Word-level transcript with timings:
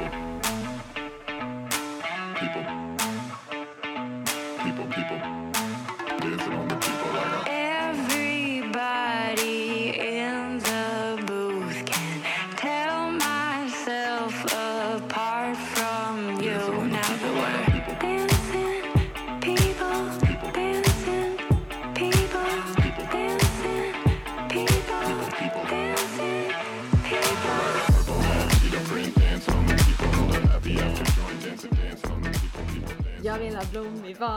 people. 0.00 0.29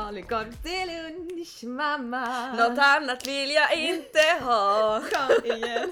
Falukorv 0.03 0.51
till 0.63 0.87
lunch 0.87 1.63
mamma. 1.63 2.53
Något 2.53 2.79
annat 2.79 3.27
vill 3.27 3.51
jag 3.51 3.77
inte 3.77 4.19
ha. 4.41 5.01
Kom 5.11 5.51
igen. 5.51 5.91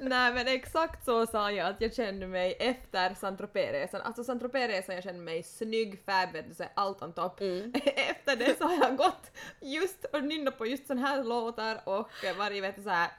Nej 0.00 0.32
men 0.32 0.48
exakt 0.48 1.04
så 1.04 1.26
sa 1.26 1.50
jag 1.50 1.68
att 1.68 1.80
jag 1.80 1.94
kände 1.94 2.26
mig 2.26 2.56
efter 2.58 3.14
Saint 3.14 3.40
Tropez-resan. 3.40 4.00
Alltså 4.00 4.24
Saint 4.24 4.42
Tropez-resan 4.42 4.94
jag 4.94 5.04
kände 5.04 5.20
mig 5.20 5.42
snygg, 5.42 6.02
så 6.56 6.64
allt 6.74 7.02
on 7.02 7.12
topp. 7.12 7.40
Efter 7.40 8.36
det 8.36 8.58
så 8.58 8.64
har 8.64 8.88
jag 8.88 8.96
gått 8.96 9.30
just 9.60 10.04
och 10.04 10.24
nynnat 10.24 10.58
på 10.58 10.66
just 10.66 10.86
sån 10.86 10.98
här 10.98 11.24
låtar 11.24 11.80
och 11.84 12.10
varit 12.38 12.62
vet 12.62 12.76
du 12.76 12.82
såhär... 12.82 13.10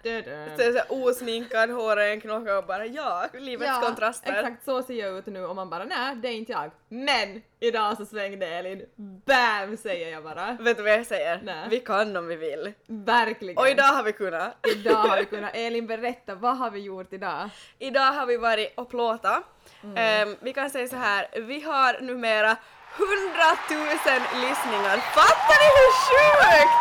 Så 0.58 0.80
så 0.80 1.10
osminkad, 1.10 1.70
håren 1.70 2.22
knocka 2.22 2.58
och 2.58 2.66
bara 2.66 2.86
ja, 2.86 3.28
livets 3.34 3.80
kontraster. 3.86 4.34
exakt 4.34 4.66
så 4.66 4.84
ser 4.84 4.94
jag 4.94 5.18
ut 5.18 5.26
nu 5.26 5.46
och 5.46 5.56
man 5.56 5.70
bara 5.70 5.86
nej, 5.86 6.16
det 6.16 6.28
är 6.28 6.34
inte 6.34 6.52
jag. 6.52 6.72
Men 6.90 7.42
idag 7.60 7.98
så 7.98 8.06
svängde 8.06 8.48
Elin. 8.48 8.86
BAM 9.26 9.78
säger 9.78 10.12
jag 10.12 10.24
bara. 10.24 10.58
Vet 10.60 10.78
du 10.78 10.84
vad 10.84 10.92
jag 10.92 11.06
säger? 11.06 11.40
Nej. 11.44 11.68
Vi 11.70 11.80
kan 11.80 12.16
om 12.18 12.28
vi 12.28 12.36
vill. 12.36 12.74
Verkligen. 12.88 13.58
Och 13.58 13.70
idag 13.70 13.84
har 13.84 14.04
vi 14.04 14.12
kunnat. 14.14 14.68
Idag 14.76 14.96
har 14.96 15.18
vi 15.18 15.26
kunnat... 15.36 15.56
Elin 15.56 15.88
berätta, 15.88 16.36
vad 16.36 16.58
har 16.58 16.72
vi 16.72 16.80
gjort 16.80 17.14
idag? 17.14 17.50
Idag 17.80 18.12
har 18.12 18.26
vi 18.26 18.38
varit 18.38 18.74
och 18.78 18.90
plåta. 18.90 19.44
Ehm, 19.96 20.36
vi 20.40 20.54
kan 20.54 20.70
säga 20.70 20.88
så 20.88 20.96
här, 20.96 21.28
vi 21.42 21.62
har 21.62 22.02
numera 22.02 22.50
100 22.50 22.58
000 23.70 23.80
lyssningar. 24.42 24.98
Fattar 24.98 25.58
ni 25.62 25.68
hur 25.80 25.92
sjukt? 26.06 26.74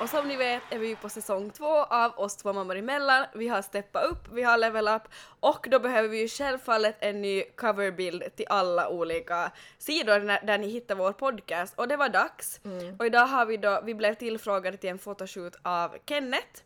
Och 0.00 0.08
som 0.08 0.28
ni 0.28 0.36
vet 0.36 0.62
är 0.70 0.78
vi 0.78 0.96
på 0.96 1.08
säsong 1.08 1.50
två 1.50 1.84
av 1.84 2.18
oss 2.18 2.36
två 2.36 2.52
mammor 2.52 2.76
emellan. 2.76 3.26
Vi 3.34 3.48
har 3.48 3.62
steppat 3.62 4.04
upp, 4.04 4.28
vi 4.32 4.42
har 4.42 4.58
level 4.58 4.88
up 4.88 5.02
och 5.40 5.66
då 5.70 5.78
behöver 5.78 6.08
vi 6.08 6.20
ju 6.20 6.28
självfallet 6.28 6.96
en 7.00 7.22
ny 7.22 7.42
coverbild 7.42 8.36
till 8.36 8.46
alla 8.48 8.88
olika 8.88 9.52
sidor 9.78 10.20
när, 10.20 10.46
där 10.46 10.58
ni 10.58 10.68
hittar 10.68 10.94
vår 10.94 11.12
podcast. 11.12 11.78
Och 11.78 11.88
det 11.88 11.96
var 11.96 12.08
dags. 12.08 12.60
Och 12.98 13.06
idag 13.06 13.26
har 13.26 13.46
vi 13.46 13.56
då, 13.56 13.80
vi 13.84 13.94
blev 13.94 14.14
tillfrågade 14.14 14.76
till 14.76 14.90
en 14.90 14.98
fotoshoot 14.98 15.56
av 15.62 15.96
Kenneth, 16.06 16.62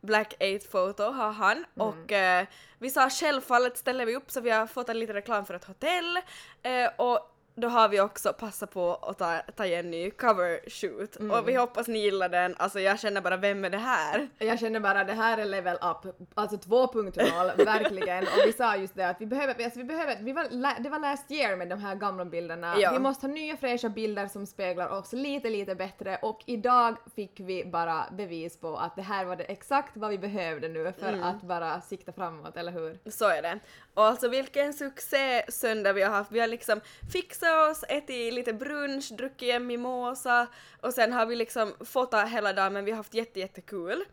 Black 0.00 0.34
8 0.34 0.68
Photo 0.70 1.02
har 1.02 1.32
han. 1.32 1.64
Och 1.74 2.12
eh, 2.12 2.46
vi 2.78 2.90
sa 2.90 3.10
självfallet 3.10 3.78
ställer 3.78 4.06
vi 4.06 4.16
upp 4.16 4.30
så 4.30 4.40
vi 4.40 4.50
har 4.50 4.66
fått 4.66 4.88
en 4.88 4.98
liten 4.98 5.14
reklam 5.14 5.46
för 5.46 5.54
ett 5.54 5.64
hotell. 5.64 6.16
Eh, 6.62 6.90
och 6.96 7.32
då 7.56 7.68
har 7.68 7.88
vi 7.88 8.00
också 8.00 8.32
passat 8.32 8.70
på 8.70 8.94
att 8.94 9.18
ta, 9.18 9.38
ta 9.56 9.66
en 9.66 9.90
ny 9.90 10.10
cover 10.10 10.70
shoot 10.70 11.16
och 11.16 11.48
vi 11.48 11.54
hoppas 11.54 11.88
ni 11.88 11.98
gillar 11.98 12.28
den. 12.28 12.54
Alltså 12.58 12.80
jag 12.80 13.00
känner 13.00 13.20
bara 13.20 13.36
vem 13.36 13.64
är 13.64 13.70
det 13.70 13.78
här? 13.78 14.28
Jag 14.38 14.58
känner 14.58 14.80
bara 14.80 15.04
det 15.04 15.12
här 15.12 15.38
är 15.38 15.44
level 15.44 15.76
up, 15.76 16.16
alltså 16.34 16.56
2.0 16.56 17.64
verkligen. 17.64 18.24
Och 18.24 18.46
vi 18.46 18.52
sa 18.52 18.76
just 18.76 18.94
det 18.94 19.08
att 19.08 19.20
vi 19.20 19.26
behöver, 19.26 19.64
alltså 19.64 19.78
vi 19.78 19.84
behöver, 19.84 20.16
vi 20.20 20.32
var, 20.32 20.82
det 20.82 20.88
var 20.88 20.98
last 20.98 21.30
year 21.30 21.56
med 21.56 21.68
de 21.68 21.80
här 21.80 21.94
gamla 21.94 22.24
bilderna. 22.24 22.74
Ja. 22.78 22.92
Vi 22.92 22.98
måste 22.98 23.26
ha 23.26 23.34
nya 23.34 23.56
fräscha 23.56 23.88
bilder 23.88 24.26
som 24.26 24.46
speglar 24.46 24.88
oss 24.88 25.12
lite 25.12 25.50
lite 25.50 25.74
bättre 25.74 26.16
och 26.22 26.42
idag 26.46 26.96
fick 27.16 27.40
vi 27.40 27.64
bara 27.64 28.04
bevis 28.12 28.60
på 28.60 28.76
att 28.76 28.96
det 28.96 29.02
här 29.02 29.24
var 29.24 29.36
det 29.36 29.44
exakt 29.44 29.96
vad 29.96 30.10
vi 30.10 30.18
behövde 30.18 30.68
nu 30.68 30.92
för 30.98 31.20
att 31.22 31.42
bara 31.42 31.80
sikta 31.80 32.12
framåt, 32.12 32.56
eller 32.56 32.72
hur? 32.72 33.10
Så 33.10 33.28
är 33.28 33.42
det. 33.42 33.58
Och 33.96 34.04
alltså 34.04 34.28
vilken 34.28 34.72
succé 34.72 35.42
söndag 35.48 35.92
vi 35.92 36.02
har 36.02 36.10
haft. 36.10 36.32
Vi 36.32 36.40
har 36.40 36.46
liksom 36.46 36.80
fixat 37.12 37.70
oss, 37.70 37.84
ätit 37.88 38.34
lite 38.34 38.52
brunch, 38.52 39.12
druckit 39.12 39.48
en 39.54 39.66
mimosa 39.66 40.46
och 40.80 40.92
sen 40.92 41.12
har 41.12 41.26
vi 41.26 41.36
liksom 41.36 41.72
fotat 41.84 42.28
hela 42.28 42.52
dagen 42.52 42.72
men 42.72 42.84
vi 42.84 42.90
har 42.90 42.96
haft 42.96 43.14
jätte 43.14 43.40
jättekul. 43.40 44.04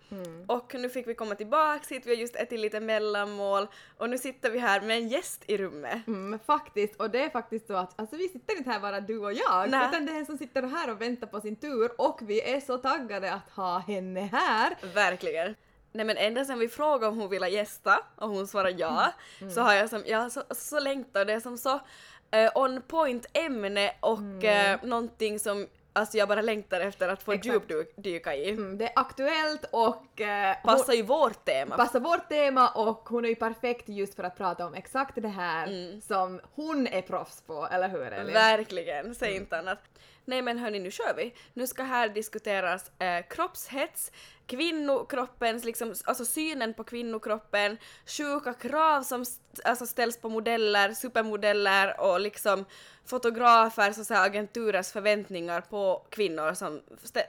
Och 0.47 0.75
nu 0.75 0.89
fick 0.89 1.07
vi 1.07 1.15
komma 1.15 1.35
tillbaks 1.35 1.91
hit, 1.91 2.05
vi 2.05 2.09
har 2.09 2.21
just 2.21 2.35
ätit 2.35 2.59
lite 2.59 2.79
mellanmål 2.79 3.67
och 3.97 4.09
nu 4.09 4.17
sitter 4.17 4.51
vi 4.51 4.59
här 4.59 4.81
med 4.81 4.97
en 4.97 5.07
gäst 5.07 5.43
i 5.47 5.57
rummet. 5.57 6.07
Mm, 6.07 6.39
faktiskt, 6.45 6.95
och 6.95 7.09
det 7.09 7.23
är 7.23 7.29
faktiskt 7.29 7.67
så 7.67 7.73
att 7.73 7.99
alltså, 7.99 8.15
vi 8.15 8.29
sitter 8.29 8.57
inte 8.57 8.69
här 8.69 8.79
bara 8.79 8.99
du 8.99 9.17
och 9.17 9.33
jag, 9.33 9.69
Nej. 9.69 9.89
utan 9.89 10.05
det 10.05 10.11
är 10.11 10.15
en 10.15 10.25
som 10.25 10.37
sitter 10.37 10.63
här 10.63 10.91
och 10.91 11.01
väntar 11.01 11.27
på 11.27 11.41
sin 11.41 11.55
tur 11.55 11.91
och 11.97 12.19
vi 12.21 12.41
är 12.41 12.59
så 12.59 12.77
taggade 12.77 13.33
att 13.33 13.49
ha 13.49 13.77
henne 13.77 14.21
här. 14.21 14.75
Verkligen. 14.93 15.55
Nej 15.93 16.05
men 16.05 16.17
ända 16.17 16.45
sen 16.45 16.59
vi 16.59 16.69
frågade 16.69 17.07
om 17.07 17.19
hon 17.19 17.29
ville 17.29 17.49
gästa 17.49 17.99
och 18.15 18.29
hon 18.29 18.47
svarade 18.47 18.71
ja 18.77 19.11
så 19.55 19.61
har 19.61 19.73
jag 19.73 19.89
som, 19.89 20.03
jag 20.05 20.31
så, 20.31 20.43
så 20.51 20.79
längtat 20.79 21.21
och 21.21 21.25
det 21.25 21.33
är 21.33 21.39
som 21.39 21.57
så 21.57 21.79
eh, 22.31 22.51
on 22.55 22.81
point 22.81 23.25
ämne 23.33 23.91
och 23.99 24.43
eh, 24.43 24.79
någonting 24.83 25.39
som 25.39 25.67
alltså 25.93 26.17
jag 26.17 26.27
bara 26.27 26.41
längtar 26.41 26.79
efter 26.81 27.09
att 27.09 27.23
få 27.23 27.33
djupdyka 27.33 28.35
i. 28.35 28.49
Mm, 28.49 28.77
det 28.77 28.85
är 28.85 28.91
aktuellt 28.95 29.65
och 29.71 30.21
eh, 30.21 30.55
Passar 30.63 30.93
ju 30.93 31.03
vårt 31.03 31.45
tema. 31.45 31.77
passar 31.77 31.99
vårt 31.99 32.29
tema 32.29 32.69
och 32.69 33.09
hon 33.09 33.25
är 33.25 33.29
ju 33.29 33.35
perfekt 33.35 33.89
just 33.89 34.15
för 34.15 34.23
att 34.23 34.37
prata 34.37 34.65
om 34.65 34.73
exakt 34.73 35.15
det 35.15 35.27
här 35.27 35.99
som 36.01 36.41
hon 36.55 36.87
är 36.87 37.01
proffs 37.01 37.41
på, 37.41 37.67
eller 37.71 37.89
hur 37.89 38.01
Elin? 38.01 38.33
Verkligen, 38.33 39.15
säg 39.15 39.35
inte 39.35 39.57
annat. 39.57 39.79
Nej 40.25 40.41
men 40.41 40.57
hörni, 40.59 40.79
nu 40.79 40.91
kör 40.91 41.13
vi. 41.13 41.33
Nu 41.53 41.67
ska 41.67 41.83
här 41.83 42.09
diskuteras 42.09 42.91
eh, 42.99 43.25
kroppshets, 43.29 44.11
kvinnokroppens, 44.47 45.63
liksom, 45.63 45.93
alltså 46.05 46.25
synen 46.25 46.73
på 46.73 46.83
kvinnokroppen, 46.83 47.77
sjuka 48.05 48.53
krav 48.53 49.03
som 49.03 49.21
st- 49.21 49.61
alltså 49.63 49.85
ställs 49.85 50.17
på 50.17 50.29
modeller, 50.29 50.93
supermodeller 50.93 51.99
och 52.01 52.19
liksom 52.19 52.65
fotografer, 53.05 53.71
så 53.81 53.81
alltså 53.81 54.01
att 54.01 54.07
säga, 54.07 54.19
agenturers 54.21 54.91
förväntningar 54.91 55.61
på 55.61 56.05
kvinnor 56.09 56.53
som 56.53 56.81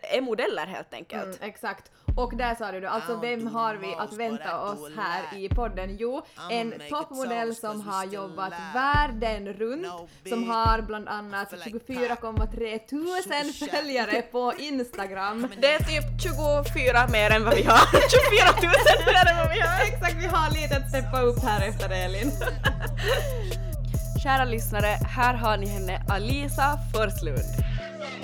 är 0.02 0.20
modeller 0.20 0.66
helt 0.66 0.94
enkelt. 0.94 1.24
Mm, 1.24 1.36
exakt. 1.40 1.90
Och 2.16 2.36
där 2.36 2.54
sa 2.54 2.72
du 2.72 2.80
det, 2.80 2.90
alltså 2.90 3.16
vem 3.16 3.46
har 3.46 3.74
vi 3.74 3.94
att 3.98 4.12
vänta 4.12 4.60
oss 4.60 4.88
här 4.96 5.38
i 5.38 5.48
podden? 5.48 5.96
Jo, 6.00 6.22
en 6.50 6.74
toppmodell 6.90 7.54
som 7.54 7.80
har 7.80 8.04
jobbat 8.04 8.52
världen 8.74 9.52
runt, 9.52 9.86
som 10.28 10.50
har 10.50 10.82
bland 10.82 11.08
annat 11.08 11.52
24,3 11.52 12.78
tusen 12.78 13.68
följare 13.70 14.22
på 14.22 14.52
Instagram. 14.58 15.46
Det 15.60 15.74
är 15.74 15.78
typ 15.78 16.22
24 16.22 17.08
mer 17.08 17.30
än 17.30 17.44
vad 17.44 17.54
vi 17.54 17.62
har. 17.62 17.86
24 18.10 18.70
000 18.72 18.72
mer 19.06 19.30
än 19.30 19.36
vad 19.36 19.50
vi 19.54 19.60
har! 19.60 19.84
Exakt, 19.84 20.14
vi 20.14 20.26
har 20.26 20.50
lite 20.50 20.76
att 20.76 20.88
steppa 20.88 21.20
upp 21.20 21.38
här 21.44 21.68
efter 21.68 21.90
Elin. 21.90 22.32
Kära 24.22 24.44
lyssnare, 24.44 24.98
här 25.16 25.34
har 25.34 25.56
ni 25.56 25.66
henne 25.66 26.02
Alisa 26.08 26.78
Forslund. 26.92 27.38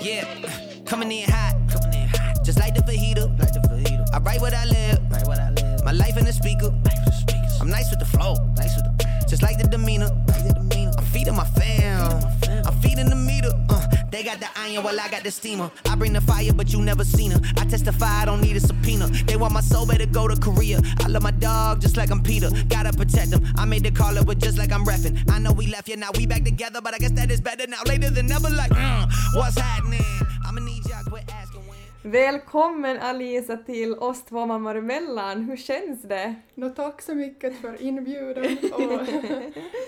Yeah, 0.01 0.27
coming 0.89 1.11
in 1.11 1.25
hot, 1.25 1.73
coming 1.73 2.01
in 2.03 2.10
just 2.43 2.59
like 2.59 2.75
the 2.75 2.81
fajita, 2.81 3.27
like 3.39 3.53
the 3.53 3.59
fajita. 3.59 4.05
I 4.13 4.19
write 4.19 4.41
what 4.41 4.53
I 4.53 4.65
live, 4.65 4.99
write 5.11 5.27
what 5.27 5.39
I 5.39 5.51
live. 5.51 5.83
My 5.85 5.91
life 5.91 6.17
in 6.17 6.25
the 6.25 6.33
speaker, 6.33 6.73
I'm 7.59 7.69
nice 7.69 7.89
with 7.89 7.99
the 7.99 8.05
flow, 8.05 8.35
nice 8.57 8.75
with 8.75 8.85
the, 8.85 9.25
just 9.27 9.43
like 9.43 9.57
the 9.57 9.67
demeanor, 9.67 10.09
like 10.27 10.47
the 10.47 10.53
demeanor. 10.53 10.91
I'm 10.97 11.05
feeding 11.05 11.35
my 11.35 11.45
fam, 11.45 12.23
I'm 12.65 12.79
feeding 12.81 13.09
the 13.09 13.15
meter. 13.15 13.51
Uh, 13.69 13.87
they 14.11 14.23
got 14.23 14.39
the 14.39 14.47
iron 14.57 14.83
while 14.83 14.99
I 14.99 15.07
got 15.09 15.23
the 15.23 15.31
steamer. 15.31 15.71
I 15.85 15.95
bring 15.95 16.13
the 16.13 16.21
fire, 16.21 16.51
but 16.53 16.73
you 16.73 16.81
never 16.81 17.03
seen 17.03 17.31
her. 17.31 17.39
I 17.57 17.65
testify, 17.65 18.21
I 18.21 18.25
don't 18.25 18.41
need 18.41 18.57
a 18.57 18.59
subpoena. 18.59 19.07
They 19.07 19.37
want 19.37 19.53
my 19.53 19.61
soul, 19.61 19.85
better 19.85 20.05
go 20.05 20.27
to 20.27 20.35
Korea. 20.35 20.81
I 20.99 21.07
love 21.07 21.23
my 21.23 21.31
dog 21.31 21.81
just 21.81 21.95
like 21.95 22.11
I'm 22.11 22.21
Peter. 22.21 22.49
Gotta 22.67 22.91
protect 22.91 23.31
him. 23.31 23.45
I 23.55 23.65
made 23.65 23.83
the 23.83 23.91
call 23.91 24.17
it, 24.17 24.25
but 24.25 24.39
just 24.39 24.57
like 24.57 24.71
I'm 24.71 24.83
reffing. 24.85 25.17
I 25.31 25.39
know 25.39 25.53
we 25.53 25.67
left, 25.67 25.87
yeah, 25.87 25.95
now 25.95 26.09
we 26.17 26.25
back 26.25 26.43
together, 26.43 26.81
but 26.81 26.93
I 26.93 26.97
guess 26.97 27.11
that 27.11 27.31
is 27.31 27.39
better 27.39 27.67
now. 27.67 27.81
Later 27.85 28.09
than 28.09 28.27
never, 28.27 28.49
like, 28.49 28.71
uh, 28.75 29.07
what's 29.33 29.57
happening? 29.57 30.01
I'ma 30.45 30.59
need 30.59 30.85
y'all 30.87 31.03
quit 31.05 31.23
asking. 31.29 31.40
Välkommen 32.03 32.99
Alisa 32.99 33.57
till 33.57 33.93
oss 33.93 34.23
två 34.23 34.45
mammor 34.45 34.77
emellan, 34.77 35.43
hur 35.43 35.57
känns 35.57 36.01
det? 36.01 36.35
Nå, 36.55 36.69
tack 36.69 37.01
så 37.01 37.15
mycket 37.15 37.61
för 37.61 37.81
inbjudan 37.83 38.57
och, 38.73 38.81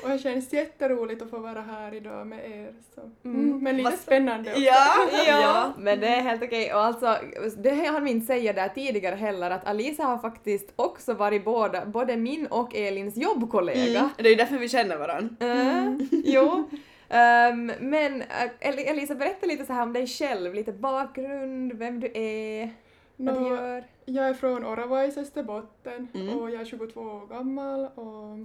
och 0.04 0.10
det 0.10 0.19
känns 0.24 0.54
jätteroligt 0.54 1.21
att 1.21 1.30
få 1.30 1.38
vara 1.38 1.62
här 1.62 1.94
idag 1.94 2.27
med 2.27 2.51
er. 2.51 2.74
Så. 2.95 3.01
Mm, 3.30 3.63
men 3.63 3.77
lite 3.77 3.98
spännande 3.98 4.50
också. 4.51 4.62
Ja, 4.65 5.07
Ja, 5.27 5.74
men 5.77 6.00
det 6.00 6.07
är 6.07 6.21
helt 6.21 6.44
okej. 6.44 6.74
Och 6.74 6.81
alltså, 6.81 7.18
det 7.57 7.75
har 7.86 8.01
vi 8.01 8.12
inte 8.12 8.25
säga 8.25 8.54
där 8.54 8.69
tidigare 8.69 9.16
heller, 9.16 9.51
att 9.51 9.68
Alisa 9.68 10.04
har 10.04 10.18
faktiskt 10.18 10.74
också 10.75 11.13
varit 11.13 11.45
både, 11.45 11.83
både 11.86 12.18
min 12.18 12.48
och 12.48 12.75
Elins 12.75 13.18
jobbkollega. 13.18 14.09
Det 14.18 14.25
är 14.25 14.30
ju 14.30 14.36
därför 14.36 14.57
vi 14.57 14.69
känner 14.69 14.98
varandra. 14.98 15.36
Eh, 15.39 15.94
jo. 16.12 16.69
Ehm, 17.13 17.71
men 17.80 18.21
eh, 18.21 18.50
El- 18.60 18.80
Elisa, 18.88 19.15
berätta 19.15 19.45
lite 19.48 19.65
så 19.65 19.74
här 19.74 19.83
om 19.83 19.94
dig 19.94 20.07
själv, 20.07 20.54
lite 20.54 20.71
bakgrund, 20.74 21.74
vem 21.74 22.00
du 22.00 22.12
är, 22.13 22.69
vad 23.18 23.36
du 23.36 23.39
Nå, 23.39 23.50
gör. 23.56 23.83
Jag 24.06 24.25
är 24.30 24.33
från 24.33 24.65
Oravais, 24.65 25.18
Österbotten 25.18 26.07
Mm. 26.13 26.38
och 26.39 26.51
jag 26.51 26.62
är 26.62 26.65
22 26.65 27.01
år 27.01 27.27
gammal 27.27 27.86
och 27.95 28.38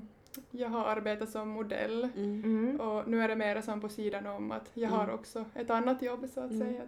jag 0.50 0.68
har 0.68 0.84
arbetat 0.84 1.30
som 1.30 1.48
modell 1.48 2.08
Mm. 2.16 2.42
Mm. 2.44 2.80
och 2.80 3.08
nu 3.08 3.22
är 3.22 3.28
det 3.28 3.36
mer 3.36 3.60
som 3.60 3.80
på 3.80 3.88
sidan 3.88 4.26
om 4.26 4.52
att 4.52 4.70
jag 4.74 4.88
har 4.88 5.10
också 5.14 5.44
ett 5.54 5.70
annat 5.70 6.02
jobb 6.02 6.26
så 6.34 6.40
att 6.40 6.58
säga. 6.58 6.82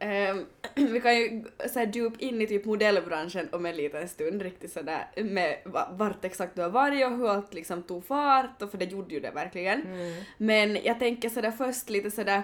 Ehm, 0.00 0.46
vi 0.74 1.00
kan 1.00 1.16
ju 1.16 1.44
så 1.72 1.78
här 1.78 1.86
djup 1.92 2.20
in 2.22 2.40
i 2.42 2.46
typ 2.46 2.64
modellbranschen 2.64 3.48
om 3.52 3.66
en 3.66 3.76
liten 3.76 4.08
stund 4.08 4.42
riktigt 4.42 4.72
sådär 4.72 5.06
med 5.22 5.56
va- 5.64 5.88
vart 5.92 6.24
exakt 6.24 6.54
du 6.54 6.62
har 6.62 6.68
varit 6.70 7.06
och 7.06 7.16
hur 7.16 7.28
allt 7.28 7.54
liksom 7.54 7.82
tog 7.82 8.04
fart 8.06 8.62
och 8.62 8.70
för 8.70 8.78
det 8.78 8.84
gjorde 8.84 9.14
ju 9.14 9.20
det 9.20 9.30
verkligen. 9.30 9.82
Mm. 9.82 10.22
Men 10.38 10.78
jag 10.84 10.98
tänker 10.98 11.28
sådär 11.28 11.50
först 11.50 11.90
lite 11.90 12.10
sådär 12.10 12.42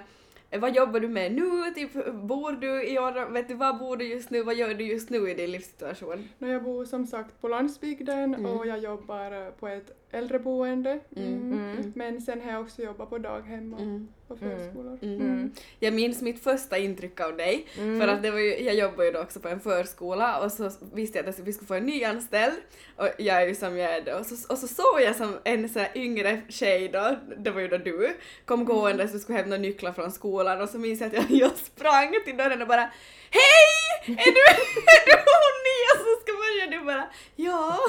eh, 0.51 0.61
vad 0.61 0.77
jobbar 0.77 1.01
du 1.01 1.09
med 1.09 1.33
nu? 1.33 1.71
Typ, 1.75 2.13
bor 2.15 2.53
du 2.53 2.85
i 2.89 2.99
Orra? 2.99 3.29
Vet 3.29 3.49
du 3.49 3.55
var 3.55 3.73
bor 3.73 3.97
du 3.97 4.05
just 4.09 4.31
nu? 4.31 4.43
Vad 4.43 4.55
gör 4.55 4.75
du 4.75 4.85
just 4.85 5.11
nu 5.11 5.31
i 5.31 5.35
din 5.35 5.51
livssituation? 5.51 6.29
Nå, 6.39 6.49
Jag 6.49 6.63
bor 6.63 6.85
som 6.85 7.07
sagt 7.07 7.41
på 7.41 7.49
landsbygden 7.49 8.35
Mm. 8.35 8.47
och 8.47 8.67
jag 8.67 8.79
jobbar 8.79 9.33
eh, 9.47 9.51
på 9.51 9.69
ett 9.69 10.04
äldreboende. 10.15 11.01
Mm. 11.17 11.53
Mm. 11.53 11.93
Men 11.97 12.21
sen 12.21 12.41
har 12.41 12.53
jag 12.53 12.61
också 12.61 12.83
jobbat 12.83 13.11
på 13.11 13.19
daghem 13.19 13.75
och 13.75 13.81
Mm. 13.81 14.09
på 14.29 14.37
förskolor. 14.37 14.99
Mm. 15.03 15.21
Mm. 15.21 15.53
Jag 15.81 15.95
minns 15.95 16.23
mitt 16.23 16.43
första 16.43 16.79
intryck 16.79 17.21
av 17.21 17.37
dig, 17.37 17.67
Mm. 17.79 18.01
för 18.01 18.09
att 18.09 18.23
det 18.23 18.31
var 18.31 18.39
ju, 18.39 18.59
jag 18.63 18.75
jobbade 18.75 19.05
ju 19.07 19.13
då 19.13 19.21
också 19.21 19.41
på 19.41 19.49
en 19.49 19.61
förskola 19.61 20.41
och 20.41 20.53
så 20.53 20.71
visste 20.95 21.19
jag 21.19 21.29
att 21.29 21.39
vi 21.39 21.53
skulle 21.53 21.67
få 21.67 21.75
en 21.75 21.87
nyanställd 21.87 22.55
och 22.97 23.09
jag 23.19 23.43
är 23.43 23.47
ju 23.47 23.55
som 23.55 23.77
jag 23.79 23.91
är 23.97 24.01
då 24.05 24.13
och 24.19 24.27
så, 24.27 24.53
och 24.53 24.59
så 24.59 24.69
såg 24.69 25.01
jag 25.03 25.17
som 25.17 25.39
en 25.45 25.69
så 25.69 25.79
här 25.79 25.91
yngre 25.95 26.41
tjej 26.49 26.89
då, 26.89 27.17
det 27.39 27.51
var 27.51 27.61
ju 27.61 27.69
då 27.69 27.77
du, 27.79 28.17
kom 28.45 28.65
gående 28.65 29.05
och 29.05 29.11
skulle 29.21 29.39
hämta 29.39 29.57
nycklar 29.57 29.93
från 29.93 30.13
skolan 30.13 30.61
och 30.61 30.69
så 30.69 30.79
minns 30.79 31.01
jag 31.01 31.09
att 31.09 31.15
jag, 31.15 31.25
jag 31.31 31.51
sprang 31.57 32.15
till 32.25 32.37
dörren 32.37 32.63
och 32.63 32.69
bara 32.69 32.91
Hej! 33.31 33.75
Är 34.07 34.33
du, 34.37 34.41
är 34.95 35.05
du 35.07 35.17
hon 35.43 35.55
nya 35.69 35.93
som 36.05 36.13
ska 36.23 36.33
börja? 36.43 36.79
Du 36.79 36.85
bara 36.87 37.05
ja. 37.37 37.79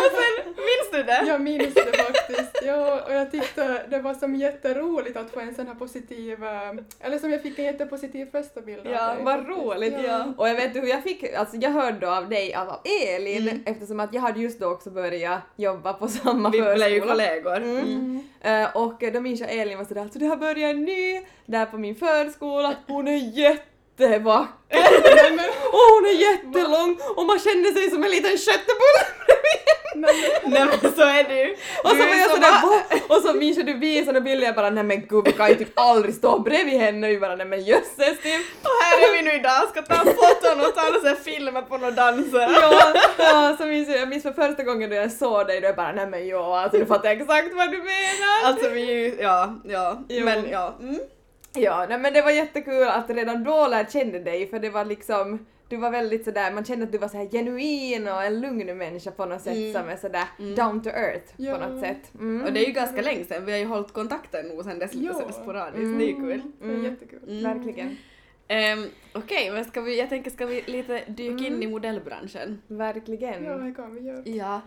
och 0.00 0.10
du 0.10 0.16
det? 1.06 1.24
Jag 1.26 1.40
minns 1.40 1.74
det 1.74 1.96
faktiskt. 1.96 2.62
Ja, 2.66 3.00
och 3.06 3.12
jag 3.12 3.30
tyckte 3.30 3.82
det 3.90 3.98
var 3.98 4.14
som 4.14 4.34
jätteroligt 4.34 5.16
att 5.16 5.30
få 5.30 5.40
en 5.40 5.54
sån 5.54 5.66
här 5.66 5.74
positiv, 5.74 6.44
eh, 6.44 6.72
eller 7.00 7.18
som 7.18 7.30
jag 7.32 7.42
fick 7.42 7.58
en 7.58 7.64
jättepositiv 7.64 8.26
första 8.32 8.60
bild 8.60 8.86
av 8.86 8.92
Ja, 8.92 9.14
dig. 9.14 9.24
vad 9.24 9.36
faktiskt. 9.38 9.58
roligt! 9.58 9.94
Ja. 10.04 10.24
Och 10.36 10.48
jag 10.48 10.54
vet 10.54 10.74
du 10.74 10.80
hur 10.80 10.88
jag 10.88 11.02
fick, 11.02 11.34
alltså 11.34 11.56
jag 11.56 11.70
hörde 11.70 11.98
då 11.98 12.08
av 12.10 12.28
dig, 12.28 12.54
av 12.54 12.80
Elin, 13.14 13.48
Mm. 13.48 13.62
eftersom 13.66 14.00
att 14.00 14.14
jag 14.14 14.20
hade 14.20 14.40
just 14.40 14.60
då 14.60 14.66
också 14.66 14.90
börjat 14.90 15.40
jobba 15.56 15.92
på 15.92 16.08
samma 16.08 16.50
Vi 16.50 16.60
blev 16.60 16.72
ju 16.88 17.00
förskola. 17.00 17.12
kollegor. 17.12 17.56
Mm. 17.56 18.20
Eh, 18.40 18.76
och 18.76 19.02
då 19.12 19.20
minns 19.20 19.40
jag 19.40 19.52
Elin 19.54 19.78
var 19.78 19.84
sådär, 19.84 20.00
alltså 20.00 20.18
det 20.18 20.26
har 20.26 20.36
börjat 20.36 20.70
en 20.74 20.84
ny 20.84 21.22
där 21.46 21.66
på 21.66 21.78
min 21.78 21.94
förskola, 21.96 22.74
hon 22.86 23.08
är 23.08 23.16
jättevacker! 23.98 24.50
och 25.72 25.84
hon 25.94 26.06
är 26.06 26.20
jättelång 26.32 26.98
och 27.16 27.26
man 27.26 27.38
känner 27.38 27.72
sig 27.80 27.90
som 27.90 28.04
en 28.04 28.10
liten 28.10 28.38
köttebulle 28.38 29.02
Nej 30.44 30.66
men 30.82 30.92
så 30.94 31.02
är 31.02 31.24
det 31.24 31.42
ju. 31.44 31.52
Och 31.82 31.90
så 31.90 31.96
var 31.96 32.14
jag 32.14 32.30
sådär, 32.30 32.50
va- 32.62 33.16
och 33.16 33.22
så 33.22 33.32
minns 33.32 33.56
jag 33.56 33.66
du 33.66 33.74
visade 33.74 34.20
bilder, 34.20 34.46
jag 34.46 34.54
bara 34.54 34.70
nej 34.70 34.84
men 34.84 35.06
gud 35.06 35.24
vi 35.24 35.32
kan 35.32 35.48
ju 35.48 35.54
typ 35.54 35.72
aldrig 35.74 36.14
stå 36.14 36.38
bredvid 36.38 36.80
henne, 36.80 37.08
vi 37.08 37.18
bara 37.18 37.36
nej 37.36 37.46
men 37.46 37.64
jösses 37.64 38.20
typ. 38.22 38.46
Och 38.62 38.70
här 38.84 39.08
är 39.08 39.16
vi 39.16 39.22
nu 39.22 39.32
idag, 39.32 39.68
ska 39.70 39.82
ta 39.82 39.94
foton 39.94 40.60
och 40.60 40.74
ta 40.74 40.82
några 40.90 41.16
filmer 41.16 41.62
på 41.62 41.78
några 41.78 41.90
danser. 41.90 42.48
ja, 42.62 42.94
ja, 43.18 43.56
så 43.60 43.66
minns 43.66 43.88
jag, 43.88 43.98
jag 43.98 44.08
minns 44.08 44.22
för 44.22 44.32
första 44.32 44.62
gången 44.62 44.90
då 44.90 44.96
jag 44.96 45.12
såg 45.12 45.46
dig 45.46 45.60
då 45.60 45.66
jag 45.66 45.76
bara 45.76 45.92
nej 45.92 46.06
men 46.06 46.28
ja, 46.28 46.60
alltså 46.60 46.78
du 46.78 46.86
fattar 46.86 47.10
exakt 47.10 47.54
vad 47.54 47.70
du 47.70 47.78
menar. 47.78 48.44
Alltså 48.44 48.68
vi 48.68 49.16
ja, 49.20 49.54
ja, 49.64 49.98
Jo. 50.08 50.24
men 50.24 50.48
ja. 50.50 50.74
Mm. 50.80 50.98
Ja, 51.56 51.86
nej 51.88 51.98
men 51.98 52.12
det 52.12 52.22
var 52.22 52.30
jättekul 52.30 52.88
att 52.88 53.10
redan 53.10 53.44
då 53.44 53.66
lärde 53.68 53.90
känna 53.90 54.18
dig 54.18 54.46
för 54.46 54.58
det 54.58 54.70
var 54.70 54.84
liksom 54.84 55.46
du 55.68 55.76
var 55.76 55.90
väldigt 55.90 56.24
sådär, 56.24 56.52
man 56.52 56.64
kände 56.64 56.84
att 56.84 56.92
du 56.92 56.98
var 56.98 57.08
så 57.08 57.16
här 57.16 57.26
genuin 57.26 58.08
och 58.08 58.22
en 58.24 58.40
lugn 58.40 58.78
människa 58.78 59.10
på 59.10 59.26
något 59.26 59.40
sätt 59.42 59.56
Mm. 59.56 59.72
som 59.72 59.88
är 59.88 59.96
sådär 59.96 60.24
Mm. 60.38 60.54
down 60.54 60.82
to 60.82 60.88
earth 60.90 61.32
Ja. 61.36 61.54
på 61.58 61.66
något 61.68 61.80
sätt. 61.80 62.14
Mm. 62.14 62.44
Och 62.44 62.52
det 62.52 62.60
är 62.64 62.66
ju 62.66 62.72
ganska 62.72 63.02
länge 63.02 63.24
sedan, 63.24 63.44
vi 63.44 63.52
har 63.52 63.58
ju 63.58 63.64
hållit 63.64 63.92
kontakten 63.92 64.46
nog 64.48 64.64
sedan 64.64 64.78
dess 64.78 64.94
lite 64.94 65.14
sådär 65.14 65.32
sporadiskt, 65.32 65.76
Mm. 65.78 65.98
det 65.98 66.04
är 66.04 66.08
ju 66.08 66.14
kul. 66.14 66.42
Det 66.60 66.66
är 66.66 66.70
Mm. 66.70 66.84
jättekul. 66.84 67.20
Mm. 67.28 67.42
Verkligen. 67.42 67.96
Ehm, 68.48 68.84
Okej, 69.14 69.50
men 69.50 69.64
ska 69.64 69.80
vi, 69.80 69.98
jag 69.98 70.08
tänker 70.08 70.30
ska 70.30 70.46
vi 70.46 70.62
lite 70.66 71.02
dyka 71.06 71.44
in 71.46 71.52
Mm. 71.52 71.62
i 71.62 71.66
modellbranschen? 71.66 72.62
Verkligen. 72.66 73.44
Ja, 73.44 73.52
det 73.54 73.74
kan 73.74 73.94
vi 73.94 74.00
göra. 74.00 74.22
Ja. 74.24 74.60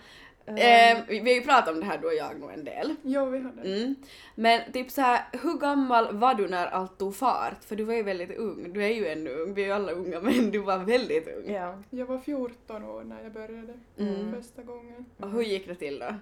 Ehm, 0.57 0.97
vi 1.07 1.19
har 1.19 1.27
ju 1.29 1.41
pratat 1.41 1.73
om 1.73 1.79
det 1.79 1.85
här 1.85 1.97
du 1.97 2.07
och 2.07 2.13
jag 2.13 2.39
nog 2.39 2.51
en 2.51 2.63
del. 2.63 2.95
Ja, 3.03 3.25
vi 3.25 3.39
har 3.39 3.51
det. 3.51 3.75
Mm. 3.75 3.95
Men 4.35 4.71
typ 4.71 4.91
så 4.91 5.01
här, 5.01 5.23
hur 5.43 5.57
gammal 5.59 6.17
var 6.17 6.33
du 6.33 6.47
när 6.47 6.67
allt 6.67 6.97
tog 6.97 7.15
fart? 7.15 7.63
För 7.63 7.75
du 7.75 7.83
var 7.83 7.93
ju 7.93 8.03
väldigt 8.03 8.37
ung, 8.37 8.73
du 8.73 8.83
är 8.83 8.89
ju 8.89 9.07
ännu 9.07 9.29
ung, 9.29 9.53
vi 9.53 9.61
är 9.61 9.65
ju 9.65 9.71
alla 9.73 9.91
unga 9.91 10.19
men 10.21 10.51
du 10.51 10.59
var 10.59 10.77
väldigt 10.77 11.27
ung. 11.27 11.53
ja. 11.53 11.75
Jag 11.89 12.05
var 12.05 12.17
14 12.19 12.83
år 12.83 13.03
när 13.03 13.23
jag 13.23 13.31
började 13.31 13.73
Mm. 13.97 14.33
första 14.35 14.61
gången. 14.61 15.05
Och 15.17 15.29
hur 15.31 15.41
gick 15.41 15.67
det 15.67 15.75
till 15.75 15.99
då? 15.99 16.13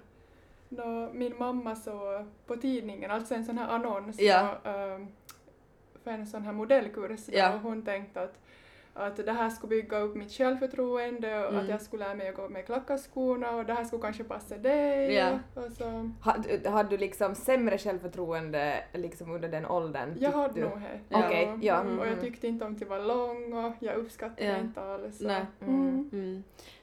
Då 0.70 1.10
min 1.14 1.38
mamma 1.38 1.76
såg 1.76 2.26
på 2.46 2.56
tidningen, 2.56 3.12
alltså 3.12 3.36
en 3.36 3.46
sån 3.46 3.58
här 3.58 3.68
annons 3.70 4.20
Ja. 4.22 4.58
så, 4.64 4.70
ehm, 4.70 5.08
för 6.04 6.12
en 6.12 6.28
sån 6.28 6.42
här 6.44 6.54
modellkurs 6.54 7.20
Ja. 7.28 7.54
och 7.54 7.60
hon 7.60 7.82
tänkte 7.82 8.22
att, 8.22 8.34
att 8.98 9.16
det 9.26 9.32
här 9.32 9.50
skulle 9.50 9.70
bygga 9.70 10.00
upp 10.00 10.16
mitt 10.16 10.32
självförtroende 10.32 11.40
och 11.46 11.50
Mm. 11.54 11.64
att 11.64 11.70
jag 11.70 11.82
skulle 11.82 12.04
lära 12.06 12.16
mig 12.16 12.30
att 12.30 12.36
gå 12.36 12.50
med 12.50 12.66
klackaskorna 12.66 13.56
och 13.56 13.66
det 13.66 13.74
här 13.74 13.84
skulle 13.84 14.02
kanske 14.02 14.24
passa 14.24 14.58
dig. 14.58 15.14
Ja. 15.14 15.40
Och 15.56 15.72
så, 15.72 16.12
Hade, 16.22 16.70
hade 16.70 16.90
du 16.90 16.98
liksom 16.98 17.36
sämre 17.36 17.78
självförtroende 17.78 18.84
liksom 18.94 19.32
under 19.32 19.50
den 19.50 19.66
åldern? 19.66 20.16
jag 20.20 20.32
hade 20.32 20.54
du? 20.54 20.62
nog 20.62 20.80
det. 20.80 21.00
Ja. 21.10 21.26
Okej, 21.28 21.58
ja. 21.62 21.82
Mm, 21.82 22.00
Och 22.00 22.06
Mm. 22.06 22.16
jag 22.18 22.26
tyckte 22.26 22.48
inte 22.48 22.66
om 22.66 22.76
att 22.76 22.88
vara 22.88 23.02
lång 23.02 23.54
och 23.54 23.74
jag 23.80 23.96
uppskattade 23.96 24.52
det 24.52 24.60
inte 24.60 24.82
alls. 24.82 25.22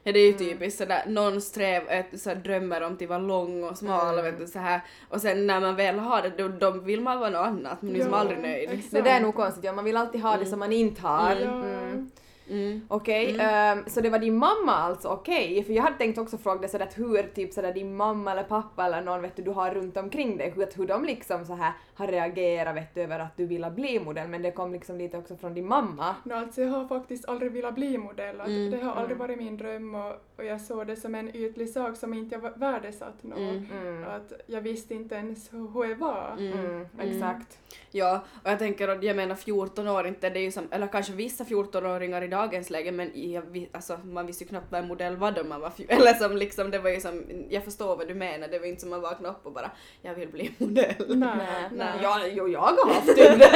Mm. 0.05 0.11
Mm. 0.11 0.13
Ja 0.13 0.13
det 0.13 0.19
är 0.19 0.23
ju 0.23 0.29
Mm. 0.29 0.39
typiskt 0.59 0.79
sådär, 0.79 1.03
någon 1.07 1.41
sträv, 1.41 1.83
ett, 1.89 2.21
så 2.21 2.35
drömmer 2.35 2.81
om 2.83 2.93
att 2.93 3.03
vara 3.09 3.19
lång 3.19 3.65
och 3.65 3.79
smal 3.79 4.19
Mm. 4.19 4.25
vet 4.25 4.39
du 4.41 4.47
så 4.47 4.59
här. 4.59 4.81
och 5.09 5.21
sen 5.21 5.47
när 5.47 5.61
man 5.61 5.77
väl 5.77 5.99
har 5.99 6.23
det 6.23 6.33
då, 6.39 6.49
då 6.49 6.71
vill 6.71 7.01
man 7.01 7.21
vara 7.21 7.31
något 7.31 7.47
annat, 7.47 7.83
man 7.83 7.91
är 7.91 7.95
liksom 7.95 8.15
aldrig 8.15 8.39
nöjd. 8.39 8.71
exakt. 8.71 8.91
Det 8.93 9.03
där 9.03 9.17
är 9.17 9.21
nog 9.21 9.35
konstigt, 9.35 9.65
ja, 9.65 9.73
man 9.73 9.85
vill 9.85 9.97
alltid 9.97 10.21
ha 10.21 10.31
det 10.31 10.37
Mm. 10.37 10.51
som 10.51 10.59
man 10.59 10.73
inte 10.73 11.03
har. 11.03 11.31
Mm. 11.37 11.49
Ja. 11.49 11.79
Mm. 11.79 12.11
Mm. 12.51 12.81
Okej, 12.89 13.31
Mm. 13.31 13.41
ehm, 13.79 13.85
så 13.87 14.01
det 14.01 14.11
var 14.11 14.19
din 14.19 14.37
mamma 14.37 14.73
alltså, 14.73 15.09
okej? 15.09 15.65
För 15.65 15.73
jag 15.73 15.83
hade 15.83 15.97
tänkt 15.97 16.19
också 16.19 16.39
fråga 16.39 16.61
dig 16.61 16.69
sådär 16.69 16.85
att 16.87 16.99
hur 16.99 17.23
typ 17.35 17.53
sådär 17.53 17.73
din 17.73 17.97
mamma 17.97 18.33
eller 18.33 18.43
pappa 18.43 18.87
eller 18.87 19.03
någon 19.03 19.23
vet 19.23 19.37
du, 19.37 19.43
du 19.43 19.51
har 19.51 19.71
runt 19.71 19.97
omkring 19.97 20.37
dig, 20.37 20.51
hur, 20.57 20.69
hur 20.77 20.87
de 20.87 21.05
liksom 21.05 21.45
så 21.47 21.55
här 21.55 21.73
har 21.95 22.07
reagerat 22.07 22.77
vet 22.77 22.95
du 22.95 23.01
över 23.03 23.19
att 23.19 23.37
du 23.37 23.47
ville 23.47 23.71
bli 23.71 24.01
modell 24.01 24.29
men 24.29 24.43
det 24.43 24.51
kom 24.51 24.73
liksom 24.73 24.99
lite 24.99 25.19
också 25.19 25.37
från 25.37 25.55
din 25.55 25.67
mamma. 25.69 26.15
No, 26.25 26.33
alltså 26.35 26.61
jag 26.63 26.69
har 26.71 26.89
faktiskt 26.89 27.29
aldrig 27.29 27.53
velat 27.53 27.75
bli 27.75 27.99
modell. 27.99 28.41
Mm, 28.41 28.71
Det 28.71 28.81
har 28.81 28.93
aldrig 28.93 29.17
mm. 29.17 29.19
varit 29.19 29.39
min 29.39 29.57
dröm 29.57 29.95
och, 29.95 30.13
och 30.37 30.45
jag 30.45 30.61
såg 30.61 30.87
det 30.87 30.97
som 30.97 31.15
en 31.15 31.37
ytlig 31.37 31.69
sak 31.69 31.97
som 31.97 32.15
inte 32.15 32.35
jag 32.35 32.41
var- 32.43 32.53
värdesatt 32.57 33.23
nå. 33.23 33.37
Mm. 33.37 33.67
Mm. 33.83 34.05
Att 34.05 34.33
jag 34.47 34.61
visste 34.61 34.95
inte 34.95 35.15
ens 35.15 35.53
hur 35.53 35.85
jag 35.85 35.97
var. 35.97 36.35
Mm. 36.39 36.53
Mm, 36.59 36.87
exakt. 37.01 37.59
Ja, 37.97 38.25
och 38.43 38.51
jag 38.51 38.59
tänker 38.59 38.89
att 38.89 39.03
jag 39.03 39.17
menar 39.17 39.35
14 39.35 39.89
år 39.89 40.07
inte, 40.07 40.31
det 40.31 40.39
är 40.39 40.43
ju 40.43 40.51
som, 40.53 40.69
eller 40.71 40.87
kanske 40.87 41.13
vissa 41.13 41.45
14-åringar 41.45 42.23
i 42.23 42.29
dagens 42.29 42.71
läge 42.71 42.93
men 42.93 43.11
jag, 43.15 43.69
alltså, 43.73 43.99
man 44.05 44.27
visste 44.27 44.45
ju 44.45 44.49
knappt 44.49 44.73
vad 44.73 44.81
en 44.81 44.89
modell 44.89 45.17
var 45.17 45.33
då 45.33 45.45
man 45.45 45.61
var 45.61 45.71
14, 45.71 45.97
eller 46.01 46.15
som 46.15 46.37
liksom 46.37 46.71
det 46.71 46.79
var 46.79 46.91
ju 46.91 47.01
som, 47.01 47.23
jag 47.51 47.65
förstår 47.65 47.97
vad 47.97 48.09
du 48.09 48.15
menar, 48.15 48.49
det 48.49 48.59
var 48.59 48.67
inte 48.67 48.81
som 48.81 48.91
man 48.91 49.01
vaknade 49.01 49.35
upp 49.35 49.47
och 49.47 49.53
bara 49.53 49.71
jag 50.03 50.15
vill 50.15 50.29
bli 50.29 50.51
modell. 50.59 50.95
Nej, 51.09 51.37
Nej, 51.39 51.71
nej. 51.73 51.89
Ja, 52.03 52.21
jo, 52.27 52.49
jag 52.49 52.61
har 52.61 52.95
haft 52.95 53.17
det. 53.17 53.51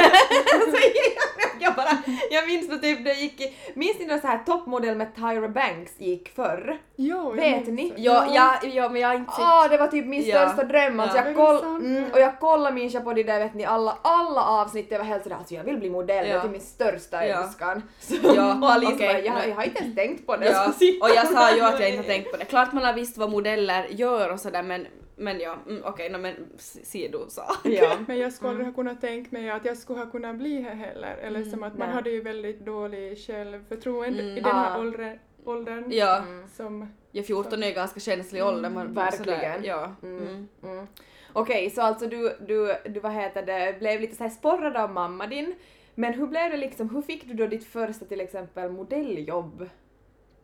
Jag, 1.65 1.73
bara, 1.75 1.97
jag 2.31 2.47
minns 2.47 2.69
när 2.69 2.77
typ 2.77 3.05
det 3.05 3.13
gick 3.13 3.57
minns 3.73 3.99
ni 3.99 4.05
när 4.05 4.19
så 4.19 4.27
här 4.27 4.37
toppmodell 4.45 4.95
med 4.97 5.15
Tyra 5.15 5.47
Banks 5.47 5.91
gick 5.99 6.29
förr? 6.35 6.77
Jo, 6.95 7.31
Vet 7.31 7.67
ni? 7.67 7.89
det. 7.95 8.01
Ja, 8.01 8.25
ja, 8.33 8.53
ja 8.73 8.89
men 8.89 9.01
jag 9.01 9.07
har 9.09 9.15
inte 9.15 9.31
sett 9.31 9.39
Ja, 9.41 9.67
det 9.67 9.77
var 9.77 9.87
typ 9.87 10.05
min 10.05 10.23
Ja. 10.25 10.49
största 10.49 10.63
dröm. 10.63 10.99
Alltså 10.99 11.17
Ja. 11.17 11.23
jag 11.23 11.31
det 11.31 11.35
koll, 11.35 11.59
sant? 11.59 11.83
mm, 11.83 12.11
och 12.13 12.19
jag 12.19 12.39
kollade 12.39 12.81
jag 12.81 13.03
på 13.03 13.13
det 13.13 13.23
där 13.23 13.39
vet 13.39 13.53
ni 13.53 13.65
alla, 13.65 13.97
alla 14.01 14.43
avsnitt, 14.43 14.87
jag 14.89 14.99
var 14.99 15.05
helt 15.05 15.23
sådär 15.23 15.35
alltså 15.35 15.53
jag 15.53 15.63
vill 15.63 15.77
bli 15.77 15.89
modell, 15.89 16.25
det 16.25 16.31
Ja. 16.31 16.37
är 16.37 16.41
typ 16.41 16.51
min 16.51 16.61
största 16.61 17.25
Ja. 17.25 17.37
önskan. 17.43 17.83
Ja, 18.35 18.53
och 18.61 18.71
Alice 18.71 18.91
bara, 18.95 19.19
jag, 19.19 19.47
jag 19.49 19.55
har 19.55 19.63
inte 19.63 19.83
ens 19.83 19.95
tänkt 19.95 20.25
på 20.25 20.35
det. 20.35 20.45
Ja, 20.45 20.67
och 21.01 21.09
jag 21.15 21.27
sa 21.27 21.55
ju 21.55 21.61
att 21.61 21.79
jag 21.79 21.89
inte 21.89 22.01
har 22.01 22.07
tänkt 22.07 22.31
på 22.31 22.37
det. 22.37 22.45
Klart 22.45 22.73
man 22.73 22.83
har 22.83 22.93
visst 22.93 23.17
vad 23.17 23.29
modeller 23.31 23.87
gör 23.89 24.31
och 24.33 24.39
sådär 24.39 24.63
men, 24.63 24.87
men 25.19 25.39
ja, 25.39 25.55
mm, 25.67 25.81
okej, 25.85 26.09
no, 26.09 26.17
men 26.17 26.35
sidosak. 26.57 27.59
Ja. 27.63 27.97
Men 28.07 28.17
jag 28.19 28.33
skulle 28.33 28.49
aldrig 28.49 28.67
ha 28.67 28.73
kunnat 28.73 29.01
tänka 29.01 29.29
mig 29.31 29.49
att 29.49 29.65
jag 29.65 29.77
skulle 29.77 29.99
ha 29.99 30.05
kunnat 30.11 30.35
bli 30.35 30.55
det 30.61 30.69
heller. 30.69 31.15
Eller 31.17 31.39
Mm, 31.39 31.51
som 31.51 31.63
att 31.63 31.77
man 31.77 31.87
nej. 31.87 31.95
hade 31.95 32.09
ju 32.09 32.21
väldigt 32.21 32.59
dålig 32.65 33.17
självförtroende 33.17 34.23
Mm. 34.23 34.37
i 34.37 34.41
den 34.41 34.51
här 34.55 34.75
Ah. 34.77 34.79
åldern, 34.79 35.19
åldern 35.45 35.83
Ja, 35.91 36.17
Mm. 36.17 36.47
som 36.47 36.93
ja 37.11 37.23
14 37.23 37.63
är 37.63 37.71
ganska 37.73 37.99
känslig 37.99 38.43
ålder. 38.43 38.69
Man, 38.69 38.93
verkligen. 38.93 39.25
Sådär, 39.25 39.59
ja. 39.63 39.95
Mm. 40.03 40.17
Mm. 40.27 40.47
Mm. 40.63 40.87
Okej, 41.33 41.69
så 41.69 41.81
alltså 41.81 42.07
du, 42.07 42.35
du, 42.47 42.75
du 42.85 42.99
vad 42.99 43.11
heter 43.13 43.45
det, 43.45 43.79
blev 43.79 44.01
lite 44.01 44.15
så 44.15 44.23
här 44.23 44.29
sporrad 44.31 44.77
av 44.77 44.91
mamma 44.93 45.27
din. 45.27 45.55
Men 45.95 46.13
hur 46.13 46.27
blev 46.27 46.51
det 46.51 46.57
liksom, 46.57 46.89
hur 46.89 47.01
fick 47.01 47.25
du 47.27 47.33
då 47.33 47.47
ditt 47.47 47.65
första 47.65 48.05
till 48.05 48.21
exempel 48.21 48.71
modelljobb? 48.71 49.69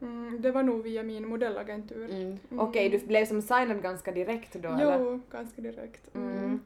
Mm, 0.01 0.41
det 0.41 0.51
var 0.51 0.63
nog 0.63 0.83
via 0.83 1.03
min 1.03 1.27
modellagentur. 1.27 2.05
Mm. 2.05 2.21
Mm. 2.21 2.39
Okej, 2.59 2.89
du 2.89 2.97
blev 2.99 3.25
som 3.25 3.41
signad 3.41 3.81
ganska 3.81 4.11
direkt 4.11 4.53
då 4.53 4.69
eller? 4.69 4.99
Jo, 4.99 5.21
ganska 5.31 5.61
direkt. 5.61 6.15
Mm. 6.15 6.37
Mm. 6.37 6.59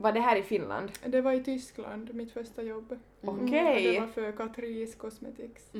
Var 0.00 0.12
det 0.12 0.20
här 0.20 0.36
i 0.36 0.42
Finland? 0.42 0.90
Det 1.06 1.20
var 1.20 1.32
i 1.32 1.44
Tyskland, 1.44 2.14
mitt 2.14 2.32
första 2.32 2.62
jobb. 2.62 2.98
Mm, 3.22 3.44
Okej. 3.44 3.86
och 3.88 3.94
det 3.94 4.00
var 4.00 4.06
för 4.06 4.32
Catrice 4.32 4.94
Cosmetics. 4.94 5.70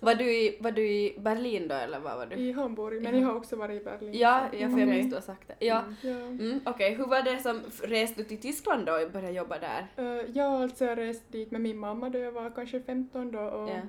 Var, 0.00 0.14
du 0.14 0.32
i, 0.32 0.56
var 0.60 0.70
du 0.70 0.88
i 0.88 1.16
Berlin 1.18 1.68
då 1.68 1.74
eller 1.74 2.00
var 2.00 2.16
var 2.16 2.26
du? 2.26 2.36
I 2.36 2.52
Hamburg, 2.52 3.02
men 3.02 3.20
jag 3.20 3.26
har 3.26 3.34
också 3.34 3.56
varit 3.56 3.82
i 3.82 3.84
Berlin. 3.84 4.10
Ja, 4.14 4.42
ja 4.44 4.50
för 4.50 4.58
jag 4.58 4.72
Okej. 4.72 4.86
minns 4.86 5.10
du 5.10 5.16
har 5.16 5.22
sagt 5.22 5.48
det. 5.48 5.66
Ja. 5.66 5.84
Ja. 6.02 6.16
Okej, 6.64 6.94
hur 6.94 7.06
var 7.06 7.22
det 7.22 7.38
som 7.38 7.60
reste 7.82 8.22
du 8.22 8.28
till 8.28 8.40
Tyskland 8.40 8.86
då 8.86 8.92
och 8.92 9.10
började 9.10 9.34
jobba 9.34 9.58
där? 9.58 9.86
Eh, 9.96 10.30
jag 10.34 10.62
alltså 10.62 10.84
jag 10.84 10.98
reste 10.98 11.24
dit 11.32 11.50
med 11.50 11.60
min 11.60 11.78
mamma 11.78 12.08
då 12.08 12.18
jag 12.18 12.32
var 12.32 12.50
kanske 12.50 12.80
15 12.80 13.32
då 13.32 13.40
och, 13.40 13.70
Ja. 13.70 13.80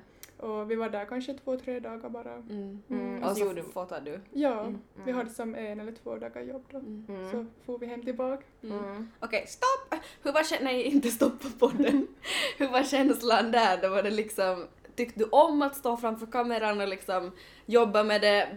Och 0.42 0.70
vi 0.70 0.74
var 0.74 0.88
där 0.88 1.04
kanske 1.04 1.34
två, 1.34 1.56
tre 1.56 1.80
dagar 1.80 2.08
bara. 2.08 2.32
Mm. 2.34 2.82
Mm, 2.90 3.22
Och 3.22 3.30
och 3.30 3.36
så 3.36 3.42
så 3.42 3.44
gjorde 3.48 3.62
du, 3.62 3.68
fotade 3.68 4.10
du? 4.10 4.20
Ja, 4.40 4.60
Mm. 4.60 4.78
vi 5.04 5.12
hade 5.12 5.30
som 5.30 5.54
en 5.54 5.80
eller 5.80 5.92
två 5.92 6.16
dagar 6.16 6.42
jobb 6.42 6.64
då. 6.70 6.78
Mm. 6.78 7.30
Så 7.30 7.46
får 7.66 7.78
vi 7.78 7.86
hem 7.86 8.02
tillbaka. 8.02 8.42
Mm. 8.62 9.08
Okej, 9.20 9.44
stopp! 9.46 10.00
Hur 10.22 10.32
var 10.32 10.42
känslan, 10.42 10.64
nej 10.64 10.82
inte 10.82 11.08
stoppa 11.08 11.48
podden. 11.58 12.06
Hur 12.58 12.68
var 12.68 12.82
känslan 12.82 13.52
där? 13.52 13.82
Då 13.82 13.88
var 13.88 14.02
det 14.02 14.10
liksom, 14.10 14.66
tyckte 14.96 15.18
du 15.18 15.24
om 15.24 15.62
att 15.62 15.76
stå 15.76 15.96
framför 15.96 16.26
kameran 16.26 16.80
och 16.80 16.88
liksom 16.88 17.30
jobba 17.66 18.02
med 18.02 18.20
det? 18.20 18.48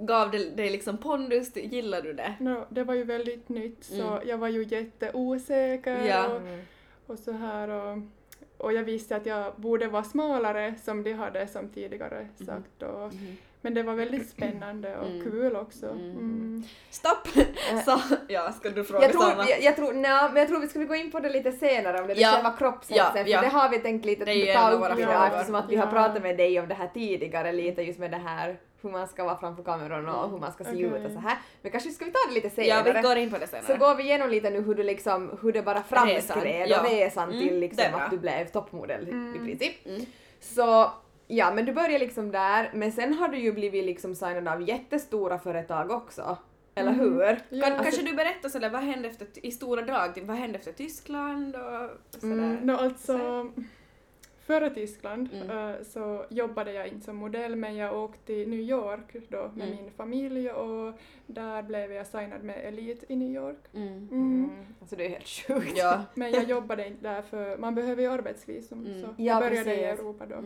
Gav 0.00 0.30
det 0.30 0.50
dig 0.56 0.70
liksom 0.70 0.98
pondus? 0.98 1.56
Gillade 1.56 2.02
du 2.08 2.12
det? 2.12 2.34
No, 2.40 2.66
det 2.70 2.84
var 2.84 2.94
ju 2.94 3.04
väldigt 3.04 3.48
nytt 3.48 3.84
så 3.84 4.02
Mm. 4.12 4.28
jag 4.28 4.38
var 4.38 4.48
ju 4.48 4.64
jätteosäker 4.64 6.06
Ja. 6.06 6.26
och, 6.34 6.42
och 7.12 7.18
så 7.18 7.32
här 7.32 7.68
och, 7.68 7.98
och 8.58 8.72
jag 8.72 8.82
visste 8.82 9.16
att 9.16 9.26
jag 9.26 9.52
borde 9.56 9.86
vara 9.88 10.04
smalare 10.04 10.74
som 10.84 11.02
de 11.02 11.12
hade 11.12 11.46
som 11.46 11.68
tidigare 11.68 12.26
sagt 12.46 12.82
och, 12.82 13.12
men 13.60 13.74
det 13.74 13.82
var 13.82 13.94
väldigt 13.94 14.28
spännande 14.30 14.96
och 14.96 15.06
Mm. 15.06 15.22
kul 15.30 15.56
också. 15.56 15.86
Mm. 15.86 16.10
Mm. 16.10 16.62
Stopp! 16.90 17.28
Så, 17.84 18.00
ja, 18.28 18.52
ska 18.52 18.70
du 18.70 18.84
fråga 18.84 19.02
Jag 19.04 19.12
tror, 19.12 19.22
Sanna? 19.22 19.48
jag, 19.48 19.62
jag 19.62 19.76
tror, 19.76 19.92
nej, 19.92 20.28
men 20.28 20.36
jag 20.36 20.48
tror 20.48 20.60
vi 20.60 20.68
skulle 20.68 20.84
gå 20.84 20.94
in 20.94 21.10
på 21.10 21.20
det 21.20 21.30
lite 21.30 21.52
senare 21.52 22.00
om 22.00 22.06
det, 22.06 22.14
Ja. 22.14 22.28
med 22.28 22.34
själva 22.34 22.56
kroppshetsen, 22.58 22.96
Ja, 23.16 23.24
för 23.24 23.30
ja. 23.30 23.40
det 23.40 23.48
har 23.48 23.68
vi 23.68 23.78
tänkt 23.78 24.04
lite 24.04 24.24
Det 24.24 24.54
ta 24.54 24.70
upp 24.70 24.98
idag 24.98 25.26
eftersom 25.26 25.54
att 25.54 25.70
vi 25.70 25.76
har 25.76 25.86
Ja. 25.86 25.90
pratat 25.92 26.22
med 26.22 26.36
dig 26.36 26.60
om 26.60 26.68
det 26.68 26.74
här 26.74 26.88
tidigare 26.94 27.52
lite 27.52 27.82
just 27.82 27.98
med 27.98 28.10
det 28.10 28.16
här 28.26 28.56
hur 28.86 28.92
man 28.92 29.08
ska 29.08 29.24
vara 29.24 29.36
framför 29.38 29.62
kameran 29.62 30.08
och 30.08 30.30
hur 30.30 30.38
man 30.38 30.52
ska 30.52 30.64
se 30.64 30.70
Okej. 30.70 30.82
ut 30.84 31.06
och 31.06 31.12
så 31.12 31.18
här. 31.18 31.38
Men 31.62 31.72
kanske 31.72 31.90
ska 31.90 32.04
vi 32.04 32.10
ta 32.10 32.18
det 32.28 32.34
lite 32.34 32.46
Ja, 32.62 32.76
senare. 32.82 32.92
vi 32.92 33.08
går 33.08 33.16
in 33.16 33.30
på 33.30 33.38
det 33.38 33.46
Så 33.46 33.56
senare. 33.56 33.78
går 33.78 33.94
vi 33.94 34.02
igenom 34.02 34.30
lite 34.30 34.50
nu 34.50 34.60
hur 34.60 34.74
du 34.74 34.82
liksom, 34.82 35.38
hur 35.42 35.52
det 35.52 35.62
bara 35.62 35.82
framskred 35.82 36.68
ja. 36.68 36.80
och 36.80 36.90
resan 36.90 37.28
Mm, 37.30 37.40
till 37.42 37.54
det 37.54 37.60
liksom 37.60 37.94
att 37.94 38.10
du 38.10 38.18
blev 38.18 38.46
toppmodell 38.46 39.08
Mm. 39.08 39.34
i 39.34 39.38
princip. 39.38 39.86
Mm. 39.86 40.02
Så 40.40 40.90
ja, 41.26 41.52
men 41.54 41.64
du 41.64 41.72
började 41.72 41.98
liksom 41.98 42.30
där, 42.30 42.70
men 42.74 42.92
sen 42.92 43.14
har 43.14 43.28
du 43.28 43.38
ju 43.38 43.52
blivit 43.52 43.84
liksom 43.84 44.14
signad 44.14 44.48
av 44.48 44.68
jättestora 44.68 45.38
företag 45.38 45.90
också. 45.90 46.38
Eller 46.74 46.92
Mm. 46.92 47.00
hur? 47.00 47.40
Ja. 47.48 47.66
Kan, 47.66 47.82
kanske 47.82 48.02
du 48.02 48.12
berättar 48.14 48.48
sådär, 48.48 48.70
vad 48.70 48.80
hände 48.82 49.08
efter, 49.08 49.26
i 49.46 49.50
stora 49.50 49.82
drag, 49.82 50.22
vad 50.22 50.36
hände 50.36 50.58
efter 50.58 50.72
Tyskland 50.72 51.56
och 51.56 51.90
sådär? 52.20 52.32
Mm. 52.34 52.56
No, 52.56 52.72
alltså, 52.72 53.50
före 54.46 54.70
Tyskland 54.70 55.28
Mm. 55.32 55.50
eh, 55.50 55.82
så 55.82 56.24
jobbade 56.30 56.72
jag 56.72 56.88
inte 56.88 57.04
som 57.04 57.16
modell 57.16 57.56
men 57.56 57.76
jag 57.76 57.98
åkte 58.04 58.26
till 58.26 58.48
New 58.48 58.60
York 58.60 59.16
då 59.28 59.50
med 59.54 59.68
Mm. 59.68 59.82
min 59.82 59.90
familj 59.90 60.50
och 60.50 60.94
där 61.26 61.62
blev 61.62 61.92
jag 61.92 62.06
signad 62.06 62.42
med 62.42 62.56
Elite 62.68 63.06
i 63.12 63.16
New 63.16 63.30
York. 63.30 63.58
Mm. 63.74 63.88
Mm. 63.88 64.08
Mm. 64.12 64.50
Alltså 64.80 64.96
det 64.96 65.04
är 65.06 65.10
helt 65.10 65.26
sjukt. 65.28 65.72
Ja. 65.78 66.02
Men 66.14 66.32
jag 66.32 66.44
jobbade 66.44 66.86
inte 66.86 67.02
där 67.02 67.22
för 67.22 67.58
man 67.58 67.74
behöver 67.74 68.02
ju 68.02 68.08
arbetsvisum 68.08 68.86
Mm. 68.86 69.00
så 69.00 69.06
Ja, 69.06 69.14
jag 69.16 69.42
började 69.42 69.74
i 69.74 69.76
precis. 69.78 70.00
Europa 70.00 70.26
då. 70.26 70.36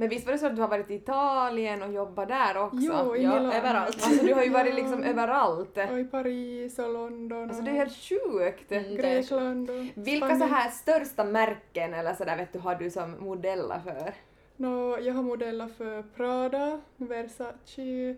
Men 0.00 0.08
visst 0.08 0.26
var 0.26 0.32
det 0.32 0.38
så 0.38 0.46
att 0.46 0.56
du 0.56 0.62
har 0.62 0.68
varit 0.68 0.90
i 0.90 0.94
Italien 0.94 1.82
och 1.82 1.92
jobbat 1.92 2.28
där 2.28 2.56
också? 2.58 2.76
Jo, 2.80 3.16
i 3.16 3.22
Ja, 3.22 3.28
Milano. 3.34 3.52
överallt. 3.52 4.04
Alltså 4.06 4.24
du 4.26 4.34
har 4.34 4.42
ju 4.42 4.50
varit 4.60 4.74
liksom 4.74 5.02
överallt. 5.04 5.78
Och 5.92 5.98
i 5.98 6.04
Paris 6.04 6.78
och 6.78 6.92
London 6.92 7.48
Alltså 7.48 7.62
det 7.62 7.70
är 7.70 7.74
helt 7.74 7.96
sjukt. 7.96 8.72
Mm. 8.72 8.96
Grekland 8.96 9.70
och 9.70 9.76
Vilka 9.94 10.26
Spanien. 10.26 10.48
så 10.48 10.54
här 10.54 10.70
största 10.70 11.24
märken 11.24 11.94
eller 11.94 12.14
sådär 12.14 12.36
vet 12.36 12.52
du 12.52 12.58
har 12.58 12.74
du 12.74 12.90
som 12.90 13.16
modeller 13.24 13.80
för? 13.84 14.14
No, 14.56 14.98
jag 15.00 15.14
har 15.14 15.22
modeller 15.22 15.68
för 15.78 16.02
Prada, 16.16 16.80
Versace 16.96 18.14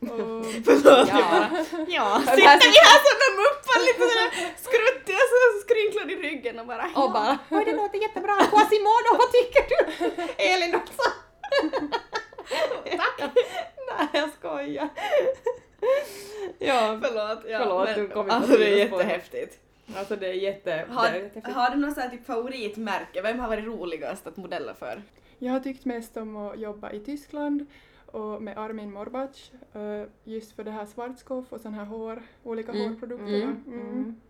och... 0.00 0.44
Förlåt, 0.66 1.08
Ja. 1.08 1.46
ja, 1.88 2.20
sitter 2.20 2.70
vi 2.74 2.80
här 2.90 3.00
som 3.06 3.16
de 3.24 3.28
muppar 3.42 3.78
lite 3.86 4.00
sådär 4.10 4.30
skruttiga 4.56 5.16
så 5.32 5.60
skrynklade 5.64 6.12
i 6.12 6.16
ryggen 6.16 6.58
och 6.60 6.66
bara 6.66 6.84
Och 6.96 7.12
bara 7.12 7.38
oj 7.50 7.64
det 7.64 7.72
låter 7.76 7.98
jättebra, 7.98 8.36
Quasimodo 8.36 9.10
vad 9.18 9.30
tycker 9.32 9.62
du? 9.68 10.22
Elin 10.44 10.74
också! 10.74 11.02
Tack! 12.96 13.30
Nej 13.98 14.08
jag 14.12 14.30
skojar. 14.38 14.88
ja, 16.58 16.96
Förlåt, 17.28 17.44
ja, 17.50 17.58
Förlåt, 17.58 17.84
men, 17.88 17.98
du 18.00 18.08
kom 18.08 18.22
inte 18.22 18.34
alltså 18.34 18.56
det 18.56 18.72
är 18.72 18.76
jättehäftigt. 18.78 19.58
alltså 19.96 20.16
det 20.16 20.26
är 20.28 20.32
jätte... 20.32 20.70
det 20.70 20.80
är 20.82 20.86
Har, 20.86 21.14
jättefint. 21.14 21.54
har 21.56 21.70
du 21.70 21.76
något 21.76 21.94
sånt 21.94 22.10
typ 22.10 22.26
favoritmärke? 22.26 23.22
Vem 23.22 23.38
har 23.38 23.48
varit 23.48 23.64
roligast 23.64 24.26
att 24.26 24.36
modella 24.36 24.74
för? 24.74 25.02
Jag 25.38 25.52
har 25.52 25.60
tyckt 25.60 25.84
mest 25.84 26.16
om 26.16 26.36
att 26.36 26.58
jobba 26.60 26.90
i 26.90 27.00
Tyskland 27.00 27.66
och 28.06 28.42
med 28.42 28.58
Armin 28.58 28.92
Morbac 28.92 29.52
eh, 29.74 30.02
just 30.24 30.52
för 30.56 30.64
det 30.64 30.70
här 30.70 30.86
Schwarzkopf 30.86 31.52
och 31.52 31.60
sån 31.60 31.74
här 31.74 31.84
hår, 31.84 32.22
olika 32.42 32.72
Mm, 32.72 32.88
hårprodukter. 32.88 33.26
mm, 33.42 33.62
Mm. 33.66 34.20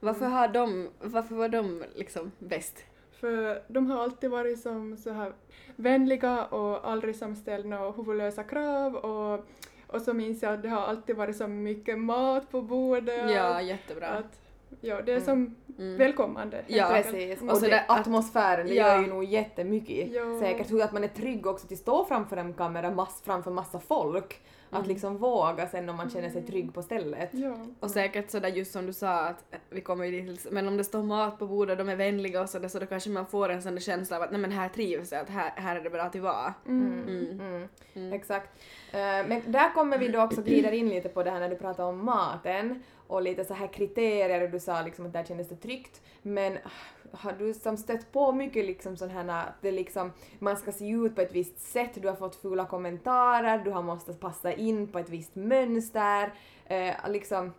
Varför, 0.00 0.26
har 0.26 0.48
de, 0.48 0.88
varför 1.00 1.34
var 1.34 1.48
de 1.48 1.84
liksom 1.94 2.32
bäst? 2.38 2.84
För 3.20 3.62
de 3.68 3.90
har 3.90 4.02
alltid 4.02 4.30
varit 4.30 4.60
som 4.60 4.96
så 4.96 5.10
här 5.10 5.32
vänliga 5.76 6.44
och 6.44 6.88
aldrig 6.90 7.16
som 7.16 7.36
ställt 7.36 7.66
några 7.66 7.90
huvudlösa 7.92 8.42
krav 8.44 8.94
och, 8.96 9.46
och 9.86 10.00
så 10.02 10.14
minns 10.14 10.42
jag 10.42 10.52
att 10.54 10.62
det 10.62 10.68
har 10.68 10.80
alltid 10.80 11.16
varit 11.16 11.36
så 11.36 11.46
mycket 11.46 11.98
mat 11.98 12.50
på 12.50 12.62
bordet. 12.62 13.30
Ja, 13.30 13.62
jättebra. 13.62 14.06
att, 14.08 14.40
ja, 14.80 15.02
det 15.02 15.12
är 15.12 15.16
Mm. 15.16 15.24
som 15.24 15.54
Mm. 15.78 15.96
välkommande. 15.98 16.62
Ja. 16.66 16.88
Precis, 16.88 17.42
och, 17.42 17.48
Och 17.48 17.56
så 17.56 17.66
det, 17.66 17.84
atmosfären 17.88 18.66
det 18.66 18.74
Ja. 18.74 18.94
gör 18.94 19.02
ju 19.02 19.06
nog 19.08 19.24
jättemycket. 19.24 20.12
Ja. 20.12 20.38
Säkert 20.40 20.70
hur 20.72 20.82
att 20.82 20.92
man 20.92 21.04
är 21.04 21.08
trygg 21.08 21.46
också 21.46 21.66
till 21.66 21.74
att 21.74 21.80
stå 21.80 22.04
framför 22.04 22.36
en 22.36 22.52
kamera 22.52 22.90
mass, 22.90 23.22
framför 23.24 23.50
massa 23.50 23.80
folk. 23.80 24.40
Att 24.74 24.78
Mm. 24.84 24.88
liksom 24.88 25.16
våga 25.16 25.68
sen 25.68 25.88
om 25.88 25.96
man 25.96 26.10
känner 26.10 26.30
sig 26.30 26.42
trygg 26.42 26.74
på 26.74 26.82
stället. 26.82 27.28
Ja. 27.32 27.56
Och 27.80 27.90
säkert 27.90 28.30
sådär 28.30 28.48
just 28.48 28.72
som 28.72 28.86
du 28.86 28.92
sa 28.92 29.20
att 29.20 29.44
vi 29.70 29.80
kommer 29.80 30.04
ju 30.04 30.20
dit, 30.22 30.46
men 30.50 30.68
om 30.68 30.76
det 30.76 30.84
står 30.84 31.02
mat 31.02 31.38
på 31.38 31.46
bordet 31.46 31.78
och 31.80 31.86
de 31.86 31.92
är 31.92 31.96
vänliga 31.96 32.40
och 32.42 32.48
sådär 32.48 32.68
så 32.68 32.78
då 32.78 32.86
kanske 32.86 33.10
man 33.10 33.26
får 33.26 33.48
en 33.48 33.62
sån 33.62 33.74
där 33.74 33.80
känsla 33.80 34.16
av 34.16 34.22
att 34.22 34.30
nej 34.30 34.40
men 34.40 34.52
här 34.52 34.68
trivs 34.68 35.12
jag, 35.12 35.20
att 35.20 35.30
här, 35.30 35.52
här 35.56 35.76
är 35.76 35.80
det 35.80 35.90
bra 35.90 36.02
att 36.02 36.16
vara. 36.16 36.54
Mm. 36.66 37.02
Mm. 37.08 37.68
Mm. 37.94 38.12
Exakt. 38.12 38.50
Eh, 38.92 38.98
Men 39.00 39.42
där 39.46 39.74
kommer 39.74 39.98
vi 39.98 40.08
då 40.08 40.22
också 40.22 40.42
glida 40.44 40.72
in 40.72 40.88
lite 40.88 41.08
på 41.08 41.22
det 41.22 41.30
här 41.30 41.40
när 41.40 41.48
du 41.48 41.56
pratar 41.56 41.84
om 41.84 42.04
maten 42.04 42.82
och 43.06 43.22
lite 43.22 43.44
så 43.44 43.54
här 43.54 43.66
kriterier 43.66 44.42
och 44.42 44.50
du 44.50 44.60
sa 44.60 44.82
liksom 44.82 45.06
att 45.06 45.12
där 45.12 45.24
kändes 45.24 45.48
det 45.48 45.56
tryggt. 45.56 46.02
Men 46.22 46.56
ah, 46.64 47.16
har 47.16 47.32
du 47.32 47.54
som 47.54 47.76
stött 47.76 48.12
på 48.12 48.32
mycket 48.32 48.64
liksom 48.64 48.96
sån 48.96 49.10
här 49.10 49.28
att 49.28 49.62
det 49.62 49.72
liksom, 49.72 50.12
man 50.38 50.56
ska 50.56 50.72
se 50.72 50.90
ut 50.90 51.14
på 51.14 51.20
ett 51.20 51.32
visst 51.32 51.58
sätt, 51.58 51.90
du 51.94 52.08
har 52.08 52.16
fått 52.16 52.36
fula 52.36 52.66
kommentarer, 52.66 53.58
du 53.58 53.70
har 53.70 53.82
måste 53.82 54.12
passa 54.12 54.52
in 54.52 54.88
på 54.88 54.98
ett 54.98 55.08
visst 55.08 55.34
mönster, 55.34 56.32
eh, 56.66 56.94
liksom 57.08 57.52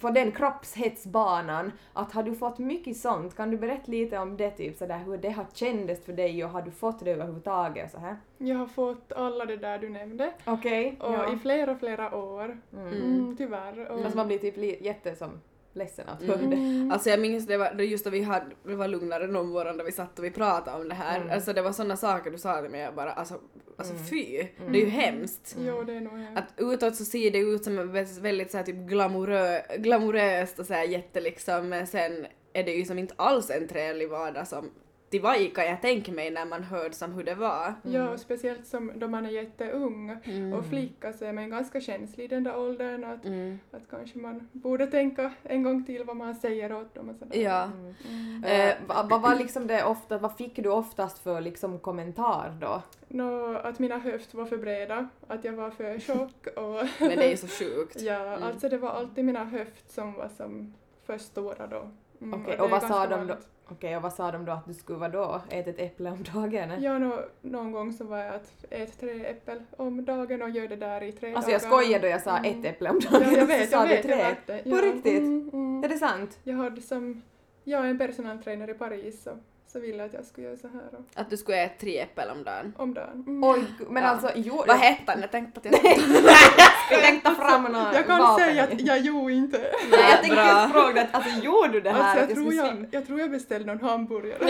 på 0.00 0.10
den 0.10 0.32
kroppshetsbanan, 0.32 1.72
att 1.92 2.12
har 2.12 2.22
du 2.22 2.34
fått 2.34 2.58
mycket 2.58 2.96
sånt? 2.96 3.36
Kan 3.36 3.50
du 3.50 3.56
berätta 3.56 3.92
lite 3.92 4.18
om 4.18 4.36
det, 4.36 4.50
typ 4.50 4.76
sådär 4.76 4.98
hur 4.98 5.16
det 5.16 5.30
har 5.30 5.46
kändes 5.52 6.04
för 6.04 6.12
dig 6.12 6.44
och 6.44 6.50
har 6.50 6.62
du 6.62 6.70
fått 6.70 7.04
det 7.04 7.10
överhuvudtaget 7.10 7.90
så 7.92 7.98
här? 7.98 8.16
Jag 8.38 8.56
har 8.56 8.66
fått 8.66 9.12
alla 9.12 9.44
det 9.44 9.56
där 9.56 9.78
du 9.78 9.88
nämnde 9.88 10.32
Okej. 10.44 10.96
och 11.00 11.12
ja. 11.12 11.34
i 11.34 11.38
flera, 11.38 11.76
flera 11.76 12.16
år. 12.16 12.58
Mm. 12.72 12.92
Mm, 12.92 13.36
tyvärr. 13.36 13.90
Och, 13.90 14.00
Alltså 14.00 14.16
man 14.16 14.26
blir 14.26 14.38
typ 14.38 14.82
jätte 14.82 15.16
som 15.16 15.40
ledsen 15.76 16.08
att 16.08 16.22
höra 16.22 16.36
det. 16.36 16.44
Mm. 16.56 16.90
Alltså 16.92 17.10
jag 17.10 17.20
minns 17.20 17.46
det 17.46 17.56
var 17.56 17.70
just 17.80 18.04
då 18.04 18.10
vi 18.10 18.22
hade, 18.22 18.46
det 18.66 18.74
var 18.76 18.88
lugnare 18.88 19.26
någon 19.26 19.48
morgon 19.48 19.76
då 19.76 19.84
vi 19.84 19.92
satt 19.92 20.18
och 20.18 20.24
vi 20.24 20.30
pratade 20.30 20.76
om 20.76 20.88
det 20.88 20.94
här. 20.94 21.16
Mm. 21.20 21.30
Alltså 21.32 21.52
det 21.52 21.62
var 21.62 21.72
sådana 21.72 21.96
saker 21.96 22.30
du 22.30 22.38
sa 22.38 22.60
till 22.62 22.70
mig 22.70 22.80
jag 22.80 22.94
bara 22.94 23.12
alltså, 23.12 23.40
alltså 23.76 23.94
Mm. 23.94 24.06
fy, 24.06 24.36
Mm. 24.58 24.72
det 24.72 24.78
är 24.78 24.84
ju 24.84 24.88
hemskt. 24.90 25.56
Jo, 25.58 25.82
det 25.82 25.92
är 25.92 26.00
nog 26.00 26.18
hemskt. 26.18 26.38
Att 26.38 26.54
utåt 26.60 26.96
så 26.96 27.04
ser 27.04 27.30
det 27.30 27.38
ut 27.38 27.64
som 27.64 27.76
väldigt, 27.92 28.18
väldigt 28.18 28.50
så 28.50 28.56
här 28.56 28.64
typ 28.64 28.76
glamorö, 28.76 29.60
glamoröst 29.78 30.58
och 30.58 30.66
så 30.66 30.74
här 30.74 30.84
jätte 30.84 31.20
liksom 31.20 31.68
men 31.68 31.86
sen 31.86 32.26
är 32.52 32.64
det 32.64 32.72
ju 32.72 32.84
som 32.84 32.98
inte 32.98 33.14
alls 33.16 33.50
en 33.50 33.68
trevlig 33.68 34.08
vardag 34.08 34.48
som 34.48 34.70
det 35.14 35.20
var 35.20 35.34
i 35.40 35.50
kan 35.50 35.64
jag 35.66 35.82
tänka 35.82 36.12
mig 36.12 36.30
när 36.30 36.44
man 36.46 36.62
hörde 36.62 36.94
som 36.94 37.12
hur 37.12 37.24
det 37.24 37.34
var. 37.34 37.74
Ja, 37.82 38.08
och 38.10 38.20
speciellt 38.20 38.66
som 38.66 38.92
då 38.94 39.08
man 39.08 39.26
är 39.26 39.30
jätteung 39.30 40.16
Mm. 40.24 40.52
och 40.52 40.64
flicka 40.66 41.12
så 41.12 41.24
är 41.24 41.32
man 41.32 41.50
ganska 41.50 41.80
känslig 41.80 42.24
i 42.24 42.28
den 42.28 42.44
där 42.44 42.58
åldern 42.58 43.04
att, 43.04 43.24
Mm. 43.24 43.58
att 43.70 43.82
kanske 43.90 44.18
man 44.18 44.48
borde 44.52 44.86
tänka 44.86 45.32
en 45.42 45.62
gång 45.62 45.84
till 45.84 46.04
vad 46.04 46.16
man 46.16 46.34
säger 46.34 46.72
åt 46.72 46.94
dem 46.94 47.08
och 47.08 47.16
sådär. 47.16 47.36
Ja. 47.40 47.70
Mm. 48.10 48.44
Eh, 48.44 48.74
vad 48.86 49.08
vad 49.10 49.20
var 49.22 49.34
liksom 49.34 49.66
det 49.66 49.84
ofta, 49.84 50.18
vad 50.18 50.36
fick 50.36 50.56
du 50.56 50.68
oftast 50.68 51.18
för 51.18 51.40
liksom 51.40 51.78
kommentar 51.78 52.56
då? 52.60 52.82
Nå, 53.08 53.56
att 53.56 53.78
mina 53.78 53.98
höft 53.98 54.34
var 54.34 54.46
för 54.46 54.56
breda, 54.58 55.08
att 55.26 55.44
jag 55.44 55.52
var 55.52 55.70
för 55.70 55.98
tjock 55.98 56.46
och 56.56 56.86
Men 57.00 57.08
det 57.18 57.24
är 57.24 57.30
ju 57.30 57.36
så 57.36 57.46
sjukt. 57.64 58.00
ja, 58.00 58.14
Mm. 58.20 58.42
alltså 58.42 58.68
det 58.68 58.78
var 58.78 58.88
alltid 58.90 59.24
mina 59.24 59.44
höft 59.44 59.90
som 59.90 60.12
var 60.12 60.28
som 60.36 60.74
för 61.06 61.18
stora 61.18 61.66
då. 61.66 61.90
Mm, 62.20 62.40
Okej, 62.42 62.54
det 62.56 62.62
och 62.62 62.66
är 62.66 62.70
vad 62.70 62.82
sa 62.82 63.06
de 63.06 63.26
då? 63.26 63.34
Okej, 63.68 63.96
och 63.96 64.02
vad 64.02 64.12
sa 64.12 64.30
de 64.32 64.44
då 64.44 64.52
att 64.52 64.66
du 64.66 64.74
skulle 64.74 64.98
vara 64.98 65.08
då? 65.10 65.40
Äta 65.50 65.70
ett 65.70 65.78
äpple 65.80 66.10
om 66.10 66.22
dagen? 66.34 66.82
Ja, 66.82 66.98
nå, 66.98 67.20
någon 67.42 67.72
gång 67.72 67.92
så 67.92 68.04
var 68.04 68.18
jag 68.18 68.34
att 68.34 68.64
äta 68.70 68.92
tre 69.00 69.26
äppel 69.26 69.62
om 69.76 70.04
dagen 70.04 70.42
och 70.42 70.50
gör 70.50 70.68
det 70.68 70.76
där 70.76 71.02
i 71.02 71.12
tre 71.12 71.34
Alltså 71.34 71.50
jag 71.50 71.60
dagar. 71.60 71.70
skojade 71.70 72.06
då 72.06 72.08
jag 72.10 72.20
sa 72.22 72.38
Mm. 72.38 72.58
ett 72.60 72.64
äpple 72.66 72.90
om 72.90 73.00
dagen. 73.00 73.22
Ja, 73.22 73.30
jag 73.30 73.40
så 73.40 73.46
vet, 73.46 73.70
sa 73.70 73.76
jag 73.86 73.88
du 73.88 73.94
vet, 73.94 74.04
jag 74.08 74.16
tre. 74.18 74.24
vet 74.54 74.64
det. 74.64 74.70
På 74.70 74.76
Ja, 74.76 74.82
riktigt? 74.82 75.18
Mm, 75.22 75.50
mm. 75.52 75.84
Är 75.84 75.88
det 75.88 75.96
sant? 75.98 76.38
Jag 76.42 76.56
hade 76.56 76.80
som, 76.80 77.22
jag 77.64 77.84
är 77.84 77.88
en 77.90 77.98
personal 77.98 78.42
trainer 78.42 78.70
i 78.70 78.74
Paris 78.74 79.22
så, 79.22 79.30
så 79.74 79.80
ville 79.80 80.04
att 80.04 80.12
jag 80.12 80.24
skulle 80.24 80.46
göra 80.46 80.56
så 80.56 80.68
här 80.68 80.82
och, 80.92 81.04
Att 81.14 81.30
du 81.30 81.36
skulle 81.36 81.58
äta 81.64 81.74
tre 81.80 81.98
äpplen 81.98 82.30
om 82.30 82.44
dagen. 82.44 82.72
om 82.76 82.94
dagen. 82.94 83.24
Mm. 83.26 83.44
Oj, 83.44 83.64
men 83.90 84.02
Ja. 84.02 84.08
alltså 84.08 84.30
jo, 84.34 84.64
Vad 84.66 84.76
hette 84.76 85.12
han? 85.12 85.20
Jag 85.20 85.30
tänkte 85.30 85.60
att 85.60 85.64
jag... 85.66 85.74
jag 86.90 87.00
tänkte 87.02 87.30
fram 87.34 87.62
några 87.62 87.94
Jag 87.94 88.06
kan 88.06 88.18
vapen. 88.18 88.44
säga 88.44 88.64
att 88.64 88.80
jag 88.80 88.98
gjorde 89.00 89.32
inte. 89.32 89.58
Nej, 89.90 90.00
jag 90.10 90.20
tänkte 90.22 90.34
Bra. 90.36 90.62
just 90.62 90.72
fråga 90.74 91.02
att 91.02 91.14
alltså 91.14 91.40
gjorde 91.44 91.68
du 91.72 91.80
det 91.80 91.90
här? 91.90 92.00
Alltså, 92.00 92.18
jag, 92.20 92.30
jag 92.30 92.34
tror 92.36 92.44
skulle 92.50 92.56
jag, 92.62 92.68
svimma? 92.74 92.88
jag 92.90 93.06
tror 93.06 93.20
jag 93.20 93.30
beställde 93.30 93.74
någon 93.74 93.88
hamburgare. 93.88 94.38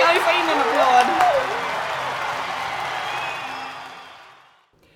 Kan 0.00 0.14
vi 0.14 0.20
få 0.20 0.30
in 0.30 0.48
en 0.48 0.60
applåd? 0.60 1.06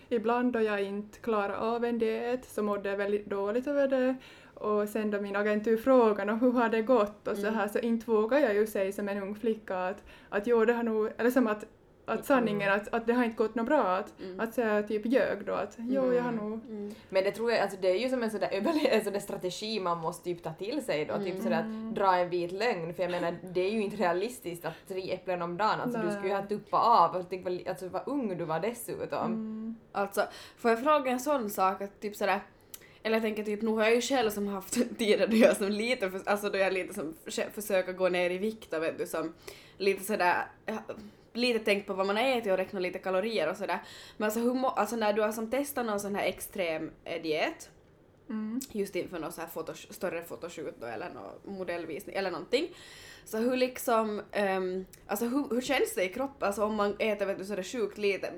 Ibland 0.09 0.53
då 0.53 0.61
jag 0.61 0.83
inte 0.83 1.19
klarade 1.19 1.57
av 1.59 1.85
en 1.85 1.99
diet 1.99 2.45
så 2.49 2.63
mådde 2.63 2.89
jag 2.91 2.97
väldigt 2.97 3.27
dåligt 3.27 3.67
över 3.67 3.89
det 3.89 4.15
och 4.65 4.89
sen 4.89 5.11
då 5.11 5.21
min 5.21 5.37
agentur 5.37 5.77
frågade 5.77 6.33
"Nå, 6.33 6.39
hur 6.39 6.53
har 6.53 6.69
det 6.69 6.83
gått 6.83 7.29
och 7.29 7.37
så 7.37 7.43
Mm. 7.47 7.55
här 7.55 7.69
så 7.69 7.79
inte 7.79 8.11
vågar 8.11 8.39
jag 8.39 8.55
ju 8.55 8.67
säga 8.67 8.93
som 8.93 9.09
en 9.09 9.23
ung 9.23 9.35
flicka 9.35 9.79
att, 9.79 10.03
att 10.29 10.47
jo 10.47 10.65
det 10.65 10.73
har 10.73 10.83
nog, 10.83 11.11
eller 11.19 11.31
som 11.31 11.47
att, 11.47 11.65
att 12.07 12.25
sanningen 12.27 12.69
Mm. 12.69 12.81
att, 12.81 12.95
att 12.95 13.07
det 13.07 13.13
har 13.13 13.25
inte 13.25 13.37
gått 13.37 13.55
något 13.55 13.67
bra 13.67 13.83
att, 13.97 14.13
att 14.39 14.55
säga 14.55 14.83
typ 14.83 15.07
ljög 15.07 15.45
då 15.47 15.53
att 15.53 15.75
jo 15.79 16.13
jag 16.13 16.23
har 16.23 16.33
Mm. 16.33 16.49
nog 16.51 16.61
Men 17.09 17.25
det 17.25 17.31
tror 17.31 17.51
jag, 17.53 17.61
alltså 17.61 17.79
det 17.81 17.89
är 17.89 17.99
ju 17.99 18.09
som 18.09 18.23
en 18.23 18.31
sån 18.31 18.41
där, 18.41 18.49
en 18.91 19.05
sån 19.05 19.13
där 19.13 19.21
strategi 19.21 19.81
man 19.81 19.99
måste 19.99 20.25
typ 20.25 20.43
ta 20.43 20.53
till 20.53 20.85
sig 20.85 21.05
då, 21.05 21.19
typ 21.19 21.43
sådär 21.43 21.59
att 21.61 21.95
dra 21.95 22.17
en 22.17 22.29
vit 22.31 22.53
lögn, 22.53 22.95
för 22.95 23.03
jag 23.03 23.11
menar 23.11 23.35
det 23.55 23.61
är 23.61 23.71
ju 23.71 23.83
inte 23.83 23.97
realistiskt 23.97 24.65
att 24.65 24.75
tre 24.89 25.13
äpplen 25.13 25.43
om 25.43 25.57
dagen, 25.57 25.81
alltså 25.81 25.99
du 25.99 26.05
Nej. 26.05 26.13
skulle 26.15 26.29
ju 26.29 26.35
ha 26.35 26.47
tuppat 26.47 26.87
av, 26.87 27.17
och 27.21 27.27
tänk 27.31 27.45
vad, 27.45 27.69
alltså 27.69 27.89
vad 27.89 28.03
ung 28.07 28.39
du 28.39 28.45
var 28.45 28.61
dessutom. 28.61 29.25
Mm. 29.33 29.77
Alltså, 29.93 30.23
får 30.57 30.71
jag 30.71 30.83
fråga 30.83 31.11
en 31.11 31.21
sån 31.21 31.51
sak 31.51 31.83
att 31.83 32.01
typ 32.01 32.17
sådär 32.17 32.41
eller 33.05 33.17
jag 33.17 33.23
tänker 33.23 33.45
typ, 33.45 33.63
nu 33.63 33.71
har 33.71 33.85
jag 33.85 33.95
ju 33.95 34.01
själv 34.01 34.31
som 34.31 34.49
haft 34.49 34.73
tider 34.99 35.27
då 35.27 35.37
jag 35.37 35.57
som 35.57 35.69
lite, 35.69 36.11
för, 36.11 36.21
alltså 36.27 36.51
då 36.51 36.59
jag 36.59 36.73
lite 36.73 36.95
som 36.95 37.15
försö- 37.25 37.51
försöker 37.55 37.93
gå 37.93 38.09
ner 38.09 38.31
i 38.31 38.39
vikt 38.39 38.73
och 38.73 38.83
vet 38.83 38.99
du 38.99 39.07
som 39.07 39.35
lite 39.79 40.05
sådär, 40.05 40.45
lite 41.33 41.59
tänkt 41.65 41.87
på 41.87 41.95
vad 41.95 42.07
man 42.07 42.17
har 42.17 42.25
ätit 42.25 42.51
och 42.53 42.59
räknat 42.59 42.83
lite 42.83 42.99
kalorier 42.99 43.51
och 43.51 43.57
sådär. 43.57 43.79
Men 44.17 44.25
alltså, 44.25 44.41
hur 44.41 44.55
må, 44.55 44.69
alltså 44.69 44.97
när 44.97 45.13
du 45.13 45.23
har 45.23 45.33
som 45.33 45.51
testat 45.51 45.87
någon 45.87 46.01
sån 46.01 46.15
här 46.15 46.25
extrem 46.27 46.91
eh, 47.05 47.23
diet, 47.23 47.71
Mm. 48.29 48.61
just 48.73 48.97
inför 48.97 49.19
någon 49.19 49.33
så 49.33 49.41
här 49.41 49.49
fotos, 49.49 49.87
större 49.91 50.23
fotoshoot 50.25 50.75
då 50.81 50.87
eller 50.87 51.11
någon 51.11 51.57
modellvisning 51.57 52.17
eller 52.17 52.31
någonting. 52.31 52.69
Så 53.27 53.39
hur 53.39 53.57
liksom, 53.57 54.23
ehm, 54.33 54.85
alltså 55.07 55.25
hur, 55.27 55.55
hur 55.55 55.61
känns 55.61 55.95
det 55.95 56.05
i 56.05 56.09
kroppen? 56.09 56.47
Alltså 56.47 56.65
om 56.65 56.75
man 56.75 56.97
äter 56.99 57.27
vet 57.27 57.39
du 57.39 57.45
sådär 57.45 57.63
sjukt 57.63 57.99
lite, 57.99 58.31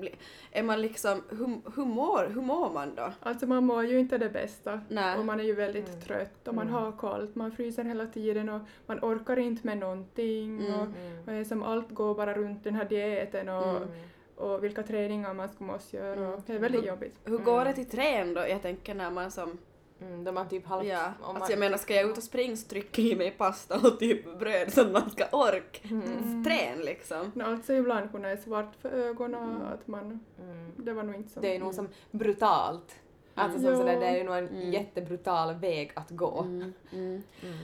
är 0.51 0.63
man 0.63 0.81
liksom, 0.81 1.23
hur, 1.29 1.75
hur, 1.75 1.85
mår, 1.85 2.29
hur 2.33 2.41
mår 2.41 2.73
man 2.73 2.95
då? 2.95 3.11
Alltså 3.19 3.47
man 3.47 3.65
mår 3.65 3.85
ju 3.85 3.99
inte 3.99 4.17
det 4.17 4.29
bästa 4.29 4.81
Nej. 4.89 5.17
och 5.19 5.25
man 5.25 5.39
är 5.39 5.43
ju 5.43 5.55
väldigt 5.55 5.87
Mm. 5.89 6.01
trött 6.01 6.47
och 6.47 6.55
man 6.55 6.67
Mm. 6.67 6.81
har 6.83 6.91
kallt, 6.91 7.35
man 7.35 7.51
fryser 7.51 7.83
hela 7.83 8.05
tiden 8.05 8.49
och 8.49 8.61
man 8.85 8.99
orkar 9.01 9.39
inte 9.39 9.67
med 9.67 9.77
någonting 9.77 10.59
Mm. 10.59 10.73
och, 10.73 10.85
Mm. 10.85 11.19
och 11.19 11.25
det 11.31 11.33
är 11.37 11.43
som 11.43 11.63
allt 11.63 11.91
går 11.91 12.15
bara 12.15 12.33
runt 12.33 12.63
den 12.63 12.75
här 12.75 12.85
dieten 12.85 13.49
och, 13.49 13.67
Mm. 13.77 13.87
och 14.35 14.63
vilka 14.63 14.83
träningar 14.83 15.33
man 15.33 15.49
ska 15.49 15.63
måste 15.63 15.97
göra 15.97 16.13
Mm. 16.19 16.33
och 16.33 16.41
det 16.47 16.53
är 16.53 16.59
väldigt 16.59 16.85
jobbigt. 16.85 17.15
Hur 17.25 17.37
går 17.37 17.65
det 17.65 17.73
till 17.73 17.89
trän 17.89 18.33
då? 18.33 18.41
Jag 18.47 18.61
tänker 18.61 18.93
när 18.95 19.11
man 19.11 19.31
som, 19.31 19.57
Mm, 20.01 20.23
de 20.23 20.37
har 20.37 20.45
typ 20.45 20.65
halvt... 20.65 20.87
ja, 20.87 21.13
om 21.21 21.35
alltså 21.35 21.51
jag 21.51 21.59
menar 21.59 21.77
ska 21.77 21.95
jag 21.95 22.09
ut 22.09 22.17
och 22.17 22.23
springa 22.23 22.55
så 22.57 22.67
trycker 22.67 23.01
jag 23.03 23.11
i 23.11 23.15
mig 23.15 23.31
pasta 23.31 23.75
och 23.75 23.99
typ 23.99 24.39
bröd 24.39 24.73
så 24.73 24.81
att 24.81 24.91
man 24.91 25.09
ska 25.09 25.25
orka 25.31 25.79
Mm. 25.89 26.43
trän 26.43 26.79
liksom. 26.79 27.31
Men 27.35 27.47
alltså 27.47 27.73
ibland 27.73 28.11
kunde 28.11 28.27
det 28.27 28.33
är 28.33 28.37
svart 28.37 28.75
för 28.81 28.89
ögonen 28.89 29.61
och 29.61 29.73
att 29.73 29.87
man, 29.87 30.19
Mm. 30.41 30.71
det 30.77 30.93
var 30.93 31.03
nog 31.03 31.15
inte 31.15 31.29
så. 31.29 31.39
Det 31.39 31.55
är 31.55 31.59
nog 31.59 31.73
som 31.73 31.87
brutalt. 32.11 32.95
Alltså 33.35 33.59
som 33.59 33.69
Ja. 33.71 33.77
sådär, 33.77 33.99
det 33.99 34.05
är 34.07 34.17
ju 34.17 34.23
nog 34.23 34.35
en 34.37 34.47
Mm. 34.47 34.71
jättebrutal 34.73 35.55
väg 35.55 35.91
att 35.95 36.09
gå. 36.09 36.41
Mm, 36.41 36.73
mm. 36.93 37.23
Mm. 37.43 37.57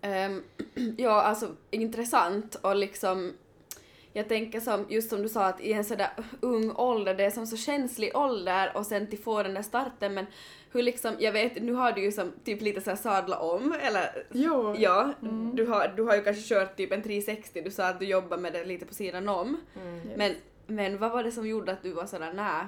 Ehm, 0.00 0.42
ja, 0.98 1.22
alltså 1.22 1.48
intressant 1.70 2.54
och 2.54 2.76
liksom 2.76 3.32
jag 4.16 4.28
tänker 4.28 4.60
som, 4.60 4.86
just 4.88 5.10
som 5.10 5.22
du 5.22 5.28
sa 5.28 5.46
att 5.46 5.60
i 5.60 5.72
en 5.72 5.84
sådär 5.84 6.10
ung 6.40 6.70
ålder, 6.76 7.14
det 7.14 7.24
är 7.24 7.30
som 7.30 7.46
så 7.46 7.56
känslig 7.56 8.16
ålder 8.16 8.72
och 8.74 8.86
sen 8.86 9.06
till 9.06 9.18
få 9.18 9.42
den 9.42 9.54
där 9.54 9.62
starten 9.62 10.14
men 10.14 10.26
hur 10.72 10.82
liksom, 10.82 11.14
jag 11.18 11.32
vet, 11.32 11.62
nu 11.62 11.72
har 11.72 11.92
du 11.92 12.02
ju 12.02 12.12
som 12.12 12.32
typ 12.44 12.60
lite 12.62 12.80
såhär 12.80 12.96
sadla 12.96 13.38
om 13.38 13.74
eller 13.82 14.26
Jo, 14.32 14.74
ja, 14.78 15.12
Mm. 15.22 15.56
du, 15.56 15.66
har, 15.66 15.92
du 15.96 16.02
har 16.02 16.16
ju 16.16 16.22
kanske 16.22 16.54
kört 16.54 16.76
typ 16.76 16.92
en 16.92 17.02
360, 17.02 17.62
du 17.64 17.70
sa 17.70 17.86
att 17.88 17.98
du 18.00 18.06
jobbar 18.06 18.36
med 18.36 18.52
det 18.52 18.64
lite 18.64 18.86
på 18.86 18.94
sidan 18.94 19.28
om. 19.28 19.56
Mm. 19.82 19.96
Yes. 19.96 20.16
Men, 20.16 20.32
men 20.66 20.98
vad 20.98 21.10
var 21.12 21.24
det 21.24 21.32
som 21.32 21.46
gjorde 21.48 21.72
att 21.72 21.82
du 21.82 21.92
var 21.92 22.06
sådär 22.06 22.32
nej, 22.34 22.64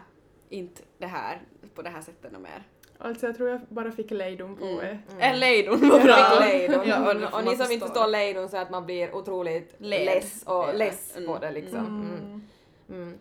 inte 0.49 0.83
det 0.99 1.07
här 1.07 1.41
på 1.75 1.83
det 1.83 1.91
här 1.91 2.01
sättet 2.03 2.35
och 2.35 2.41
mer? 2.41 2.63
Alltså 2.99 3.27
jag 3.27 3.37
tror 3.37 3.49
jag 3.49 3.61
bara 3.69 3.91
fick 3.93 4.11
lejdon 4.11 4.57
på 4.57 4.65
Mm. 4.65 4.79
det. 4.79 4.99
En 5.25 5.39
lejdon 5.41 5.89
var 5.89 6.01
bra! 6.01 6.05
Bra. 6.05 6.39
Lejdon. 6.41 6.89
Ja, 6.89 7.01
och 7.01 7.07
och, 7.07 7.13
får 7.21 7.25
och 7.27 7.33
man 7.33 7.45
ni 7.45 7.57
som 7.57 7.73
inte 7.73 7.87
förstå. 7.87 7.87
förstår 7.87 8.07
lejdon 8.07 8.49
så 8.49 8.57
att 8.57 8.71
man 8.71 8.87
blir 8.87 9.15
otroligt 9.15 9.75
Led. 9.79 10.05
less 10.05 10.43
och 10.43 10.53
Ja. 10.55 10.73
less 10.73 11.17
Mm. 11.17 11.29
på 11.29 11.39
det 11.39 11.51
liksom. 11.51 11.79
Mm. 11.79 12.01
Mm. 12.19 12.43
Mm. 13.03 13.19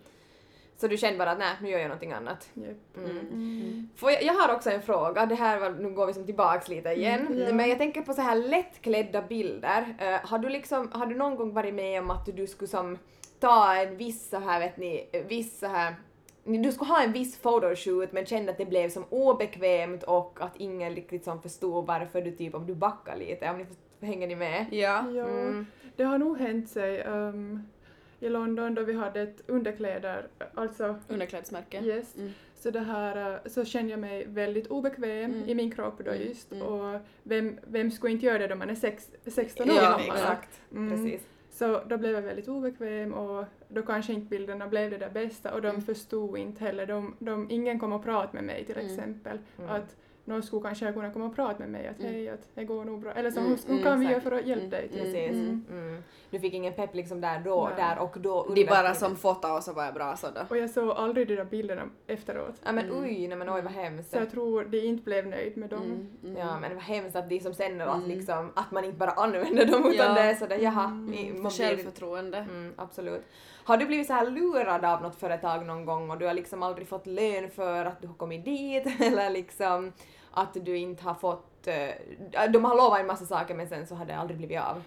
Så 0.77 0.87
du 0.87 0.97
kände 0.97 1.17
bara 1.19 1.31
att 1.31 1.37
nej, 1.39 1.55
nu 1.61 1.69
gör 1.69 1.79
jag 1.79 1.87
någonting 1.87 2.11
annat. 2.11 2.49
Mm. 2.55 2.75
Mm. 2.95 3.89
Får 3.95 4.11
jag, 4.11 4.23
jag 4.23 4.33
har 4.33 4.55
också 4.55 4.69
en 4.71 4.81
fråga, 4.81 5.25
det 5.25 5.35
här 5.35 5.59
var, 5.59 5.69
nu 5.69 5.89
går 5.89 6.05
vi 6.07 6.13
som 6.13 6.25
tillbaks 6.25 6.67
lite 6.69 6.89
igen, 6.89 7.27
Mm, 7.27 7.39
ja. 7.39 7.53
men 7.53 7.69
jag 7.69 7.77
tänker 7.77 8.01
på 8.01 8.13
så 8.13 8.21
här 8.21 8.35
lättklädda 8.35 9.21
bilder. 9.21 9.95
Eh, 9.99 10.29
har 10.29 10.39
du 10.39 10.49
liksom, 10.49 10.91
har 10.93 11.05
du 11.05 11.15
någon 11.15 11.35
gång 11.35 11.53
varit 11.53 11.73
med 11.73 12.01
om 12.01 12.11
att 12.11 12.25
du 12.35 12.47
skulle 12.47 12.67
som 12.67 12.97
ta 13.39 13.75
en 13.75 13.97
viss 13.97 14.29
så 14.29 14.39
här 14.39 14.59
vet 14.59 14.77
ni, 14.77 15.09
eh, 15.11 15.23
viss 15.25 15.59
så 15.59 15.67
här 15.67 15.95
du 16.45 16.71
skulle 16.71 16.89
ha 16.91 17.03
en 17.03 17.11
viss 17.11 17.37
photoshoot 17.37 18.11
men 18.11 18.25
kände 18.25 18.51
att 18.51 18.57
det 18.57 18.65
blev 18.65 18.89
som 18.89 19.03
obekvämt 19.09 20.03
och 20.03 20.37
att 20.41 20.55
ingen 20.57 20.95
riktigt 20.95 21.23
som 21.23 21.41
förstod 21.41 21.85
varför 21.85 22.21
du 22.21 22.31
typ, 22.31 22.55
om 22.55 22.65
du 22.67 22.75
backar 22.75 23.15
lite, 23.15 23.49
om 23.49 23.57
ni 23.99 24.07
hänger 24.07 24.27
ni 24.27 24.35
med? 24.35 24.65
Ja. 24.71 25.11
Ja, 25.11 25.27
Mm. 25.27 25.65
det 25.95 26.03
har 26.03 26.17
nog 26.17 26.37
hänt 26.37 26.69
sig 26.69 27.01
ehm, 27.01 27.61
i 28.19 28.29
London 28.29 28.75
då 28.75 28.83
vi 28.83 28.93
hade 28.93 29.21
ett 29.21 29.41
underkläder, 29.47 30.27
alltså 30.53 30.95
Underklädesmärke. 31.07 31.81
yes, 31.83 32.15
Mm. 32.17 32.31
så 32.55 32.71
det 32.71 32.79
här 32.79 33.31
eh, 33.33 33.37
så 33.51 33.65
kände 33.65 33.91
jag 33.91 33.99
mig 33.99 34.25
väldigt 34.27 34.67
obekväm 34.67 35.31
Mm. 35.33 35.49
i 35.49 35.55
min 35.55 35.71
kropp 35.71 36.01
då 36.05 36.11
Mm, 36.11 36.27
just 36.27 36.51
mm. 36.51 36.67
och 36.67 36.99
vem, 37.23 37.57
vem 37.67 37.91
skulle 37.91 38.13
inte 38.13 38.25
göra 38.25 38.37
det 38.37 38.47
då 38.47 38.55
man 38.55 38.69
är 38.69 38.75
sex, 38.75 39.09
16 39.25 39.69
år 39.69 39.75
Ja, 39.77 39.99
exakt. 40.05 40.61
Mm. 40.71 40.89
Precis. 40.91 41.27
Så 41.51 41.81
då 41.87 41.97
blev 41.97 42.11
jag 42.15 42.21
väldigt 42.21 42.47
obekväm 42.47 43.13
och 43.13 43.45
då 43.75 43.81
kanske 43.81 44.13
inte 44.13 44.27
bilderna 44.27 44.67
blev 44.67 44.89
det 44.91 44.97
där 44.97 45.09
bästa 45.09 45.53
och 45.53 45.61
de 45.61 45.67
Mm. 45.69 45.81
förstod 45.81 46.37
inte 46.37 46.63
heller, 46.63 46.85
de, 46.85 47.15
de, 47.19 47.51
ingen 47.51 47.79
kom 47.79 47.93
och 47.93 48.03
pratade 48.03 48.33
med 48.33 48.43
mig 48.43 48.65
till 48.65 48.75
Mm. 48.77 48.85
exempel. 48.91 49.39
Mm. 49.59 49.69
Att 49.71 49.95
någon 50.25 50.43
skulle 50.43 50.61
kanske 50.61 50.93
kunna 50.93 51.11
komma 51.13 51.25
och 51.25 51.35
prata 51.35 51.59
med 51.59 51.69
mig 51.69 51.87
att 51.87 51.99
Mm. 51.99 52.11
hej, 52.13 52.29
att 52.29 52.49
det 52.55 52.63
går 52.63 52.85
nog 52.85 53.01
bra. 53.01 53.11
Eller 53.11 53.31
så, 53.31 53.39
Mm, 53.39 53.51
hur, 53.51 53.57
hur 53.67 53.71
mm, 53.71 53.83
kan 53.83 53.99
vi 53.99 54.05
göra 54.05 54.21
för 54.21 54.31
att 54.31 54.45
hjälpa 54.45 54.65
Mm, 54.65 54.69
dig? 54.69 54.89
Till? 54.89 54.99
Precis. 54.99 55.31
Mm. 55.31 55.65
Mm. 55.71 56.03
Du 56.29 56.39
fick 56.39 56.53
ingen 56.53 56.73
pepp 56.73 56.95
liksom 56.95 57.21
där 57.21 57.39
då, 57.39 57.63
Nej. 57.65 57.73
där 57.77 57.99
och 58.03 58.15
då 58.19 58.47
De 58.55 58.65
bara 58.65 58.93
som 58.93 59.15
fota 59.15 59.53
och 59.55 59.63
så 59.63 59.73
var 59.73 59.85
jag 59.85 59.93
bra 59.93 60.15
sådär. 60.15 60.45
Och 60.49 60.57
jag 60.57 60.69
såg 60.69 60.89
aldrig 60.89 61.27
de 61.27 61.35
där 61.35 61.45
bilderna 61.45 61.81
efteråt. 62.07 62.61
Ja 62.65 62.71
men 62.71 62.85
Mm. 62.89 63.03
oj, 63.03 63.27
nej 63.27 63.37
men 63.37 63.49
oj 63.49 63.61
vad 63.61 63.71
hemskt. 63.71 64.11
Så 64.11 64.17
jag 64.17 64.31
tror 64.31 64.63
de 64.63 64.79
inte 64.79 65.03
blev 65.03 65.27
nöjd 65.27 65.57
med 65.57 65.69
dem. 65.69 65.83
Mm, 65.83 66.07
mm. 66.23 66.37
Ja 66.37 66.59
men 66.59 66.75
vad 66.75 66.83
hemskt 66.83 67.15
att 67.15 67.29
de 67.29 67.39
som 67.39 67.53
sänder 67.53 67.85
att 67.87 68.07
liksom, 68.07 68.51
att 68.55 68.71
man 68.71 68.85
inte 68.85 68.97
bara 68.97 69.11
använder 69.11 69.65
dem 69.65 69.85
utan 69.91 70.07
Ja. 70.07 70.13
det 70.13 70.19
är 70.21 70.35
sådär 70.35 70.57
jaha, 70.57 70.85
Mm. 70.85 71.41
man 71.41 71.51
självförtroende. 71.51 72.37
Mm, 72.37 72.73
absolut. 72.75 73.23
Har 73.65 73.77
du 73.77 73.85
blivit 73.85 74.07
så 74.07 74.13
här 74.13 74.29
lurad 74.29 74.85
av 74.85 75.01
något 75.01 75.15
företag 75.15 75.65
någon 75.65 75.85
gång 75.85 76.09
och 76.11 76.17
du 76.17 76.25
har 76.25 76.33
liksom 76.33 76.63
aldrig 76.63 76.87
fått 76.87 77.07
lön 77.07 77.49
för 77.49 77.85
att 77.85 78.01
du 78.01 78.07
har 78.07 78.15
kommit 78.15 78.45
dit 78.45 78.83
eller 79.01 79.29
liksom 79.29 79.91
att 80.31 80.53
du 80.65 80.77
inte 80.77 81.03
har 81.03 81.13
fått, 81.13 81.67
eh, 81.67 82.51
de 82.51 82.65
har 82.65 82.75
lovat 82.77 82.99
en 82.99 83.07
massa 83.07 83.25
saker 83.25 83.55
men 83.55 83.67
sen 83.67 83.87
så 83.87 83.95
har 83.95 84.05
det 84.05 84.15
aldrig 84.17 84.37
blivit 84.37 84.59
av. 84.59 84.83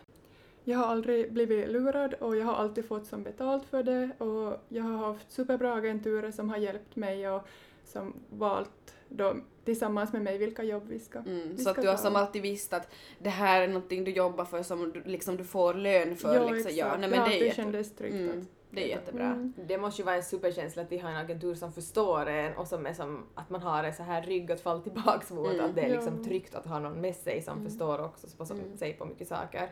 Jag 0.64 0.79
har 0.79 0.87
aldrig 0.87 1.33
blivit 1.33 1.69
lurad 1.69 2.14
och 2.14 2.37
jag 2.37 2.47
har 2.47 2.55
alltid 2.55 2.88
fått 2.88 3.07
som 3.07 3.23
betalt 3.23 3.64
för 3.67 3.83
det 3.83 4.11
och 4.19 4.64
jag 4.69 4.83
har 4.83 5.07
haft 5.07 5.33
superbra 5.33 5.75
agenturer 5.75 6.31
som 6.31 6.51
har 6.51 6.57
hjälpt 6.57 6.97
mig 6.97 7.31
och 7.31 7.43
som 7.85 8.14
valt 8.31 8.95
då, 9.09 9.35
tillsammans 9.64 10.12
med 10.12 10.23
mig 10.23 10.38
vilka 10.38 10.62
jobb 10.62 10.83
vi 10.88 10.99
ska, 10.99 11.19
Mm, 11.19 11.49
vi 11.57 11.62
så 11.62 11.71
att 11.71 11.75
ska 11.75 11.83
du 11.83 11.88
har 11.88 11.97
ta. 11.97 12.03
som 12.03 12.17
alltid 12.17 12.43
visst 12.43 12.73
att 12.73 12.88
det 13.19 13.31
här 13.31 13.62
är 13.62 13.69
någonting 13.69 14.05
du 14.05 14.11
jobbar 14.11 14.45
för 14.45 14.62
som 14.62 14.93
du, 14.93 15.03
liksom, 15.05 15.37
du 15.37 15.45
får 15.45 15.75
lön 15.75 16.17
för. 16.17 16.35
ja, 16.35 16.41
liksom. 16.41 16.57
exakt. 16.57 16.75
ja, 16.77 16.87
nej, 16.88 17.01
det 17.01 17.01
men 17.01 17.11
det 17.11 17.25
alltid 17.25 17.43
jätte, 17.43 17.57
kändes 17.57 17.97
tryggt 17.97 18.14
mm, 18.14 18.38
att 18.41 18.58
det 18.70 18.85
är 18.85 18.88
jättebra. 18.88 19.24
Mm. 19.26 19.54
Det 19.66 19.78
måste 19.78 20.02
ju 20.02 20.07
vara 20.07 20.16
en 20.16 20.22
superkänsla 20.22 20.83
att 20.83 20.92
vi 20.92 20.98
har 20.98 21.11
en 21.11 21.16
agentur 21.16 21.54
som 21.54 21.72
förstår 21.72 22.26
en 22.26 22.57
och 22.57 22.66
som 22.66 22.87
är 22.87 22.92
som 22.92 23.24
att 23.35 23.50
man 23.50 23.61
har 23.62 23.85
en 23.85 23.94
så 23.94 24.02
här 24.02 24.22
rygg 24.22 24.52
att 24.52 24.61
falla 24.61 24.81
tillbaks 24.81 25.31
mot, 25.31 25.52
Mm. 25.52 25.64
att 25.64 25.74
det 25.74 25.81
är 25.83 25.88
liksom 25.88 26.24
tryggt 26.24 26.54
att 26.54 26.66
ha 26.66 26.78
någon 26.78 27.00
med 27.00 27.16
sig 27.16 27.42
som 27.42 27.52
Mm. 27.59 27.64
förstår 27.70 27.98
också 28.04 28.26
som 28.46 28.57
Mm. 28.61 28.76
sig 28.76 28.92
på 28.92 29.04
mycket 29.04 29.28
saker. 29.28 29.70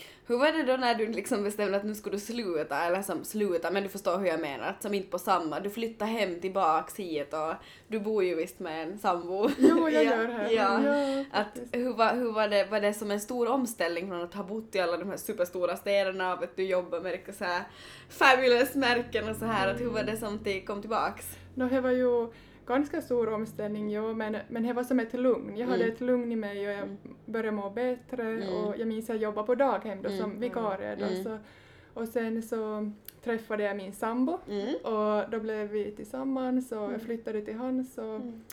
Mm. 0.00 0.06
Mm. 0.08 0.20
Mm. 0.20 0.20
Hur 0.26 0.38
var 0.38 0.52
det 0.52 0.62
då 0.72 0.76
när 0.76 0.94
du 0.94 1.06
liksom 1.06 1.44
bestämde 1.44 1.76
att 1.76 1.84
nu 1.84 1.94
skulle 1.94 2.16
du 2.16 2.20
sluta, 2.20 2.84
eller 2.84 3.02
som 3.02 3.24
sluta, 3.24 3.70
men 3.70 3.82
du 3.82 3.88
förstår 3.88 4.18
hur 4.18 4.26
jag 4.26 4.40
menar, 4.40 4.68
att 4.68 4.82
som 4.82 4.94
inte 4.94 5.10
på 5.10 5.18
samma, 5.18 5.60
du 5.60 5.70
flyttar 5.70 6.06
hem 6.06 6.40
tillbaks 6.40 6.96
hit 6.96 7.34
och 7.34 7.54
du 7.88 8.00
bor 8.00 8.24
ju 8.24 8.34
visst 8.34 8.60
med 8.60 8.82
en 8.82 8.98
sambo. 8.98 9.50
Jo, 9.58 9.88
jag 9.88 10.04
Ja, 10.04 10.10
gör 10.10 10.26
det. 10.26 10.52
Ja. 10.52 10.82
Ja, 10.82 11.24
Att, 11.32 11.58
hur 11.72 11.92
var, 11.92 12.14
hur 12.14 12.32
var 12.32 12.48
det, 12.48 12.64
var 12.70 12.80
det 12.80 12.94
som 12.94 13.10
en 13.10 13.20
stor 13.20 13.48
omställning 13.48 14.08
från 14.08 14.22
att 14.22 14.34
ha 14.34 14.42
bott 14.44 14.74
i 14.74 14.80
alla 14.80 14.96
de 14.96 15.10
här 15.10 15.16
superstora 15.16 15.76
städerna 15.76 16.34
och 16.34 16.42
att 16.42 16.56
du 16.56 16.64
jobbar 16.64 17.00
med 17.00 17.20
så 17.38 17.44
här 17.44 17.62
fabulous 18.08 18.74
märken 18.74 19.28
och 19.28 19.36
så 19.36 19.44
här, 19.44 19.68
att 19.68 19.80
hur 19.80 19.90
var 19.90 20.02
det 20.02 20.16
som 20.16 20.38
det 20.42 20.60
kom 20.60 20.80
tillbaks? 20.80 21.26
Nå, 21.54 21.68
det 21.68 21.80
var 21.80 21.90
ju 21.90 22.32
ganska 22.70 23.00
stor 23.02 23.28
omställning, 23.32 23.90
jo, 23.90 24.14
men, 24.14 24.36
men 24.48 24.62
det 24.62 24.72
var 24.72 24.82
som 24.84 25.00
ett 25.00 25.14
lugn. 25.14 25.56
Jag 25.56 25.66
hade 25.66 25.82
Mm. 25.84 25.94
ett 25.94 26.00
lugn 26.00 26.32
i 26.32 26.36
mig 26.36 26.66
och 26.68 26.72
jag 26.74 26.96
började 27.26 27.50
må 27.56 27.70
bättre 27.70 28.22
Mm. 28.22 28.54
och 28.54 28.78
jag 28.78 28.88
minns 28.88 29.10
att 29.10 29.16
jag 29.16 29.22
jobbade 29.22 29.46
på 29.46 29.54
daghem 29.54 30.02
då 30.02 30.08
Mm. 30.08 30.20
som 30.20 30.40
vikarie 30.40 30.96
då, 30.96 31.04
Mm. 31.04 31.24
så, 31.24 31.38
och 31.94 32.08
sen 32.08 32.42
så 32.42 32.90
träffade 33.24 33.62
jag 33.62 33.76
min 33.76 33.92
sambo 33.92 34.38
Mm. 34.48 34.74
och 34.74 35.30
då 35.30 35.40
blev 35.40 35.68
vi 35.68 35.90
tillsammans 35.90 36.72
och 36.72 36.92
jag 36.92 37.02
flyttade 37.02 37.40
till 37.40 37.54
hans 37.56 37.98
och, 37.98 38.04
Mm. 38.04 38.44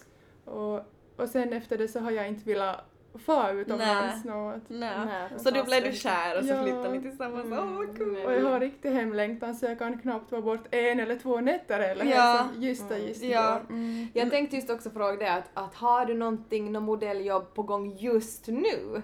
och, 0.46 0.80
och 1.16 1.30
sen 1.30 1.54
efter 1.54 1.78
det 1.78 1.88
så 1.88 2.00
har 2.00 2.12
jag 2.12 2.28
inte 2.28 2.46
velat 2.50 2.78
fara 3.18 3.52
utomlands 3.52 4.26
något. 4.26 4.62
Nej. 4.68 4.90
Nej, 5.06 5.30
Så 5.40 5.52
då 5.52 5.64
blev 5.64 5.84
du 5.84 5.92
kär 5.92 6.38
och 6.40 6.46
så 6.46 6.54
Ja. 6.54 6.64
flyttade 6.64 6.90
ni 6.90 7.02
tillsammans, 7.02 7.46
åh 7.52 7.72
vad 7.78 7.98
kul! 7.98 8.26
Och 8.26 8.34
jag 8.34 8.42
har 8.42 8.60
riktig 8.60 8.92
hemlängtan 8.92 9.56
så 9.56 9.66
jag 9.66 9.80
kan 9.80 9.98
knappt 10.00 10.32
vara 10.32 10.42
bort 10.42 10.68
en 10.72 11.00
eller 11.00 11.16
två 11.16 11.42
nätter 11.42 11.80
eller 11.80 12.06
Ja. 12.06 12.48
just 12.58 12.90
det 12.90 12.98
just 12.98 13.24
Ja. 13.24 13.60
går. 13.68 13.76
Mm. 13.76 14.08
Jag 14.14 14.30
tänkte 14.30 14.56
just 14.56 14.70
också 14.70 14.90
fråga 14.90 15.16
dig 15.16 15.28
att, 15.28 15.50
att 15.54 15.76
har 15.76 16.06
du 16.06 16.14
någonting, 16.14 16.72
något 16.72 16.84
modelljobb 16.84 17.54
på 17.54 17.64
gång 17.64 17.96
just 17.98 18.48
nu? 18.48 19.02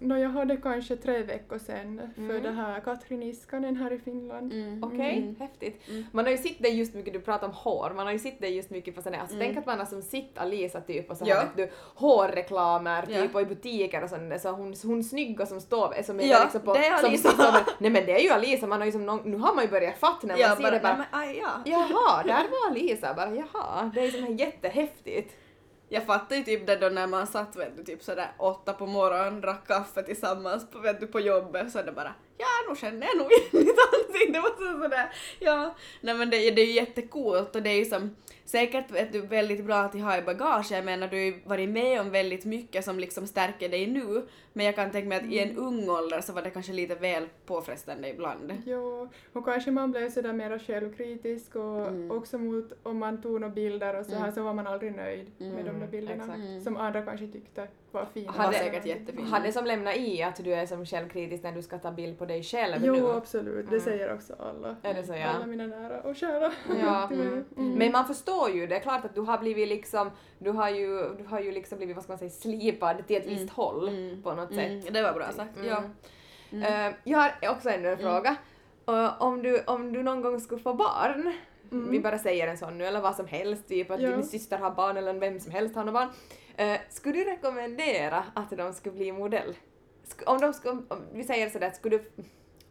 Nå, 0.00 0.16
jag 0.18 0.28
hade 0.28 0.56
kanske 0.56 0.96
tre 0.96 1.22
veckor 1.22 1.58
sedan 1.58 2.00
för 2.14 2.22
Mm. 2.22 2.42
det 2.42 2.50
här 2.50 2.80
Katrin 2.80 3.22
Iskanen 3.22 3.76
här 3.76 3.92
i 3.92 3.98
Finland. 3.98 4.52
Mm. 4.52 4.84
Okej, 4.84 5.18
Mm. 5.18 5.36
häftigt. 5.38 5.88
Mm. 5.88 6.04
Man 6.12 6.24
har 6.24 6.32
ju 6.32 6.38
sett 6.38 6.62
dig 6.62 6.78
just 6.78 6.94
mycket, 6.94 7.12
du 7.12 7.20
pratar 7.20 7.46
om 7.46 7.52
hår, 7.52 7.92
man 7.96 8.06
har 8.06 8.12
ju 8.12 8.18
sett 8.18 8.40
dig 8.40 8.56
just 8.56 8.70
mycket 8.70 8.94
på 8.94 9.02
sådana 9.02 9.20
alltså 9.22 9.36
Mm. 9.36 9.46
tänk 9.46 9.58
att 9.58 9.66
man 9.66 9.78
har 9.78 9.86
som 9.86 10.02
sett 10.02 10.38
Alisa 10.38 10.80
typ 10.80 11.10
och 11.10 11.16
så 11.16 11.24
Ja. 11.28 11.34
vet 11.40 11.56
du, 11.56 11.70
hårreklamer 11.94 13.06
typ 13.06 13.16
Ja. 13.16 13.24
och 13.34 13.40
i 13.40 13.44
butiker 13.44 14.02
och 14.04 14.10
sånt, 14.10 14.40
så 14.40 14.50
hon, 14.50 14.74
hon 14.84 15.04
snygga 15.04 15.46
som 15.46 15.60
står, 15.60 16.02
som 16.02 16.20
är 16.20 16.24
Ja, 16.24 16.40
liksom 16.42 16.60
på, 16.60 16.74
det 16.74 16.86
är 16.86 16.96
som 16.98 17.08
Alisa. 17.08 17.30
som- 17.30 17.54
Nej 17.78 17.90
men 17.90 18.06
det 18.06 18.12
är 18.12 18.20
ju 18.22 18.30
Alisa, 18.30 18.66
man 18.66 18.78
har 18.80 18.86
ju 18.86 18.92
som 18.92 19.06
någon, 19.06 19.20
nu 19.30 19.36
har 19.36 19.54
man 19.54 19.64
ju 19.64 19.70
börjat 19.70 19.98
fatta 19.98 20.26
när 20.26 20.34
man 20.34 20.40
Ja, 20.40 20.56
ser 20.56 20.62
bara, 20.62 20.70
det 20.70 20.80
bara, 20.80 20.96
nej, 20.96 21.06
men, 21.12 21.20
aj, 21.20 21.38
ja. 21.42 21.50
jaha, 21.64 22.22
där 22.26 22.46
var 22.50 22.70
Alisa, 22.70 23.14
bara 23.14 23.34
jaha, 23.34 23.90
det 23.94 24.00
är 24.00 24.10
som 24.10 24.22
här 24.24 24.30
jättehäftigt. 24.30 25.34
Jag 25.88 26.06
fattar 26.06 26.36
ju 26.36 26.42
typ 26.42 26.66
det 26.66 26.76
då 26.76 26.88
när 26.88 27.06
man 27.06 27.26
satt 27.26 27.56
vet 27.56 27.76
du, 27.76 27.84
typ 27.84 28.02
sådär 28.02 28.32
åtta 28.38 28.72
på 28.72 28.86
morgonen, 28.86 29.40
drack 29.40 29.66
kaffe 29.66 30.02
tillsammans 30.02 30.70
på, 30.70 30.78
vet 30.78 31.00
du, 31.00 31.06
på 31.06 31.20
jobbet 31.20 31.72
så 31.72 31.78
är 31.78 31.84
det 31.84 31.92
bara 31.92 32.14
ja, 32.38 32.46
nu 32.68 32.76
känner 32.76 33.06
jag 33.06 33.18
nog 33.18 33.32
igen 33.32 33.48
mitt 33.52 33.78
ansikte. 33.92 34.32
Det 34.32 34.40
var 34.40 34.74
så 34.74 34.82
sådär, 34.82 35.12
ja. 35.38 35.74
Nej 36.00 36.14
men 36.14 36.30
det, 36.30 36.50
det 36.50 36.62
är 36.62 36.66
ju 36.66 36.72
jättecoolt 36.72 37.56
och 37.56 37.62
det 37.62 37.70
är 37.70 37.78
ju 37.78 37.84
som 37.84 38.16
säkert 38.48 38.90
vet 38.90 39.12
du, 39.12 39.20
väldigt 39.20 39.64
bra 39.64 39.76
att 39.76 39.94
ha 39.94 40.18
i 40.18 40.22
bagage. 40.22 40.72
Jag 40.72 40.84
menar 40.84 41.08
du 41.08 41.16
har 41.16 41.22
ju 41.24 41.34
varit 41.44 41.68
med 41.68 42.00
om 42.00 42.10
väldigt 42.10 42.44
mycket 42.44 42.84
som 42.84 42.98
liksom 42.98 43.26
stärker 43.26 43.68
dig 43.68 43.86
nu 43.86 44.22
men 44.52 44.66
jag 44.66 44.74
kan 44.76 44.90
tänka 44.90 45.08
mig 45.08 45.18
att 45.18 45.24
i 45.24 45.38
en 45.38 45.56
ung 45.56 45.88
ålder 45.90 46.20
så 46.20 46.32
var 46.32 46.42
det 46.42 46.50
kanske 46.50 46.72
lite 46.72 46.94
väl 46.94 47.26
påfrestande 47.46 48.08
ibland. 48.10 48.52
Jo, 48.66 49.08
och 49.32 49.44
kanske 49.44 49.70
man 49.70 49.90
blev 49.90 50.10
sådär 50.10 50.32
mera 50.32 50.58
självkritisk 50.58 51.56
och 51.56 51.86
Mm. 51.88 52.10
också 52.10 52.38
mot 52.38 52.72
om 52.82 52.98
man 52.98 53.22
tog 53.22 53.40
några 53.40 53.54
bilder 53.54 53.98
och 54.00 54.06
så 54.06 54.12
här 54.12 54.18
Mm. 54.22 54.32
så 54.34 54.42
var 54.42 54.54
man 54.54 54.66
aldrig 54.66 54.96
nöjd 54.96 55.30
med 55.38 55.50
de 55.56 55.62
där 55.62 55.70
Mm, 55.70 55.90
bilderna 55.90 56.22
exakt. 56.24 56.38
Mm. 56.38 56.60
som 56.64 56.76
andra 56.76 57.02
kanske 57.02 57.26
tyckte 57.26 57.68
var 57.92 58.06
fina. 58.14 58.34
Eller 58.44 58.52
säkert 58.52 58.86
jättefina. 58.86 59.26
Har 59.28 59.40
det 59.40 59.52
som 59.52 59.64
lämnat 59.64 59.96
i 59.96 60.22
att 60.22 60.44
du 60.44 60.54
är 60.54 60.66
som 60.66 60.86
självkritisk 60.86 61.42
när 61.42 61.52
du 61.52 61.62
ska 61.62 61.78
ta 61.78 61.90
bild 61.92 62.18
på 62.18 62.24
dig 62.26 62.42
själv 62.42 62.76
Jo, 62.84 62.94
nu? 62.94 63.10
absolut. 63.10 63.66
Det 63.70 63.76
Mm. 63.76 63.84
säger 63.84 64.14
också 64.14 64.34
alla. 64.38 64.76
Är 64.82 64.94
det 64.94 65.04
så, 65.04 65.12
ja? 65.12 65.26
Alla 65.28 65.46
mina 65.46 65.66
nära 65.66 66.00
och 66.02 66.16
kära. 66.16 66.52
Ja, 66.80 67.08
mm. 67.12 67.44
Mm. 67.56 67.74
Men 67.74 67.92
man 67.92 68.04
förstår 68.06 68.37
ju, 68.48 68.66
det 68.66 68.76
är 68.76 68.80
klart 68.80 69.04
att 69.04 69.14
du 69.14 69.20
har 69.20 69.38
blivit 69.38 69.68
liksom, 69.68 70.10
du 70.38 70.50
har 70.50 70.68
ju, 70.70 71.14
du 71.18 71.24
har 71.24 71.40
ju 71.40 71.52
liksom 71.52 71.78
blivit, 71.78 71.96
vad 71.96 72.04
ska 72.04 72.12
man 72.12 72.18
säga, 72.18 72.30
slipad 72.30 73.06
till 73.06 73.16
ett 73.16 73.26
Mm. 73.26 73.38
visst 73.38 73.52
håll 73.52 73.88
Mm. 73.88 74.22
på 74.22 74.32
något 74.34 74.50
Mm, 74.50 74.82
sätt. 74.82 74.94
det 74.94 75.02
var 75.02 75.12
bra 75.12 75.32
sagt. 75.32 75.56
Mm. 75.56 75.68
Ja. 75.68 75.82
Eh, 76.68 76.94
jag 77.04 77.18
har 77.18 77.32
också 77.52 77.68
ännu 77.70 77.88
en 77.88 77.98
fråga. 77.98 78.36
Uh, 78.90 79.22
om, 79.22 79.42
du, 79.42 79.62
om 79.66 79.92
du 79.92 80.02
någon 80.02 80.22
gång 80.22 80.40
skulle 80.40 80.60
få 80.62 80.74
barn, 80.74 81.32
vi 81.70 82.00
bara 82.00 82.18
säger 82.18 82.48
en 82.48 82.58
sån 82.58 82.78
nu, 82.78 82.84
eller 82.86 83.00
vad 83.00 83.16
som 83.16 83.26
helst, 83.26 83.68
typ 83.68 83.90
att 83.90 84.00
Ja. 84.00 84.08
din 84.10 84.24
syster 84.24 84.58
har 84.58 84.70
barn 84.70 84.96
eller 84.96 85.12
vem 85.12 85.40
som 85.40 85.52
helst 85.52 85.74
har 85.76 85.84
något 85.84 85.94
barn. 85.94 86.08
Uh, 86.60 86.76
skulle 86.90 87.14
du 87.18 87.24
rekommendera 87.24 88.24
att 88.34 88.50
de 88.50 88.72
skulle 88.72 88.94
bli 88.94 89.12
modell? 89.12 89.54
Sk- 90.08 90.24
om 90.26 90.40
de 90.40 90.52
skulle, 90.52 90.72
om, 90.88 91.02
vi 91.12 91.24
säger 91.24 91.48
sådär, 91.50 91.70
skulle 91.70 91.98
du, 91.98 92.04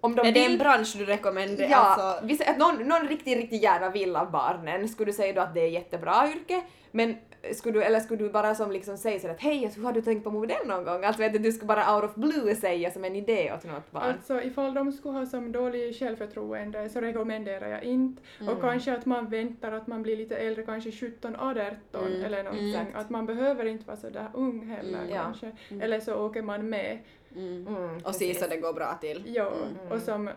om 0.02 0.16
de 0.16 0.28
är 0.28 0.32
det 0.32 0.44
en 0.46 0.50
vill- 0.52 0.60
bransch 0.60 0.96
du 0.98 1.06
rekommenderar? 1.06 1.70
Ja, 1.70 1.78
Alltså, 1.78 2.26
vi 2.26 2.38
säger 2.38 2.52
att 2.52 2.58
någon, 2.58 2.76
någon 2.88 3.08
riktigt, 3.08 3.38
riktigt 3.38 3.64
gärna 3.64 3.90
vill 3.90 4.16
av 4.16 4.32
barnen, 4.32 4.88
skulle 4.90 5.10
du 5.12 5.14
säga 5.16 5.34
då 5.34 5.42
att 5.42 5.54
det 5.54 5.62
är 5.62 5.68
jättebra 5.70 6.28
yrke? 6.36 6.62
Men 6.92 7.16
skulle 7.54 7.74
du, 7.80 7.84
eller 7.84 8.00
skulle 8.00 8.24
du 8.24 8.30
bara 8.30 8.56
som 8.56 8.72
liksom 8.72 8.98
säga 8.98 9.20
sådär 9.20 9.34
att 9.34 9.42
hej, 9.42 9.66
alltså, 9.66 9.82
har 9.82 9.94
du 9.94 10.02
tänkt 10.02 10.24
på 10.24 10.32
modell 10.32 10.68
någon 10.68 10.84
gång? 10.84 11.04
Alltså 11.04 11.22
vet 11.22 11.34
du, 11.34 11.40
du 11.40 11.52
skulle 11.52 11.68
bara 11.68 11.96
out 11.96 12.04
of 12.04 12.16
blue 12.16 12.56
säga 12.56 12.92
som 12.92 13.06
en 13.06 13.16
idé 13.16 13.54
åt 13.54 13.64
något 13.64 13.92
barn. 13.92 14.04
Alltså 14.04 14.42
ifall 14.42 14.74
de 14.74 14.92
skulle 14.92 15.18
ha 15.20 15.26
som 15.26 15.52
dålig 15.52 16.00
självförtroende 16.00 16.90
så 16.90 17.02
rekommenderar 17.02 17.68
jag 17.70 17.84
inte. 17.84 18.22
Mm. 18.42 18.54
Och 18.54 18.62
kanske 18.62 18.94
att 18.94 19.06
man 19.06 19.30
väntar 19.30 19.72
att 19.72 19.88
man 19.88 20.04
blir 20.04 20.18
lite 20.18 20.38
äldre, 20.38 20.64
kanske 20.64 20.92
17, 20.92 21.36
18 21.36 21.58
Mm, 22.06 22.26
eller 22.26 22.44
någonting. 22.44 22.70
exakt. 22.70 22.96
Att 22.96 23.10
man 23.10 23.26
behöver 23.26 23.66
inte 23.66 23.86
vara 23.88 23.98
så 23.98 24.10
där 24.10 24.28
ung 24.34 24.68
heller 24.68 25.00
Mm, 25.00 25.10
ja. 25.16 25.22
kanske. 25.24 25.52
Eller 25.82 26.00
så 26.00 26.16
åker 26.26 26.42
man 26.42 26.70
med. 26.70 26.98
Mm. 27.36 27.68
Mm, 27.68 27.98
Och 28.04 28.16
se 28.16 28.34
så 28.36 28.48
det 28.48 28.58
går 28.58 28.74
bra 28.74 28.98
till. 29.02 29.24
Ja, 29.36 29.52
Mm. 29.54 29.92
och 29.92 30.02
som 30.02 30.30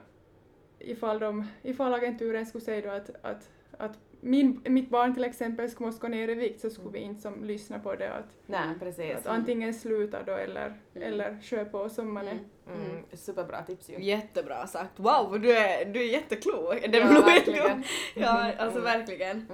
ifall, 0.78 1.18
de, 1.18 1.46
ifall 1.62 1.94
agenturen 1.94 2.46
skulle 2.46 2.64
säga 2.64 2.80
då 2.90 2.96
att, 2.96 3.10
att, 3.22 3.50
att 3.78 3.98
min, 4.20 4.60
mitt 4.64 4.90
barn 4.90 5.14
till 5.14 5.24
exempel 5.24 5.70
skulle 5.70 5.86
måste 5.86 6.00
gå 6.00 6.08
ner 6.08 6.28
i 6.28 6.34
vikt 6.34 6.60
så 6.60 6.70
skulle 6.70 6.90
vi 6.90 6.98
inte 6.98 7.20
som 7.20 7.44
lyssna 7.44 7.78
på 7.78 7.94
det. 7.94 8.12
Att, 8.12 8.28
Nej, 8.46 8.68
precis. 8.78 9.16
att 9.16 9.26
antingen 9.26 9.74
sluta 9.74 10.22
då 10.22 10.32
eller, 10.32 10.74
eller 10.94 11.38
kör 11.42 11.64
på 11.64 11.88
som 11.88 12.14
man 12.14 12.28
är. 12.28 12.32
Mm. 12.32 12.90
Mm, 12.90 13.02
superbra 13.12 13.62
tips 13.62 13.90
ju. 13.90 14.02
Jättebra 14.04 14.66
sagt. 14.66 14.98
Wow, 14.98 15.40
du 15.40 15.56
är, 15.56 15.84
du 15.84 16.00
är 16.00 16.08
jätteklok. 16.12 16.74
Det 16.88 16.98
Ja, 16.98 17.22
verkligen. 17.26 17.84
Ja, 18.14 18.52
alltså 18.58 18.80
verkligen. 18.80 19.46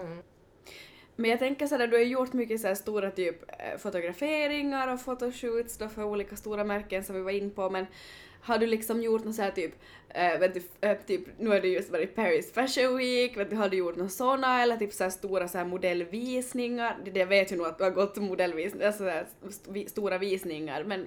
Men 1.17 1.31
jag 1.31 1.39
tänker 1.39 1.67
sådär, 1.67 1.87
du 1.87 1.97
har 1.97 2.05
gjort 2.05 2.33
mycket 2.33 2.61
såhär 2.61 2.75
stora 2.75 3.11
typ 3.11 3.43
eh, 3.49 3.79
fotograferingar 3.79 4.93
och 4.95 5.01
fotoshoots 5.01 5.79
då 5.79 5.89
för 5.89 6.05
olika 6.05 6.37
stora 6.37 6.65
märken 6.65 7.05
som 7.05 7.17
vi 7.17 7.23
var 7.23 7.31
in 7.31 7.51
på 7.51 7.71
men 7.71 7.87
har 8.41 8.59
du 8.59 8.67
liksom 8.67 9.03
gjort 9.03 9.25
något 9.25 9.35
såhär 9.35 9.51
typ, 9.51 9.75
eh, 10.09 10.39
vet 10.39 10.55
du, 10.55 10.63
eh, 10.81 10.97
typ, 11.07 11.23
nu 11.39 11.51
har 11.51 11.61
du 11.61 11.69
just 11.69 11.91
varit 11.91 12.15
Paris 12.15 12.53
Fashion 12.53 12.97
Week, 12.97 13.37
vet 13.37 13.51
du, 13.51 13.57
har 13.57 13.69
du 13.69 13.77
gjort 13.77 13.97
något 13.97 14.13
såna 14.13 14.63
eller 14.63 14.77
typ 14.77 14.93
såhär 14.93 15.11
stora 15.11 15.49
såhär 15.49 15.65
modellvisningar? 15.65 16.97
Det, 17.05 17.11
det 17.11 17.25
vet 17.25 17.53
ju 17.53 17.57
nog 17.57 17.67
att 17.67 17.79
du 17.79 17.85
har 17.85 17.91
gått 17.91 18.17
modellvisningar, 18.17 18.87
alltså 18.87 19.03
såhär 19.05 19.27
st- 19.49 19.89
stora 19.89 20.19
visningar 20.19 20.85
men 20.85 21.07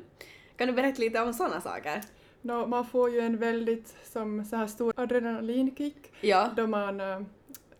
kan 0.57 0.67
du 0.67 0.73
berätta 0.73 0.99
lite 1.01 1.21
om 1.21 1.33
såna 1.33 1.61
saker? 1.61 2.01
Nå, 2.41 2.65
man 2.67 2.85
får 2.85 3.09
ju 3.09 3.19
en 3.19 3.37
väldigt 3.37 3.95
som, 4.03 4.45
så 4.45 4.55
här 4.55 4.67
stor 4.67 4.93
adrenalinkick 4.97 6.11
Ja. 6.21 6.49
då 6.57 6.67
man 6.67 6.99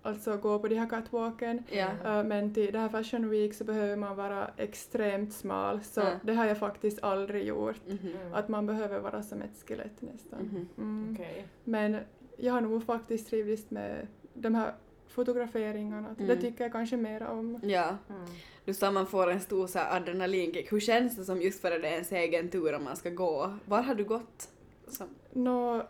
alltså 0.01 0.37
går 0.37 0.59
på 0.59 0.67
de 0.67 0.75
här 0.75 0.89
catwalken. 0.89 1.63
Eh, 1.69 2.23
men 2.23 2.53
till 2.53 2.73
det 2.73 2.79
här 2.79 2.89
Fashion 2.89 3.29
Week 3.29 3.53
så 3.53 3.63
behöver 3.63 3.95
man 3.95 4.15
vara 4.15 4.51
extremt 4.57 5.33
smal 5.33 5.81
så 5.83 6.01
Mm. 6.01 6.13
det 6.23 6.33
har 6.33 6.45
jag 6.45 6.57
faktiskt 6.57 7.03
aldrig 7.03 7.45
gjort. 7.45 7.81
Mm. 7.87 8.33
Att 8.33 8.49
man 8.49 8.65
behöver 8.65 8.99
vara 8.99 9.23
som 9.23 9.41
ett 9.41 9.63
skelett 9.67 10.01
nästan. 10.01 10.39
Mhm. 10.39 10.67
Mm. 10.77 11.13
Okej. 11.19 11.47
Men 11.63 11.97
jag 12.37 12.53
har 12.53 12.61
nog 12.61 12.83
faktiskt 12.83 13.29
trivits 13.29 13.71
med 13.71 14.07
de 14.33 14.55
här 14.55 14.73
fotograferingarna. 15.07 16.15
Det 16.17 16.23
Mm. 16.23 16.39
tycker 16.41 16.63
jag 16.63 16.71
kanske 16.71 16.97
mer 16.97 17.23
om. 17.27 17.59
Ja. 17.63 17.97
Mm. 18.09 18.25
Du 18.65 18.73
sa 18.73 18.91
man 18.91 19.07
får 19.07 19.31
en 19.31 19.39
stor 19.41 19.67
så 19.67 19.79
adrenalinkick. 19.79 20.71
Hur 20.71 20.79
känns 20.79 21.15
det 21.15 21.23
som 21.25 21.41
just 21.41 21.61
före 21.61 21.77
det 21.77 21.87
är 21.87 21.91
ens 21.91 22.11
egen 22.11 22.49
tur 22.49 22.75
om 22.75 22.83
man 22.83 22.95
ska 22.95 23.09
gå? 23.09 23.53
Var 23.65 23.81
har 23.81 23.95
du 23.95 24.03
gått? 24.03 24.49
Som, 24.87 25.07
Nå, 25.33 25.83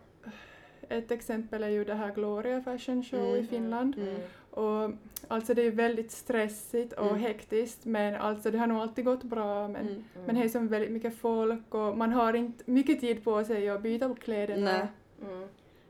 ett 0.90 1.12
exempel 1.12 1.64
är 1.64 1.70
ju 1.70 1.84
det 1.84 1.94
här 1.94 2.12
Gloria 2.16 2.62
Fashion 2.62 3.04
Show 3.04 3.20
Mm. 3.20 3.36
i 3.44 3.48
Finland. 3.48 3.96
mm. 3.98 4.16
Och 4.52 4.92
alltså 5.28 5.54
det 5.54 5.62
är 5.62 5.72
väldigt 5.72 6.12
stressigt 6.12 6.94
och 6.94 7.08
Mm. 7.08 7.20
hektiskt 7.20 7.86
men 7.86 8.16
alltså 8.16 8.52
det 8.52 8.58
har 8.58 8.68
nog 8.68 8.78
alltid 8.82 9.06
gått 9.06 9.24
bra 9.24 9.68
men, 9.68 9.88
Mm. 9.88 10.04
men 10.26 10.36
det 10.36 10.44
är 10.44 10.50
som 10.50 10.68
väldigt 10.68 10.92
mycket 10.92 11.18
folk 11.18 11.74
och 11.76 11.98
man 11.98 12.12
har 12.12 12.34
inte 12.34 12.64
mycket 12.72 13.00
tid 13.00 13.24
på 13.24 13.44
sig 13.44 13.70
att 13.70 13.82
byta 13.82 14.06
upp 14.06 14.20
kläderna. 14.20 14.88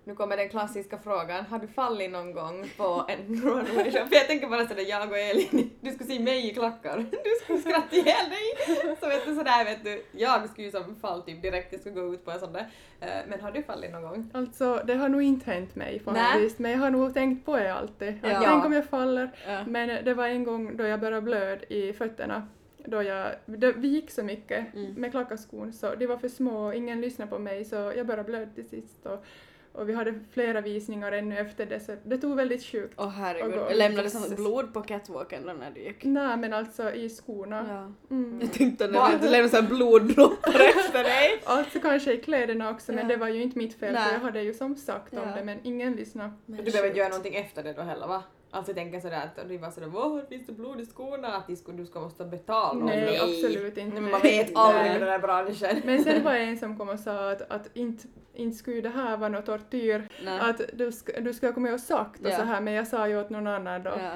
Nu 0.03 0.15
kommer 0.15 0.37
den 0.37 0.49
klassiska 0.49 0.97
frågan, 0.97 1.45
har 1.45 1.59
du 1.59 1.67
fallit 1.67 2.11
någon 2.11 2.33
gång 2.33 2.69
på 2.77 3.05
en 3.07 3.41
runway 3.41 3.91
show? 3.91 4.05
För 4.05 4.15
jag 4.15 4.27
tänker 4.27 4.47
bara 4.47 4.67
sådär, 4.67 4.85
jag 4.89 5.11
och 5.11 5.17
Elin, 5.17 5.69
du 5.81 5.91
skulle 5.91 6.09
se 6.09 6.19
mig 6.19 6.49
i 6.51 6.53
klackar, 6.53 6.97
du 7.11 7.29
skulle 7.43 7.59
skratta 7.59 7.95
ihjäl 7.95 8.29
dig! 8.29 8.95
Så 8.99 9.07
vet 9.07 9.25
du 9.25 9.35
sådär 9.35 9.65
vet 9.65 9.83
du, 9.83 10.03
jag 10.11 10.49
skulle 10.49 10.65
ju 10.67 10.71
som 10.71 10.95
fall 10.95 11.21
typ 11.21 11.41
direkt, 11.41 11.71
jag 11.71 11.81
skulle 11.81 11.95
gå 11.95 12.13
ut 12.13 12.25
på 12.25 12.31
en 12.31 12.39
sån 12.39 12.53
där. 12.53 12.67
Eh, 12.99 13.07
Men 13.27 13.41
har 13.41 13.51
du 13.51 13.63
fallit 13.63 13.91
någon 13.91 14.01
gång? 14.01 14.29
Alltså 14.33 14.81
det 14.85 14.93
har 14.95 15.09
nog 15.09 15.21
inte 15.21 15.51
hänt 15.51 15.75
mig 15.75 15.99
faktiskt 15.99 16.59
men 16.59 16.71
jag 16.71 16.79
har 16.79 16.89
nog 16.89 17.13
tänkt 17.13 17.45
på 17.45 17.57
det 17.57 17.73
alltid. 17.73 18.09
Att 18.25 18.31
Ja. 18.31 18.41
Tänk 18.45 18.65
om 18.65 18.73
jag 18.73 18.85
faller. 18.85 19.29
Ja. 19.47 19.63
Men 19.67 20.05
det 20.05 20.13
var 20.13 20.27
en 20.27 20.43
gång 20.43 20.77
då 20.77 20.83
jag 20.83 20.99
började 20.99 21.21
blöda 21.21 21.65
i 21.65 21.93
fötterna. 21.93 22.47
då 22.85 23.03
jag, 23.03 23.27
då, 23.45 23.71
vi 23.75 23.87
gick 23.87 24.11
så 24.11 24.23
mycket 24.23 24.73
Mm. 24.75 24.93
med 24.93 25.11
klackarskon 25.11 25.73
så 25.73 25.95
de 25.95 26.07
var 26.07 26.17
för 26.17 26.27
små 26.27 26.67
och 26.67 26.75
ingen 26.75 27.01
lyssnade 27.01 27.31
på 27.31 27.39
mig 27.39 27.65
så 27.65 27.75
jag 27.75 28.05
började 28.07 28.23
blöda 28.23 28.51
till 28.55 28.69
sist 28.69 29.05
och, 29.05 29.25
och 29.73 29.89
vi 29.89 29.93
hade 29.93 30.19
flera 30.31 30.61
visningar 30.61 31.11
ännu 31.11 31.37
efter 31.37 31.65
det 31.65 31.79
så 31.79 31.95
det 32.03 32.17
tog 32.17 32.35
väldigt 32.35 32.63
sjukt. 32.63 32.93
Åh 32.97 33.05
Och 33.05 33.11
herregud, 33.11 33.77
lämnade 33.77 34.09
det 34.29 34.35
blod 34.35 34.73
på 34.73 34.81
catwalken 34.81 35.45
då 35.45 35.53
när 35.53 35.71
du 35.71 35.81
gick? 35.81 36.03
Nej 36.03 36.37
men 36.37 36.53
alltså 36.53 36.93
i 36.93 37.09
skorna. 37.09 37.65
Ja. 38.09 38.15
Mm. 38.15 38.39
Jag 38.41 38.53
tänkte 38.53 38.85
att 38.85 39.21
det 39.21 39.29
lämnade 39.29 39.49
såhär 39.49 39.69
bloddroppar 39.69 40.59
efter 40.77 41.03
dig. 41.03 41.41
Alltså 41.43 41.79
kanske 41.79 42.13
i 42.13 42.17
kläderna 42.17 42.69
också 42.69 42.91
men 42.91 43.01
Ja. 43.01 43.07
det 43.15 43.17
var 43.17 43.27
ju 43.27 43.41
inte 43.41 43.57
mitt 43.57 43.79
fel 43.79 43.95
för 43.97 44.13
jag 44.13 44.19
hade 44.19 44.41
ju 44.41 44.53
som 44.53 44.75
sagt 44.75 45.13
om 45.13 45.19
Ja. 45.29 45.35
det 45.35 45.43
men 45.43 45.57
ingen 45.63 45.93
lyssnade. 45.95 46.31
Du 46.45 46.63
behöver 46.63 46.87
inte 46.87 46.99
göra 46.99 47.09
någonting 47.09 47.35
efter 47.35 47.63
det 47.63 47.73
då 47.73 47.81
heller 47.81 48.07
va? 48.07 48.23
Alltså 48.51 48.69
jag 48.71 48.75
tänker 48.77 48.99
sådär 48.99 49.23
att 49.35 49.49
de 49.49 49.57
var 49.57 49.71
sådär 49.71 49.91
åh 49.95 50.19
finns 50.29 50.45
det 50.47 50.51
blod 50.53 50.81
i 50.81 50.85
skorna? 50.85 51.27
Att 51.35 51.57
skulle, 51.57 51.77
du 51.77 51.85
ska 51.85 51.99
måste 51.99 52.25
betala 52.25 52.73
någon. 52.73 52.85
Nej, 52.85 53.05
Nej. 53.05 53.19
absolut 53.21 53.77
inte. 53.77 54.01
Man 54.01 54.21
vet 54.21 54.55
aldrig 54.55 54.85
i 54.95 54.99
den 54.99 55.07
där 55.07 55.19
branschen. 55.19 55.81
Men 55.85 56.03
sen 56.03 56.23
var 56.23 56.33
det 56.33 56.39
en 56.39 56.57
som 56.57 56.77
kom 56.77 56.89
och 56.89 56.99
sa 56.99 57.31
att, 57.31 57.51
att 57.51 57.69
inte, 57.73 58.07
inte 58.33 58.57
skulle 58.57 58.81
det 58.81 58.89
här 58.89 59.17
vara 59.17 59.29
något 59.29 59.45
tortyr, 59.45 60.09
Nej. 60.23 60.39
att 60.39 60.61
du, 60.73 60.91
ska, 60.91 61.19
du 61.21 61.33
skulle 61.33 61.49
ha 61.49 61.53
kommit 61.53 61.73
och 61.73 61.79
sagt 61.79 62.25
och 62.25 62.31
Ja. 62.31 62.37
så 62.37 62.43
här 62.43 62.61
men 62.61 62.73
jag 62.73 62.87
sa 62.87 63.07
ju 63.07 63.19
åt 63.21 63.29
någon 63.29 63.47
annan 63.47 63.83
då. 63.83 63.91
Ja. 63.99 64.11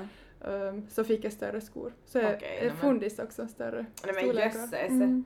Um, 0.52 0.88
så 0.90 1.04
fick 1.04 1.26
jag 1.26 1.32
större 1.34 1.62
skor. 1.62 1.94
Så 2.06 2.20
är 2.20 2.24
nej, 2.24 2.60
men- 2.68 2.78
fundis 2.78 3.20
också 3.20 3.48
större 3.48 3.86
Nej, 4.06 4.14
men 4.14 4.24
storlekar. 4.24 4.60
jösses. 4.60 4.90
Mm. 4.90 5.26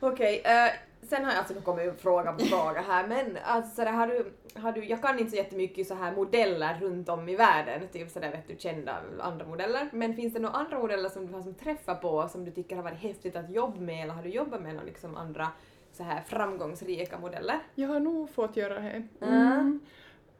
Okej, 0.00 0.42
eh, 0.44 0.70
sen 1.08 1.24
har 1.24 1.32
jag 1.32 1.38
alltså 1.38 1.54
nu 1.54 1.60
kommit 1.60 1.88
upp 1.88 2.00
fråga 2.00 2.32
på 2.32 2.44
fråga 2.44 2.80
här 2.80 3.06
men 3.06 3.38
alltså 3.44 3.74
sådär, 3.74 3.92
har 3.92 4.06
du, 4.06 4.32
har 4.60 4.72
du, 4.72 4.84
jag 4.84 5.02
kan 5.02 5.18
inte 5.18 5.30
så 5.30 5.36
jättemycket 5.36 5.86
så 5.86 5.94
här 5.94 6.14
modeller 6.14 6.78
runt 6.80 7.08
om 7.08 7.28
i 7.28 7.36
världen, 7.36 7.88
typ 7.92 8.10
sådär 8.10 8.30
vet 8.30 8.48
du 8.48 8.56
kända 8.58 8.96
andra 9.20 9.46
modeller, 9.46 9.88
men 9.92 10.14
finns 10.14 10.34
det 10.34 10.40
några 10.40 10.56
andra 10.56 10.78
modeller 10.78 11.08
som 11.08 11.26
du 11.26 11.32
har 11.32 11.42
som 11.42 11.54
träffar 11.54 11.94
på 11.94 12.28
som 12.28 12.44
du 12.44 12.50
tycker 12.50 12.76
har 12.76 12.82
varit 12.82 12.98
häftigt 12.98 13.36
att 13.36 13.50
jobba 13.50 13.80
med 13.80 14.02
eller 14.02 14.14
har 14.14 14.22
du 14.22 14.28
jobbat 14.28 14.62
med 14.62 14.74
några 14.74 14.86
liksom 14.86 15.16
andra 15.16 15.48
så 15.92 16.02
här 16.02 16.22
framgångsrika 16.22 17.18
modeller? 17.18 17.58
Jag 17.74 17.88
har 17.88 18.00
nog 18.00 18.30
fått 18.30 18.56
göra 18.56 18.80
det. 18.80 19.02
Mm. 19.20 19.80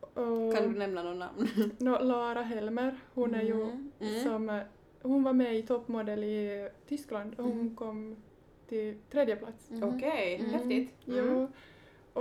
Och, 0.01 0.57
Kan 0.57 0.73
du 0.73 0.79
nämna 0.79 1.03
någon 1.03 1.19
namn? 1.19 1.49
nå, 1.79 1.99
Lara 1.99 2.43
Helmer, 2.43 2.97
hon 3.15 3.35
är 3.35 3.43
ju 3.43 3.59
Mm, 3.59 3.91
mm. 4.01 4.25
som, 4.25 4.61
hon 5.03 5.23
var 5.23 5.33
med 5.33 5.57
i 5.57 5.63
toppmodell 5.63 6.25
i 6.25 6.69
Tyskland 6.89 7.35
och 7.39 7.45
hon 7.45 7.77
kom 7.77 8.17
till 8.69 8.97
tredje 9.11 9.37
plats. 9.37 9.71
Okej, 9.83 10.37
Mm. 10.37 10.51
häftigt. 10.53 11.09
Mm. 11.09 11.19
Jo. 11.27 11.49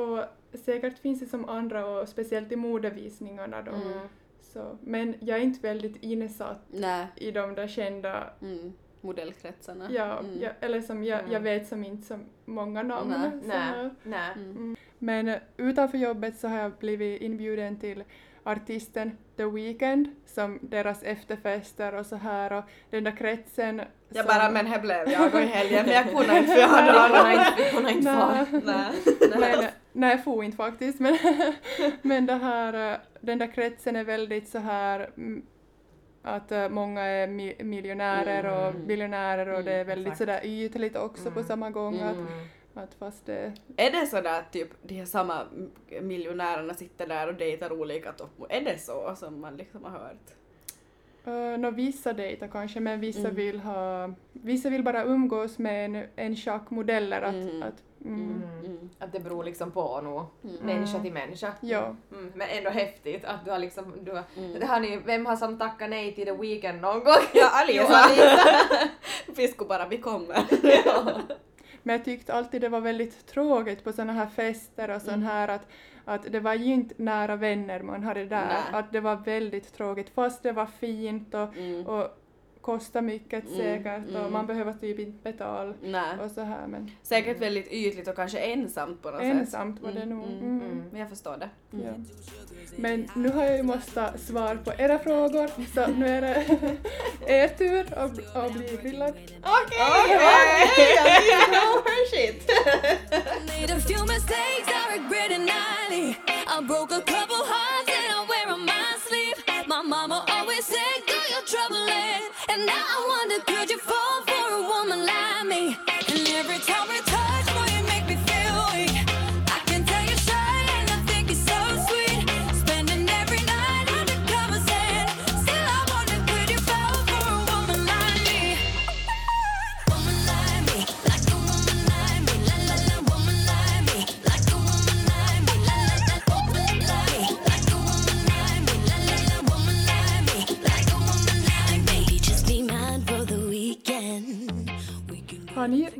Och 0.01 0.19
säkert 0.53 0.99
finns 0.99 1.19
det 1.19 1.25
som 1.25 1.49
andra 1.49 1.85
och 1.85 2.09
speciellt 2.09 2.51
i 2.51 2.55
modevisningarna 2.55 3.61
då. 3.61 3.71
Mm. 3.71 4.07
Så, 4.41 4.77
men 4.81 5.15
jag 5.19 5.37
är 5.37 5.41
inte 5.43 5.59
väldigt 5.59 6.03
insatt 6.03 6.65
Nej. 6.71 7.07
i 7.15 7.31
de 7.31 7.55
där 7.55 7.67
kända, 7.67 8.29
Mm. 8.41 8.73
Modellkretsarna. 9.01 9.87
ja, 9.91 10.19
Mm. 10.19 10.41
jag, 10.41 10.53
eller 10.59 10.81
som 10.81 11.03
jag, 11.03 11.19
Mm. 11.19 11.31
jag 11.31 11.39
vet 11.39 11.67
som 11.67 11.83
inte 11.83 12.07
så 12.07 12.19
många 12.45 12.83
namn. 12.83 13.09
Nej, 13.45 13.57
här. 13.57 13.95
nej. 14.03 14.31
Mm. 14.35 14.75
Men 14.99 15.27
eh, 15.27 15.37
utanför 15.57 15.97
jobbet 15.97 16.37
så 16.37 16.47
har 16.47 16.57
jag 16.59 16.71
blivit 16.71 17.21
inbjuden 17.21 17.79
till 17.79 18.03
artisten 18.51 19.17
The 19.37 19.45
Weeknd 19.45 20.07
som 20.25 20.59
deras 20.61 21.03
efterfester 21.03 21.93
och 21.95 22.05
så 22.05 22.15
här 22.15 22.53
och 22.53 22.63
den 22.89 23.03
där 23.03 23.11
kretsen. 23.17 23.81
Jag 24.09 24.25
som- 24.25 24.35
bara, 24.35 24.51
men 24.51 24.65
här 24.65 24.79
blev 24.79 25.09
jag 25.09 25.33
och 25.33 25.41
i 25.41 25.45
helgen, 25.45 25.85
men 25.85 25.95
jag 25.95 26.05
kunde 26.11 26.37
inte 26.39 26.51
för 26.53 26.59
jag 26.59 26.67
hade 26.67 26.99
andra. 26.99 27.17
har 27.17 27.31
inte, 27.31 27.75
hon 27.75 27.83
har 27.85 27.91
inte 27.91 28.13
far. 28.13 28.47
Nej. 29.39 29.71
Nej. 29.93 30.11
Jag 30.11 30.23
får 30.23 30.43
inte 30.43 30.57
faktiskt. 30.57 30.99
Men, 30.99 31.17
men 32.01 32.25
det 32.25 32.33
här, 32.33 32.99
den 33.21 33.37
där 33.39 33.47
kretsen 33.53 33.95
är 33.95 34.03
väldigt 34.03 34.49
så 34.49 34.59
här 34.59 35.09
mm, 35.17 35.41
att 36.23 36.51
eh, 36.51 36.69
många 36.69 37.01
är 37.01 37.27
mi- 37.27 37.63
miljonärer 37.63 38.45
och 38.45 38.67
Mm. 38.69 38.87
biljonärer 38.87 39.47
och 39.53 39.63
det 39.63 39.71
är 39.71 39.75
Mm, 39.75 39.87
väldigt 39.87 40.07
exakt. 40.13 40.17
sådär 40.19 40.39
ytligt 40.43 40.95
också 40.95 41.23
på 41.23 41.39
Mm. 41.39 41.43
samma 41.47 41.69
gång. 41.69 41.99
Att, 42.01 42.15
Mm. 42.15 42.27
Att 42.77 42.93
fast 42.93 43.25
det, 43.25 43.53
Är 43.77 43.91
det 43.91 44.07
sådär 44.07 44.43
typ 44.51 44.69
de 44.83 44.93
här 44.95 45.05
samma 45.05 45.43
miljonärerna 46.01 46.73
sitter 46.73 47.07
där 47.07 47.27
och 47.27 47.33
dejtar 47.33 47.71
olika 47.71 48.11
toppmodeller? 48.11 48.61
Är 48.61 48.65
det 48.73 48.79
så 48.79 49.15
som 49.15 49.41
man 49.41 49.57
liksom 49.57 49.83
har 49.83 49.91
hört? 49.91 50.33
Uh, 51.27 51.57
no, 51.59 51.71
vissa 51.71 52.13
dejtar 52.13 52.47
kanske, 52.47 52.79
men 52.79 52.99
vissa 52.99 53.19
Mm. 53.19 53.35
vill 53.35 53.59
ha... 53.59 54.09
Vissa 54.33 54.69
vill 54.69 54.83
bara 54.83 55.03
umgås 55.03 55.57
med 55.57 55.85
en, 55.85 56.05
en 56.15 56.35
schack 56.35 56.69
modeller. 56.69 57.21
Att, 57.21 57.33
Mm. 57.35 57.63
att, 57.63 57.83
mm. 58.05 58.43
Mm. 58.43 58.65
Mm. 58.65 58.89
Att 58.99 59.11
det 59.13 59.19
beror 59.19 59.43
liksom 59.43 59.71
på 59.71 60.01
nog, 60.01 60.25
Mm. 60.43 60.55
människa 60.65 60.99
till 60.99 61.13
människa. 61.13 61.53
Ja. 61.61 61.95
Mm, 62.11 62.31
men 62.35 62.47
ändå 62.49 62.69
häftigt 62.69 63.25
att 63.25 63.45
du 63.45 63.51
har 63.51 63.59
liksom, 63.59 63.93
du 64.03 64.11
har, 64.11 64.23
Mm. 64.37 64.59
det 64.59 64.65
har 64.65 64.79
ni, 64.79 64.97
vem 65.05 65.25
har 65.25 65.35
som 65.35 65.57
tackat 65.59 65.89
nej 65.89 66.15
till 66.15 66.25
The 66.25 66.31
Weeknd 66.33 66.81
någon 66.81 67.03
gång? 67.03 67.23
Ja, 67.33 67.49
Alisa! 67.61 68.09
Fisko 69.35 69.65
bara, 69.69 69.87
vi 69.87 69.97
kommer. 69.97 70.37
Men 71.87 71.95
jag 71.95 72.05
tyckte 72.05 72.33
alltid 72.33 72.61
det 72.61 72.69
var 72.69 72.81
väldigt 72.81 73.25
tråkigt 73.27 73.83
på 73.83 73.91
såna 73.93 74.13
här 74.13 74.27
fester 74.27 74.89
och 74.95 75.01
sån 75.01 75.13
Mm. 75.13 75.25
här 75.25 75.47
att, 75.47 75.67
att 76.05 76.31
det 76.31 76.39
var 76.39 76.53
ju 76.53 76.73
inte 76.73 76.95
nära 76.97 77.35
vänner 77.35 77.79
man 77.81 78.03
hade 78.03 78.25
där. 78.25 78.45
Nej. 78.47 78.79
Att 78.79 78.91
det 78.91 78.99
var 78.99 79.15
väldigt 79.15 79.73
tråkigt 79.73 80.09
fast 80.09 80.43
det 80.43 80.51
var 80.51 80.65
fint 80.65 81.33
och, 81.33 81.57
Mm. 81.57 81.87
och 81.87 82.07
kostade 82.61 83.05
mycket 83.07 83.43
Mm, 83.45 83.57
säkert 83.57 84.09
och 84.09 84.19
mm. 84.19 84.33
man 84.33 84.47
behöver 84.47 84.73
typ 84.73 84.99
inte 84.99 85.31
betala 85.31 85.73
Nej. 85.83 86.19
och 86.23 86.31
så 86.31 86.41
här 86.41 86.67
men 86.67 86.91
Säkert 87.03 87.41
väldigt 87.41 87.67
ytligt 87.71 88.07
och 88.07 88.15
kanske 88.15 88.39
ensamt 88.39 89.01
på 89.01 89.11
något 89.11 89.19
sätt. 89.21 89.31
ensamt 89.35 89.81
var 89.81 89.91
det 89.91 90.01
Mm, 90.01 90.17
nog. 90.17 90.27
mm, 90.27 90.39
Mm. 90.39 90.61
Mm. 90.61 90.83
Men 90.91 90.99
jag 91.01 91.09
förstår 91.09 91.37
det. 91.37 91.49
Ja. 91.71 91.93
Men 92.77 93.07
nu 93.15 93.29
har 93.29 93.43
jag 93.43 93.57
ju 93.57 93.63
måste 93.63 94.17
svara 94.17 94.55
på 94.57 94.71
era 94.77 94.99
frågor 94.99 95.47
så 95.73 95.87
nu 95.91 96.07
är 96.07 96.21
det 96.21 96.45
er 97.33 97.47
tur 97.47 97.93
att, 97.97 98.13
bli- 98.15 98.25
att 98.35 98.53
bli 98.53 98.79
grillad. 98.83 99.09
Okej! 99.09 100.67
shit! 100.75 101.46
few 103.87 104.05
mistakes. 104.05 104.66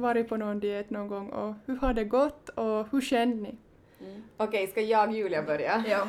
Varit 0.07 0.29
på 0.29 0.37
någon 0.37 0.59
diet 0.59 0.89
någon 0.89 1.07
gång 1.07 1.29
och 1.29 1.53
hur 1.65 1.75
har 1.75 1.93
det 1.93 2.03
gått 2.03 2.49
och 2.49 2.87
hur 2.91 3.01
känner 3.01 3.35
ni? 3.35 3.55
Okej, 4.37 4.67
ska 4.67 4.81
jag 4.81 5.15
Julia 5.15 5.43
börja? 5.43 5.83
Ja. 5.87 6.07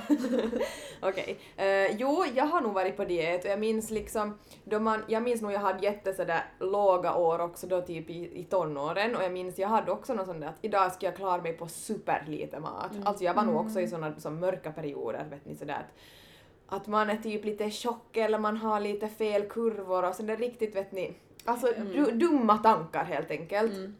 Okej. 1.02 1.38
Eh, 1.56 1.96
jo, 1.96 2.24
jag 2.34 2.44
har 2.44 2.60
nog 2.60 2.74
varit 2.74 2.96
på 2.96 3.04
diet 3.04 3.44
och 3.44 3.50
jag 3.50 3.60
minns 3.60 3.90
liksom, 3.90 4.38
då 4.64 4.80
man, 4.80 5.02
jag 5.08 5.22
minns 5.22 5.42
nog 5.42 5.52
jag 5.52 5.60
hade 5.60 5.84
jätte 5.84 6.12
sådär 6.12 6.44
låga 6.60 7.14
år 7.14 7.38
också 7.38 7.66
då 7.66 7.80
typ 7.80 8.10
i, 8.10 8.40
i 8.40 8.44
tonåren 8.44 9.16
och 9.16 9.22
jag 9.22 9.32
minns 9.32 9.58
jag 9.58 9.68
hade 9.68 9.90
också 9.90 10.14
någon 10.14 10.26
sån 10.26 10.40
där 10.40 10.48
att 10.48 10.58
idag 10.62 10.92
ska 10.92 11.06
jag 11.06 11.16
klara 11.16 11.42
mig 11.42 11.52
på 11.52 11.68
superlite 11.68 12.60
mat. 12.60 12.90
Alltså 13.04 13.24
jag 13.24 13.34
var 13.34 13.42
nog 13.42 13.56
också 13.56 13.80
i 13.80 13.88
såna 13.88 14.20
som 14.20 14.40
mörka 14.40 14.72
perioder, 14.72 15.26
vet 15.30 15.46
ni 15.46 15.56
sådär 15.56 15.74
att 15.74 15.94
att 16.70 16.86
man 16.86 17.10
är 17.10 17.16
typ 17.16 17.44
lite 17.44 17.70
tjock 17.70 18.16
eller 18.16 18.38
man 18.38 18.56
har 18.56 18.80
lite 18.80 19.08
fel 19.08 19.42
kurvor 19.42 20.08
och 20.08 20.14
sådär 20.14 20.36
riktigt 20.36 20.76
vet 20.76 20.92
ni, 20.92 21.14
alltså 21.48 21.66
du, 21.92 22.04
dumma 22.10 22.58
tankar 22.58 23.04
helt 23.04 23.30
enkelt. 23.30 23.72
Mm. 23.72 23.94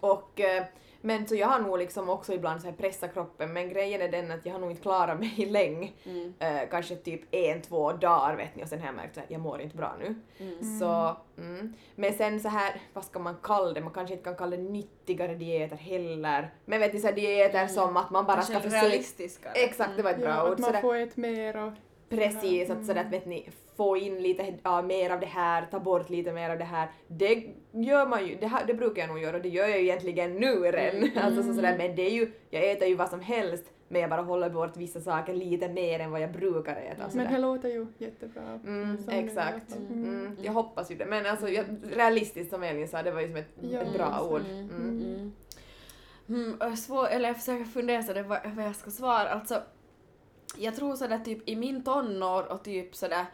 Och, 0.00 0.40
eh, 0.40 0.64
men 1.00 1.26
så 1.26 1.34
jag 1.34 1.48
har 1.48 1.60
nog 1.60 1.78
liksom 1.78 2.08
också 2.08 2.32
ibland 2.34 2.60
så 2.60 2.66
här 2.66 2.74
pressat 2.74 3.12
kroppen 3.12 3.52
men 3.52 3.68
grejen 3.68 4.00
är 4.02 4.08
den 4.08 4.30
att 4.30 4.46
jag 4.46 4.52
har 4.52 4.60
nog 4.60 4.70
inte 4.70 4.82
klarat 4.82 5.20
mig 5.20 5.46
länge. 5.50 5.92
Mm. 6.04 6.34
Eh, 6.38 6.68
kanske 6.70 6.96
typ 6.96 7.20
en, 7.34 7.62
två 7.62 7.92
dagar 7.92 8.36
vet 8.36 8.56
ni 8.56 8.64
och 8.64 8.68
sen 8.68 8.78
har 8.78 8.86
jag 8.86 8.94
märkt 8.94 9.18
att 9.18 9.24
jag 9.30 9.40
mår 9.40 9.60
inte 9.60 9.76
bra 9.76 9.96
nu. 9.98 10.14
Mm. 10.38 10.78
Så, 10.80 11.16
mm. 11.38 11.74
Men 11.94 12.12
sen 12.12 12.40
så 12.40 12.48
här, 12.48 12.80
vad 12.92 13.04
ska 13.04 13.18
man 13.18 13.36
kalla 13.42 13.72
det? 13.72 13.80
Man 13.80 13.92
kanske 13.92 14.14
inte 14.14 14.24
kan 14.24 14.36
kalla 14.36 14.56
det 14.56 14.62
nyttigare 14.62 15.34
dieter 15.34 15.76
heller. 15.76 16.50
Men 16.64 16.80
vet 16.80 16.92
ni 16.92 17.00
så 17.00 17.06
här 17.06 17.14
dieter 17.14 17.66
som 17.66 17.96
att 17.96 18.10
man 18.10 18.26
bara 18.26 18.36
Kanske 18.36 18.52
ska 18.52 18.62
försöka... 18.62 18.86
realistiska. 18.86 19.52
Exakt, 19.52 19.90
det 19.96 20.02
var 20.02 20.10
ett 20.10 20.20
bra 20.20 20.28
Ja, 20.28 20.46
ord. 20.46 20.52
att 20.52 20.58
man 20.58 20.66
Sådär. 20.66 20.80
får 20.80 20.96
äta 20.96 21.20
mer 21.20 21.56
och 21.66 21.72
Precis, 22.08 22.70
att 22.70 22.86
sådär 22.86 23.00
att 23.00 23.12
vet 23.12 23.26
ni, 23.26 23.50
få 23.78 23.96
in 23.96 24.22
lite 24.22 24.54
ja, 24.62 24.82
mer 24.82 25.10
av 25.10 25.20
det 25.20 25.26
här, 25.26 25.66
ta 25.70 25.80
bort 25.80 26.10
lite 26.10 26.32
mer 26.32 26.50
av 26.50 26.58
det 26.58 26.64
här. 26.64 26.88
Det 27.06 27.46
gör 27.72 28.06
man 28.06 28.26
ju, 28.26 28.34
det, 28.34 28.46
här, 28.46 28.66
det 28.66 28.74
brukar 28.74 29.02
jag 29.02 29.08
nog 29.08 29.18
göra 29.18 29.36
och 29.36 29.42
det 29.42 29.48
gör 29.48 29.68
jag 29.68 29.78
ju 29.78 29.84
egentligen 29.84 30.34
nu 30.34 30.54
redan. 30.54 31.10
Alltså 31.24 31.42
så 31.42 31.54
sådär, 31.54 31.78
men 31.78 31.96
det 31.96 32.02
är 32.02 32.10
ju, 32.10 32.32
jag 32.50 32.70
äter 32.70 32.88
ju 32.88 32.94
vad 32.94 33.08
som 33.08 33.20
helst 33.20 33.64
men 33.88 34.00
jag 34.00 34.10
bara 34.10 34.22
håller 34.22 34.50
bort 34.50 34.76
vissa 34.76 35.00
saker 35.00 35.34
lite 35.34 35.68
mer 35.68 36.00
än 36.00 36.10
vad 36.10 36.20
jag 36.20 36.32
brukar 36.32 36.76
äta. 36.76 37.06
och 37.06 37.14
Men 37.14 37.32
det 37.32 37.38
låter 37.38 37.68
ju 37.68 37.86
jättebra. 37.98 38.60
Mm, 38.66 38.98
exakt. 39.10 39.72
vet. 39.72 39.90
Mm, 39.90 40.36
jag 40.42 40.52
hoppas 40.52 40.90
ju 40.90 40.94
det. 40.94 41.06
Men 41.06 41.26
alltså, 41.26 41.48
jag, 41.48 41.66
realistiskt 41.92 42.50
som 42.50 42.62
Elin 42.62 42.88
sa, 42.88 43.02
det 43.02 43.10
var 43.10 43.20
ju 43.20 43.26
som 43.26 43.36
ett, 43.36 43.48
Ja, 43.60 43.80
ett 43.80 43.92
bra 43.92 44.18
just 44.20 44.32
ord. 44.32 44.42
Mm. 44.50 45.32
Mm. 46.28 46.58
Mm, 46.58 46.76
svår, 46.76 47.08
eller 47.08 47.28
jag 47.28 47.36
försöker 47.36 47.64
fundera 47.64 48.02
så 48.02 48.12
det 48.12 48.22
vad, 48.22 48.38
vad 48.44 48.64
jag 48.64 48.76
ska 48.76 48.90
svara. 48.90 49.28
Alltså, 49.28 49.62
jag 50.56 50.76
tror 50.76 50.96
sådär 50.96 51.18
typ 51.18 51.48
i 51.48 51.56
min 51.56 51.84
tonår 51.84 52.52
och 52.52 52.64
typ 52.64 52.96
sådär 52.96 53.26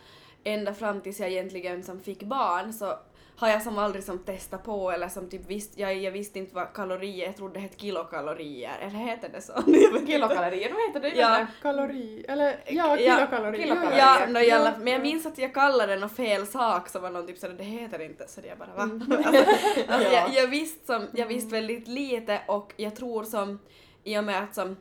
ända 0.44 0.74
fram 0.74 1.00
tills 1.00 1.20
jag 1.20 1.30
egentligen 1.30 1.83
som 1.83 2.00
fick 2.00 2.22
barn 2.22 2.72
så 2.72 2.98
har 3.37 3.48
jag 3.48 3.62
som 3.62 3.78
aldrig 3.78 4.04
som 4.04 4.18
testat 4.18 4.64
på 4.64 4.90
eller 4.90 5.09
som 5.09 5.30
typ 5.30 5.42
visst, 5.46 5.78
jag, 5.78 5.96
jag 5.96 6.12
visste 6.12 6.38
inte 6.38 6.54
vad 6.54 6.72
kalorier, 6.72 7.26
jag 7.26 7.37
trodde 7.37 7.54
det 7.54 7.61
hette 7.61 7.78
kilokalorier, 7.78 8.78
eller 8.80 8.98
heter 8.98 9.28
det 9.28 9.40
så? 9.40 9.52
Kilokalorier, 10.07 10.72
vad 10.72 10.83
heter 10.83 11.00
det? 11.00 11.20
Ja. 11.20 11.46
Kalori, 11.62 12.24
eller 12.28 12.61
ja, 12.66 12.96
Ja, 13.00 13.16
kilokalori. 13.16 13.62
kilokalorier. 13.62 13.98
Ja, 13.98 14.26
no, 14.28 14.38
ja, 14.38 14.42
jalla, 14.42 14.74
men 14.78 14.87
jag 14.87 14.98
ja. 14.98 15.02
minns 15.02 15.26
att 15.26 15.38
jag 15.38 15.54
kallade 15.54 15.92
den 15.92 16.00
någon 16.00 16.11
fel 16.11 16.46
sak 16.46 16.88
så 16.88 16.98
var 16.98 17.11
någon 17.11 17.26
typ 17.26 17.38
sådär, 17.38 17.54
det 17.54 17.64
heter 17.64 18.02
inte, 18.02 18.28
så 18.28 18.40
det 18.40 18.48
jag 18.48 18.59
bara 18.59 18.74
va? 18.76 18.83
Mm. 18.83 19.02
alltså, 19.24 19.44
alltså, 19.88 20.11
Ja. 20.12 20.12
jag, 20.12 20.35
jag, 20.35 20.48
visste 20.48 20.87
som, 20.87 21.07
jag 21.12 21.26
visste 21.26 21.52
väldigt 21.52 21.88
lite 21.88 22.40
och 22.48 22.72
jag 22.76 22.96
tror 22.96 23.24
som, 23.24 23.59
i 24.04 24.18
och 24.18 24.24
med 24.24 24.42
att 24.42 24.54
som, 24.54 24.76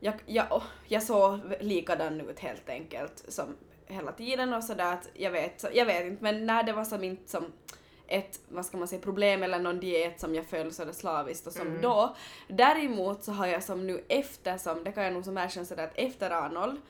jag, 0.00 0.14
jag, 0.26 0.62
jag 0.88 1.02
såg 1.02 1.38
likadan 1.60 2.20
ut 2.20 2.40
helt 2.40 2.68
enkelt 2.68 3.24
som 3.28 3.56
hela 3.92 4.12
tiden 4.12 4.54
och 4.54 4.64
sådär 4.64 4.92
att 4.92 5.08
jag 5.14 5.30
vet, 5.30 5.64
jag 5.74 5.86
vet 5.86 6.04
inte 6.06 6.22
men 6.22 6.46
när 6.46 6.62
det 6.62 6.72
var 6.72 6.84
som 6.84 7.04
inte 7.04 7.30
som 7.30 7.44
ett, 8.06 8.40
vad 8.48 8.66
ska 8.66 8.76
man 8.76 8.88
säga, 8.88 9.00
problem 9.02 9.42
eller 9.42 9.58
någon 9.58 9.80
diet 9.80 10.20
som 10.20 10.34
jag 10.34 10.46
följde 10.46 10.74
sådär 10.74 10.92
slaviskt 10.92 11.46
och 11.46 11.52
som 11.52 11.66
Mm. 11.66 11.80
då. 11.82 12.16
Däremot 12.48 13.24
så 13.24 13.32
har 13.32 13.46
jag 13.46 13.62
som 13.62 13.86
nu 13.86 14.04
efter 14.08 14.58
som, 14.58 14.84
det 14.84 14.92
kan 14.92 15.04
jag 15.04 15.12
nog 15.12 15.24
som 15.24 15.38
erkänna 15.38 15.66
sådär 15.66 15.84
att 15.84 15.92
efter 15.98 16.30
Arnold 16.30 16.80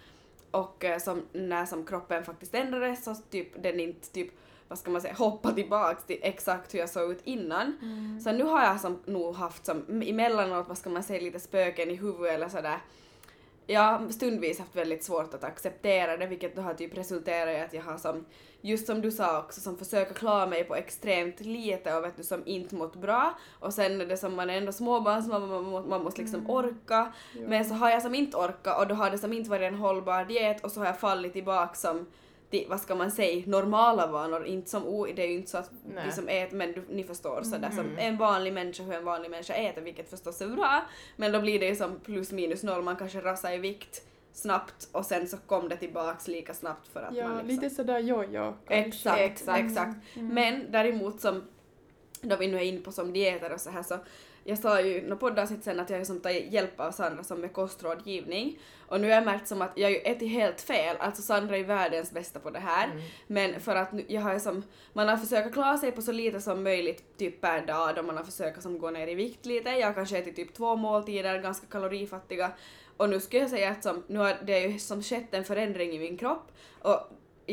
och 0.50 0.84
eh, 0.84 0.98
som 0.98 1.22
när 1.32 1.66
som 1.66 1.86
kroppen 1.86 2.24
faktiskt 2.24 2.54
ändrades 2.54 3.04
så 3.04 3.14
typ 3.14 3.62
den 3.62 3.80
inte 3.80 4.10
typ 4.12 4.30
vad 4.68 4.78
ska 4.78 4.90
man 4.90 5.00
säga, 5.00 5.14
hoppa 5.14 5.52
tillbaks 5.52 6.04
till 6.04 6.18
exakt 6.22 6.74
hur 6.74 6.78
jag 6.78 6.90
såg 6.90 7.10
ut 7.10 7.20
innan. 7.24 7.76
Så 8.24 8.32
nu 8.32 8.44
har 8.44 8.64
jag 8.64 8.80
som 8.80 9.02
nog 9.04 9.34
haft 9.34 9.66
som 9.66 10.02
emellanåt, 10.02 10.68
vad 10.68 10.78
ska 10.78 10.90
man 10.90 11.02
säga, 11.02 11.20
lite 11.20 11.40
spöken 11.40 11.90
i 11.90 11.94
huvudet 11.94 12.34
eller 12.34 12.48
sådär. 12.48 12.78
Jag 13.72 13.80
har 13.82 14.08
stundvis 14.08 14.58
haft 14.58 14.76
väldigt 14.76 15.04
svårt 15.04 15.34
att 15.34 15.44
acceptera 15.44 16.16
det 16.16 16.26
vilket 16.26 16.56
då 16.56 16.62
har 16.62 16.74
typ 16.74 16.98
resulterat 16.98 17.56
i 17.56 17.60
att 17.60 17.72
jag 17.72 17.82
har 17.82 17.98
som, 17.98 18.24
just 18.60 18.86
som 18.86 19.00
du 19.00 19.10
sa 19.10 19.38
också, 19.38 19.60
som 19.60 19.76
försöker 19.76 20.14
klara 20.14 20.46
mig 20.46 20.64
på 20.64 20.74
extremt 20.74 21.40
lite 21.40 21.94
och 21.94 22.04
vet 22.04 22.16
du 22.16 22.22
som 22.22 22.42
inte 22.46 22.74
mått 22.74 22.96
bra. 22.96 23.38
Och 23.60 23.74
sen 23.74 24.00
är 24.00 24.06
det 24.06 24.16
som 24.16 24.36
man 24.36 24.50
är 24.50 24.54
ändå 24.54 24.72
småbarnsmamma, 24.72 25.60
man, 25.60 25.88
man 25.88 26.04
måste 26.04 26.20
liksom 26.20 26.50
orka. 26.50 27.12
Men 27.46 27.64
så 27.64 27.74
har 27.74 27.90
jag 27.90 28.02
som 28.02 28.14
inte 28.14 28.36
orkat 28.36 28.78
och 28.78 28.86
då 28.86 28.94
har 28.94 29.10
det 29.10 29.18
som 29.18 29.32
inte 29.32 29.50
varit 29.50 29.72
en 29.72 29.78
hållbar 29.78 30.24
diet 30.24 30.64
och 30.64 30.72
så 30.72 30.80
har 30.80 30.86
jag 30.86 31.00
fallit 31.00 31.32
tillbaka 31.32 31.74
som 31.74 32.06
till, 32.52 32.66
vad 32.68 32.80
ska 32.80 32.94
man 32.94 33.10
säga, 33.10 33.42
normala 33.46 34.06
vanor, 34.06 34.46
inte 34.46 34.70
som 34.70 34.86
o, 34.86 35.06
det 35.16 35.22
är 35.22 35.26
ju 35.28 35.34
inte 35.36 35.50
så 35.50 35.58
att 35.58 35.70
Nej. 35.94 36.02
vi 36.06 36.12
som 36.12 36.28
äter, 36.28 36.56
men 36.56 36.72
du, 36.72 36.84
ni 36.90 37.04
förstår 37.04 37.42
sådär 37.42 37.70
som 37.70 37.98
en 37.98 38.16
vanlig 38.16 38.52
människa 38.52 38.82
hur 38.82 38.92
en 38.94 39.04
vanlig 39.04 39.30
människa 39.30 39.54
äter, 39.54 39.82
vilket 39.82 40.10
förstås 40.10 40.40
är 40.40 40.46
bra, 40.48 40.82
men 41.16 41.32
då 41.32 41.40
blir 41.40 41.58
det 41.60 41.66
ju 41.66 41.76
som 41.76 42.00
plus 42.00 42.32
minus 42.32 42.62
noll, 42.62 42.82
man 42.82 42.96
kanske 42.96 43.20
rasar 43.20 43.52
i 43.52 43.58
vikt 43.58 44.02
snabbt 44.32 44.88
och 44.92 45.06
sen 45.06 45.28
så 45.28 45.36
kom 45.36 45.68
det 45.68 45.76
tillbaks 45.76 46.28
lika 46.28 46.54
snabbt 46.54 46.88
för 46.88 47.02
att 47.02 47.16
Ja, 47.16 47.28
man 47.28 47.36
liksom... 47.46 47.48
lite 47.64 47.74
sådär 47.74 47.98
jojo. 47.98 48.54
kanske. 48.68 48.74
Exakt, 48.74 49.20
Exakt. 49.20 49.60
exakt. 49.60 49.96
Men 50.14 50.66
däremot 50.72 51.20
som, 51.20 51.42
då 52.20 52.36
vi 52.36 52.46
nu 52.48 52.56
är 52.56 52.62
inne 52.62 52.80
på 52.80 52.92
som 52.92 53.12
dieter 53.12 53.52
och 53.52 53.60
så 53.60 53.70
här 53.70 53.82
så, 53.82 53.98
jag 54.44 54.58
sa 54.58 54.80
ju 54.80 54.96
i 54.96 55.02
något 55.02 55.20
poddavsnitt 55.20 55.64
sen 55.64 55.80
att 55.80 55.90
jag 55.90 56.06
som 56.06 56.20
tar 56.20 56.30
hjälp 56.30 56.80
av 56.80 56.90
Sandra 56.90 57.24
som 57.24 57.40
med 57.40 57.52
kostrådgivning. 57.52 58.58
Och 58.86 59.00
nu 59.00 59.08
har 59.08 59.14
jag 59.14 59.24
märkt 59.24 59.48
som 59.48 59.62
att 59.62 59.72
jag 59.74 59.90
ju 59.90 59.96
ätit 59.96 60.30
helt 60.30 60.60
fel, 60.60 60.96
alltså 60.98 61.22
Sandra 61.22 61.56
är 61.56 61.64
världens 61.64 62.12
bästa 62.12 62.40
på 62.40 62.50
det 62.50 62.58
här. 62.58 62.90
Men 63.26 63.60
för 63.60 63.76
att 63.76 63.92
nu, 63.92 64.04
jag 64.08 64.20
har 64.20 64.38
som, 64.38 64.62
man 64.92 65.08
har 65.08 65.16
försökt 65.16 65.52
klara 65.52 65.78
sig 65.78 65.92
på 65.92 66.02
så 66.02 66.12
lite 66.12 66.40
som 66.40 66.62
möjligt 66.62 67.18
typ 67.18 67.40
per 67.40 67.66
dag. 67.66 67.96
Då 67.96 68.02
man 68.02 68.16
har 68.16 68.24
försökt 68.24 68.62
som 68.62 68.78
gå 68.78 68.90
ner 68.90 69.08
i 69.08 69.14
vikt 69.14 69.46
lite, 69.46 69.70
jag 69.70 69.86
har 69.86 69.94
kanske 69.94 70.18
ätit 70.18 70.36
typ 70.36 70.54
två 70.54 70.76
måltider, 70.76 71.42
ganska 71.42 71.66
kalorifattiga. 71.66 72.52
Och 72.96 73.08
nu 73.08 73.20
skulle 73.20 73.42
jag 73.42 73.50
säga 73.50 73.70
att 73.70 73.82
som, 73.82 74.02
nu 74.06 74.18
har 74.18 74.36
det 74.42 74.60
ju 74.60 74.78
som 74.78 75.02
skett 75.02 75.34
en 75.34 75.44
förändring 75.44 75.92
i 75.92 75.98
min 75.98 76.18
kropp. 76.18 76.52
Och 76.82 76.98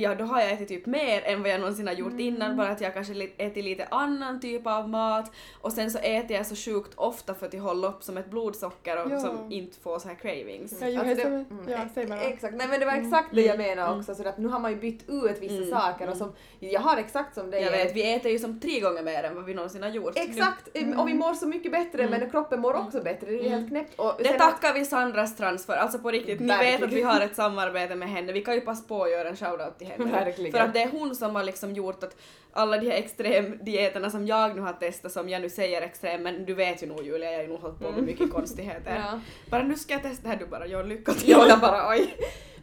ja, 0.01 0.15
då 0.15 0.25
har 0.25 0.41
jag 0.41 0.51
ätit 0.51 0.67
typ 0.67 0.85
mer 0.85 1.21
än 1.25 1.41
vad 1.41 1.51
jag 1.51 1.59
någonsin 1.59 1.87
har 1.87 1.93
gjort 1.93 2.19
innan, 2.19 2.57
bara 2.57 2.69
att 2.69 2.81
jag 2.81 2.93
kanske 2.93 3.27
ätit 3.37 3.63
lite 3.63 3.87
annan 3.91 4.39
typ 4.41 4.67
av 4.67 4.89
mat 4.89 5.31
och 5.61 5.73
sen 5.73 5.91
så 5.91 5.97
äter 5.99 6.37
jag 6.37 6.45
så 6.45 6.55
sjukt 6.55 6.91
ofta 6.95 7.33
för 7.33 7.45
att 7.45 7.53
jag 7.53 7.61
håller 7.61 7.87
upp 7.87 8.03
som 8.03 8.17
ett 8.17 8.29
blodsocker 8.29 9.05
och 9.05 9.11
Ja. 9.11 9.19
som 9.19 9.51
inte 9.51 9.79
får 9.79 9.99
så 9.99 10.07
här 10.07 10.15
cravings. 10.15 10.77
Ja, 10.81 10.87
ju 10.87 10.97
Alltså 10.99 11.15
det- 11.15 11.23
mm, 11.23 11.45
ja, 11.67 11.77
säg 11.93 12.05
bara. 12.05 12.21
Exakt, 12.21 12.55
nej 12.55 12.67
men 12.67 12.79
det 12.79 12.85
var 12.85 12.93
exakt 12.93 13.27
det 13.31 13.41
jag 13.41 13.57
menade 13.57 13.99
också, 13.99 14.15
så 14.15 14.27
att 14.27 14.37
nu 14.37 14.47
har 14.47 14.59
man 14.59 14.71
ju 14.71 14.77
bytt 14.77 15.09
ut 15.09 15.37
vissa 15.41 15.55
Mm, 15.55 15.69
saker 15.71 16.09
och 16.09 16.17
som, 16.17 16.33
jag 16.59 16.81
har 16.81 16.97
exakt 16.97 17.35
som 17.35 17.51
dig. 17.51 17.63
Jag 17.63 17.71
vet, 17.71 17.95
vi 17.95 18.13
äter 18.15 18.31
ju 18.31 18.39
som 18.39 18.59
tre 18.59 18.79
gånger 18.79 19.03
mer 19.03 19.23
än 19.23 19.35
vad 19.35 19.45
vi 19.45 19.53
någonsin 19.53 19.83
har 19.83 19.89
gjort. 19.89 20.13
Exakt, 20.15 20.67
och 20.97 21.07
vi 21.07 21.13
mår 21.13 21.33
så 21.33 21.47
mycket 21.47 21.71
bättre 21.71 22.07
men 22.09 22.29
kroppen 22.29 22.59
mår 22.61 22.73
också 22.73 23.01
bättre, 23.01 23.27
det 23.31 23.45
är 23.45 23.49
helt 23.49 23.67
knäppt. 23.69 23.99
Och 23.99 24.13
Det 24.19 24.33
tackar 24.37 24.73
vi 24.73 24.85
Sandras 24.85 25.37
trans 25.37 25.65
för, 25.65 25.73
alltså 25.73 25.99
på 25.99 26.11
riktigt. 26.11 26.39
Ni 26.39 26.47
vet 26.57 26.83
att 26.83 26.91
vi 26.93 27.01
har 27.01 27.21
ett 27.21 27.35
samarbete 27.35 27.95
med 27.95 28.09
henne, 28.09 28.31
vi 28.31 28.41
kan 28.41 28.53
ju 28.55 28.61
passa 28.61 28.87
på 28.87 29.03
att 29.03 29.11
göra 29.11 29.29
en 29.29 29.35
shoutout 29.35 29.77
till 29.77 29.87
henne. 29.89 30.11
Verkligen. 30.11 30.51
För 30.51 30.59
att 30.59 30.73
det 30.73 30.81
är 30.81 30.89
hon 30.89 31.15
som 31.15 31.35
har 31.35 31.43
liksom 31.43 31.73
gjort 31.73 32.03
att 32.03 32.15
alla 32.51 32.77
de 32.77 32.85
här 32.91 32.97
extremdieterna 32.97 34.09
som 34.09 34.27
jag 34.27 34.55
nu 34.55 34.61
har 34.61 34.73
testat, 34.73 35.11
som 35.11 35.29
jag 35.29 35.41
nu 35.41 35.49
säger 35.49 35.81
extrem, 35.81 36.23
men 36.23 36.45
du 36.45 36.53
vet 36.53 36.83
ju 36.83 36.87
nog 36.87 37.03
Julia, 37.05 37.31
jag 37.31 37.37
har 37.37 37.43
ju 37.43 37.49
nog 37.49 37.59
hållit 37.59 37.79
på 37.79 37.91
med 37.91 38.03
mycket 38.03 38.31
konstigheter. 38.31 38.95
Ja. 38.95 39.19
Bara 39.49 39.63
nu 39.63 39.75
ska 39.75 39.93
jag 39.93 40.01
testa 40.03 40.23
det 40.23 40.29
här, 40.29 40.37
du 40.37 40.45
bara 40.45 40.67
ja 40.67 40.81
lycka 40.81 41.13
till. 41.13 41.29
Ja, 41.29 41.45
jag 41.47 41.59
bara 41.59 41.89
oj. 41.89 42.13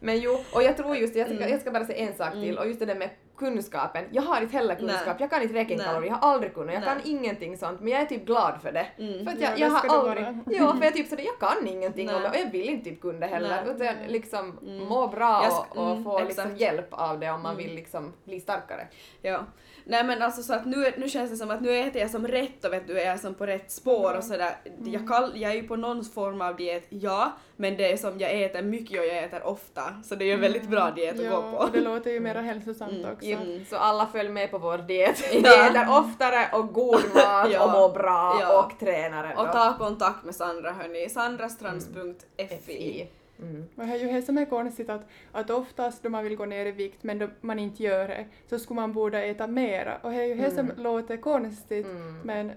Men 0.01 0.21
jo, 0.21 0.45
och 0.53 0.62
jag 0.62 0.77
tror 0.77 0.97
just 0.97 1.17
jag 1.17 1.27
ska, 1.27 1.37
Mm. 1.37 1.51
jag 1.51 1.61
ska 1.61 1.71
bara 1.71 1.85
säga 1.85 2.09
en 2.09 2.15
sak 2.17 2.33
till 2.33 2.59
och 2.59 2.67
just 2.67 2.81
det 2.81 2.87
där 2.87 2.95
med 2.95 3.11
kunskapen. 3.37 4.05
Jag 4.11 4.22
har 4.22 4.40
inte 4.42 4.57
heller 4.57 4.75
kunskap, 4.75 5.07
Nej. 5.07 5.16
jag 5.18 5.31
kan 5.31 5.42
inte 5.42 5.55
räkna 5.55 5.85
kalorier, 5.85 6.11
jag 6.11 6.16
har 6.18 6.33
aldrig 6.33 6.55
kunnat, 6.55 6.75
jag 6.75 6.81
Nej. 6.81 6.88
kan 6.88 7.01
ingenting 7.05 7.57
sånt 7.57 7.81
men 7.81 7.92
jag 7.92 8.01
är 8.03 8.07
typ 8.07 8.27
glad 8.27 8.59
för 8.62 8.72
det. 8.72 8.87
Mm. 8.99 9.25
För 9.25 9.33
att 9.33 9.40
Ja, 9.40 9.49
jag, 9.49 9.57
det 9.57 9.61
jag 9.61 9.70
har 9.70 9.99
aldrig, 9.99 10.27
ja 10.61 10.75
för 10.77 10.85
jag 10.85 10.94
typ 10.94 11.09
sådär, 11.09 11.25
jag 11.25 11.38
kan 11.51 11.66
ingenting 11.66 12.11
om 12.14 12.22
det 12.22 12.29
och 12.29 12.37
jag 12.37 12.51
vill 12.51 12.68
inte 12.68 12.90
typ 12.90 13.01
kunna 13.01 13.18
det 13.18 13.27
heller 13.27 13.62
Nej. 13.64 13.75
utan 13.75 14.07
liksom 14.12 14.59
Mm. 14.62 14.85
må 14.88 15.09
bra 15.09 15.49
och, 15.49 15.77
och 15.79 15.90
mm, 15.90 16.05
få 16.05 16.25
liksom 16.25 16.57
hjälp 16.57 16.88
av 16.90 17.20
det 17.20 17.31
om 17.31 17.42
man 17.42 17.53
Mm. 17.55 17.66
vill 17.66 17.75
liksom 17.75 18.12
bli 18.25 18.40
starkare. 18.40 18.87
Ja. 19.22 19.40
Nej 19.88 20.05
men 20.05 20.22
alltså 20.22 20.42
så 20.42 20.55
att 20.55 20.66
nu, 20.66 20.92
nu 20.96 21.09
känns 21.09 21.31
det 21.31 21.37
som 21.37 21.51
att 21.51 21.61
nu 21.61 21.79
äter 21.79 22.01
jag 22.03 22.11
som 22.11 22.29
rätt 22.29 22.64
och 22.64 22.72
vet 22.72 22.87
du, 22.87 22.92
jag 22.92 23.03
är 23.07 23.16
som 23.16 23.35
på 23.35 23.46
rätt 23.46 23.72
spår 23.72 24.16
och 24.16 24.25
sådär. 24.25 24.57
Jag, 24.85 25.09
kall, 25.09 25.33
jag 25.35 25.51
är 25.51 25.55
ju 25.55 25.62
på 25.68 25.77
någon 25.77 26.05
form 26.05 26.40
av 26.40 26.57
diet, 26.57 26.87
ja, 26.88 27.33
men 27.57 27.77
det 27.77 27.92
är 27.92 27.96
som 27.96 28.18
jag 28.20 28.42
äter 28.42 28.62
mycket 28.62 29.01
och 29.01 29.07
jag 29.07 29.18
äter 29.25 29.46
ofta. 29.46 29.83
Så 30.05 30.14
det 30.14 30.25
är 30.25 30.27
ju 30.27 30.33
en 30.33 30.40
väldigt 30.40 30.68
bra 30.68 30.90
diet 30.90 31.18
att 31.18 31.25
Ja, 31.25 31.40
gå 31.40 31.51
på. 31.51 31.57
och 31.57 31.70
det 31.72 31.81
låter 31.81 32.11
ju 32.11 32.20
mera 32.20 32.40
hälsosamt 32.40 32.92
Mm, 32.92 33.12
också. 33.12 33.27
mm. 33.27 33.64
Så 33.70 33.77
alla 33.77 34.07
följ 34.07 34.29
med 34.29 34.51
på 34.51 34.59
vår 34.59 34.79
diet. 34.79 35.35
Vi 35.35 35.40
Ja. 35.44 35.66
äter 35.70 35.87
oftare 35.99 36.49
och 36.53 36.72
god 36.72 37.01
mat 37.14 37.51
Ja. 37.53 37.64
och 37.64 37.70
mår 37.72 37.88
bra 37.88 38.38
Ja. 38.40 38.64
och 38.64 38.79
tränar 38.81 39.25
ändå. 39.25 39.42
Och 39.42 39.53
ta 39.53 39.79
kontakt 39.79 40.25
med 40.25 40.35
Sandra 40.35 40.72
hörni, 40.72 41.09
sandrastrans.fi. 41.09 43.09
Mm. 43.38 43.64
Och 43.77 43.87
det 43.87 43.92
är 43.92 43.96
ju 43.99 44.07
det 44.12 44.22
som 44.22 44.38
är 44.38 44.44
konstigt 44.44 44.90
att, 44.90 45.09
att 45.33 45.51
oftast 45.51 46.03
då 46.03 46.09
man 46.09 46.25
vill 46.25 46.37
gå 46.37 46.44
ner 46.44 46.66
i 46.66 46.72
vikt 46.72 47.03
men 47.03 47.18
då 47.18 47.29
man 47.40 47.59
inte 47.59 47.83
gör 47.83 48.09
det 48.09 48.27
så 48.46 48.59
skulle 48.59 48.81
man 48.81 48.92
borde 48.92 49.22
äta 49.22 49.46
mera 49.46 49.96
och 50.03 50.11
det 50.11 50.16
är 50.16 50.25
ju 50.25 50.35
det 50.35 50.51
som 50.51 50.70
låter 50.77 51.16
konstigt 51.16 51.87
Mm. 51.87 52.20
men 52.25 52.53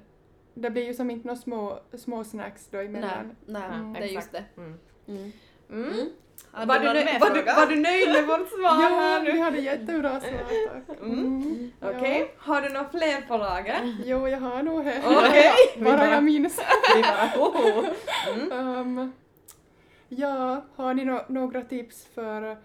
det 0.54 0.70
blir 0.70 0.86
ju 0.86 0.94
som 0.94 1.12
inte 1.12 1.28
några 1.28 1.40
små, 1.40 1.80
små 1.98 2.24
snacks 2.24 2.68
då 2.72 2.78
Nej, 2.78 2.86
emellan. 2.88 3.36
nej, 3.46 3.62
Mm. 3.74 3.94
det 3.94 4.00
är 4.00 4.06
just 4.06 4.32
det. 4.32 4.44
Mm. 4.58 4.74
Mm. 5.08 5.32
Mm. 5.70 5.84
Mm. 5.94 6.10
Har 6.52 6.66
Var, 6.66 6.80
du 6.80 6.86
mer 6.86 7.20
var, 7.20 7.30
du, 7.30 7.44
var 7.44 7.66
du 7.68 7.76
nöjd 7.76 8.10
med 8.10 8.28
vårt 8.28 8.50
svar 8.50 8.90
här 8.90 9.18
Ja, 9.20 9.24
vi 9.26 9.34
nu? 9.34 9.40
hade 9.40 9.58
jättebra 9.60 10.20
svar 10.20 10.82
tack. 10.88 11.00
Mm. 11.02 11.72
Ja. 11.80 11.88
Okej, 11.98 12.32
har 12.38 12.62
du 12.62 12.70
några 12.70 12.90
fler 12.90 13.28
på 13.28 13.38
lager? 13.38 13.96
Jo, 14.06 14.28
jag 14.28 14.40
har 14.40 14.64
nog 14.64 14.86
det. 14.86 15.02
Okej. 15.06 15.52
Vi 15.78 15.84
Bara 15.84 16.10
jag 16.12 16.24
minns. 16.24 16.60
Vi 16.96 17.02
bara. 17.02 18.80
Um, 18.80 19.12
ja, 20.10 20.66
har 20.76 20.94
ni 20.94 21.06
nå- 21.06 21.26
några 21.30 21.62
tips 21.62 22.06
för, 22.06 22.58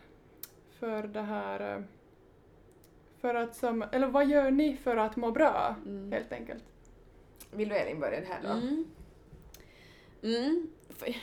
för 0.78 1.02
det 1.02 1.22
här 1.22 1.76
eh, 1.76 1.83
för 3.20 3.35
att 3.35 3.57
som, 3.57 3.83
eller 3.92 4.07
vad 4.07 4.28
gör 4.28 4.50
ni 4.50 4.76
för 4.76 4.96
att 4.96 5.16
må 5.16 5.30
bra 5.30 5.74
Mm. 5.87 6.12
helt 6.12 6.33
enkelt? 6.33 6.64
Vill 7.52 7.68
du 7.68 7.74
Elin 7.76 8.00
börja 8.00 8.20
här 8.20 8.40
då? 8.42 8.48
Mm. 8.48 8.85
Mm. 10.22 10.66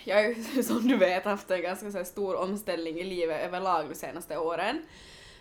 Jag 0.03 0.15
har 0.15 0.23
ju 0.23 0.63
som 0.63 0.88
du 0.88 0.97
vet 0.97 1.23
haft 1.25 1.51
en 1.51 1.62
ganska 1.62 1.91
så 1.91 2.03
stor 2.05 2.36
omställning 2.36 2.99
i 2.99 3.03
livet 3.03 3.41
överlag 3.45 3.89
de 3.89 3.95
senaste 3.95 4.38
åren. 4.38 4.81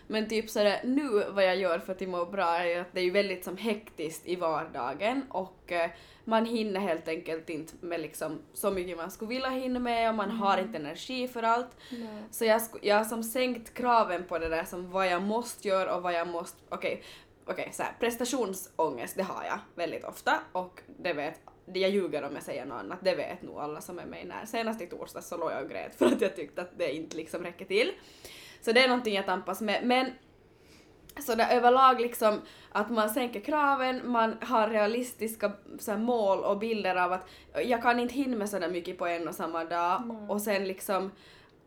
Men 0.07 0.29
typ 0.29 0.49
sådär 0.49 0.81
nu 0.83 1.23
vad 1.29 1.45
jag 1.45 1.57
gör 1.57 1.79
för 1.79 1.91
att 1.93 2.01
må 2.01 2.25
bra 2.25 2.57
är 2.57 2.65
ju 2.65 2.75
att 2.75 2.93
det 2.93 2.99
är 2.99 3.03
ju 3.03 3.11
väldigt 3.11 3.43
som 3.43 3.57
hektiskt 3.57 4.27
i 4.27 4.35
vardagen 4.35 5.23
och 5.29 5.71
eh, 5.71 5.91
man 6.25 6.45
hinner 6.45 6.79
helt 6.79 7.07
enkelt 7.07 7.49
inte 7.49 7.73
med 7.81 8.01
liksom 8.01 8.41
så 8.53 8.71
mycket 8.71 8.97
man 8.97 9.11
skulle 9.11 9.29
vilja 9.29 9.49
hinna 9.49 9.79
med 9.79 10.09
och 10.09 10.15
man 10.15 10.31
har 10.31 10.57
inte 10.57 10.77
energi 10.77 11.27
för 11.27 11.43
allt. 11.43 11.77
Nej. 11.89 12.23
Så 12.31 12.45
jag, 12.45 12.61
jag 12.81 12.95
har 12.95 13.05
som 13.05 13.23
sänkt 13.23 13.73
kraven 13.73 14.23
på 14.23 14.39
det 14.39 14.49
där 14.49 14.63
som 14.63 14.91
vad 14.91 15.07
jag 15.07 15.21
måste 15.21 15.67
göra 15.67 15.95
och 15.95 16.01
vad 16.01 16.13
jag 16.13 16.27
måste, 16.27 16.57
okej, 16.69 17.03
okej 17.45 17.69
så 17.73 17.83
här, 17.83 17.93
prestationsångest 17.99 19.15
det 19.15 19.23
har 19.23 19.43
jag 19.43 19.59
väldigt 19.75 20.03
ofta 20.03 20.39
och 20.51 20.81
det 20.97 21.13
vet 21.13 21.39
jag 21.65 21.91
ljuger 21.91 22.23
om 22.23 22.33
jag 22.33 22.43
säger 22.43 22.65
något 22.65 22.79
annat, 22.79 22.99
det 23.01 23.15
vet 23.15 23.41
nog 23.41 23.57
alla 23.59 23.81
som 23.81 23.99
är 23.99 24.05
med 24.05 24.27
när. 24.27 24.45
Senast 24.45 24.81
i 24.81 24.87
torsdags 24.87 25.27
så 25.27 25.37
låg 25.37 25.51
jag 25.51 25.63
och 25.63 25.69
grät 25.69 25.95
för 25.95 26.05
att 26.05 26.21
jag 26.21 26.35
tyckte 26.35 26.61
att 26.61 26.77
det 26.77 26.95
inte 26.95 27.17
liksom 27.17 27.43
räcker 27.43 27.65
till. 27.65 27.91
Så 28.61 28.71
det 28.71 28.83
är 28.83 28.87
någonting 28.87 29.15
jag 29.15 29.25
tampas 29.25 29.61
med. 29.61 29.83
Men 29.83 30.11
så 31.19 31.35
där 31.35 31.55
överlag 31.55 32.01
liksom 32.01 32.41
att 32.71 32.89
man 32.89 33.09
sänker 33.09 33.39
kraven, 33.39 34.11
man 34.11 34.37
har 34.41 34.67
realistiska 34.67 35.51
så 35.79 35.91
här, 35.91 35.97
mål 35.97 36.39
och 36.39 36.57
bilder 36.57 36.95
av 36.95 37.13
att 37.13 37.27
jag 37.65 37.81
kan 37.81 37.99
inte 37.99 38.13
hinna 38.13 38.37
med 38.37 38.49
sådär 38.49 38.69
mycket 38.69 38.97
på 38.97 39.07
en 39.07 39.27
och 39.27 39.35
samma 39.35 39.63
dag. 39.63 40.25
Och 40.29 40.41
sen 40.41 40.67
liksom 40.67 41.11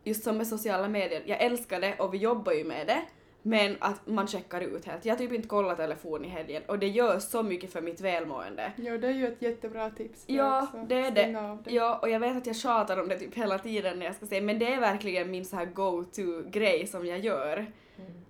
just 0.03 0.23
som 0.23 0.37
med 0.37 0.47
sociala 0.47 0.87
medier, 0.87 1.23
jag 1.25 1.41
älskar 1.41 1.81
det 1.81 1.95
och 1.99 2.13
vi 2.13 2.17
jobbar 2.17 2.51
ju 2.51 2.63
med 2.63 2.87
det 2.87 3.01
men 3.47 3.75
att 3.79 4.07
man 4.07 4.27
checkar 4.27 4.61
ut 4.61 4.85
helt. 4.85 5.05
Jag 5.05 5.17
typ 5.17 5.31
inte 5.33 5.47
kollar 5.47 5.75
telefon 5.75 6.25
i 6.25 6.27
helgen 6.27 6.63
och 6.67 6.79
det 6.79 6.87
gör 6.87 7.19
så 7.19 7.43
mycket 7.43 7.71
för 7.71 7.81
mitt 7.81 8.01
välmående. 8.01 8.71
Ja, 8.75 8.97
det 8.97 9.07
är 9.07 9.11
ju 9.11 9.27
ett 9.27 9.41
jättebra 9.41 9.89
tips. 9.89 10.23
Ja, 10.27 10.63
också. 10.63 10.77
det 10.87 10.95
är 10.95 11.11
det. 11.11 11.71
Ja, 11.71 11.99
och 12.01 12.09
jag 12.09 12.19
vet 12.19 12.37
att 12.37 12.47
jag 12.47 12.55
tjatar 12.55 13.01
om 13.01 13.07
det 13.07 13.19
typ 13.19 13.35
hela 13.35 13.59
tiden 13.59 13.99
när 13.99 14.05
jag 14.05 14.15
ska 14.15 14.25
säga 14.25 14.41
men 14.41 14.59
det 14.59 14.73
är 14.73 14.79
verkligen 14.79 15.31
min 15.31 15.45
så 15.45 15.55
här 15.55 15.65
go-to-grej 15.65 16.87
som 16.87 17.05
jag 17.05 17.19
gör. 17.19 17.65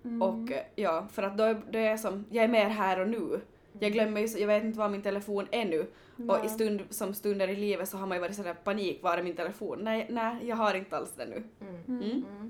Mm. 0.04 0.22
Och 0.22 0.52
eh, 0.52 0.62
ja, 0.74 1.06
för 1.12 1.22
att 1.22 1.38
då 1.38 1.44
är 1.44 1.62
det 1.70 1.86
är 1.86 1.96
som, 1.96 2.24
jag 2.30 2.44
är 2.44 2.48
mer 2.48 2.68
här 2.68 3.00
och 3.00 3.08
nu. 3.08 3.40
Jag 3.80 3.92
glömmer 3.92 4.20
ju, 4.20 4.26
jag 4.26 4.46
vet 4.46 4.64
inte 4.64 4.78
var 4.78 4.88
min 4.88 5.02
telefon 5.02 5.46
är 5.50 5.64
nu. 5.64 5.86
Och 6.28 6.36
i 6.36 6.40
Nej. 6.40 6.48
stund, 6.48 6.82
som 6.90 7.14
stunder 7.14 7.48
i 7.48 7.56
livet 7.56 7.88
så 7.88 7.96
har 7.96 8.06
man 8.06 8.16
ju 8.16 8.20
varit 8.20 8.36
sådär 8.36 8.54
panik, 8.64 9.02
var 9.02 9.18
är 9.18 9.22
min 9.22 9.36
telefon? 9.36 9.78
Nej, 9.82 10.06
nej, 10.10 10.36
jag 10.42 10.56
har 10.56 10.74
inte 10.74 10.96
alls 10.96 11.12
det 11.16 11.26
nu. 11.26 11.42
Mm. 11.88 12.45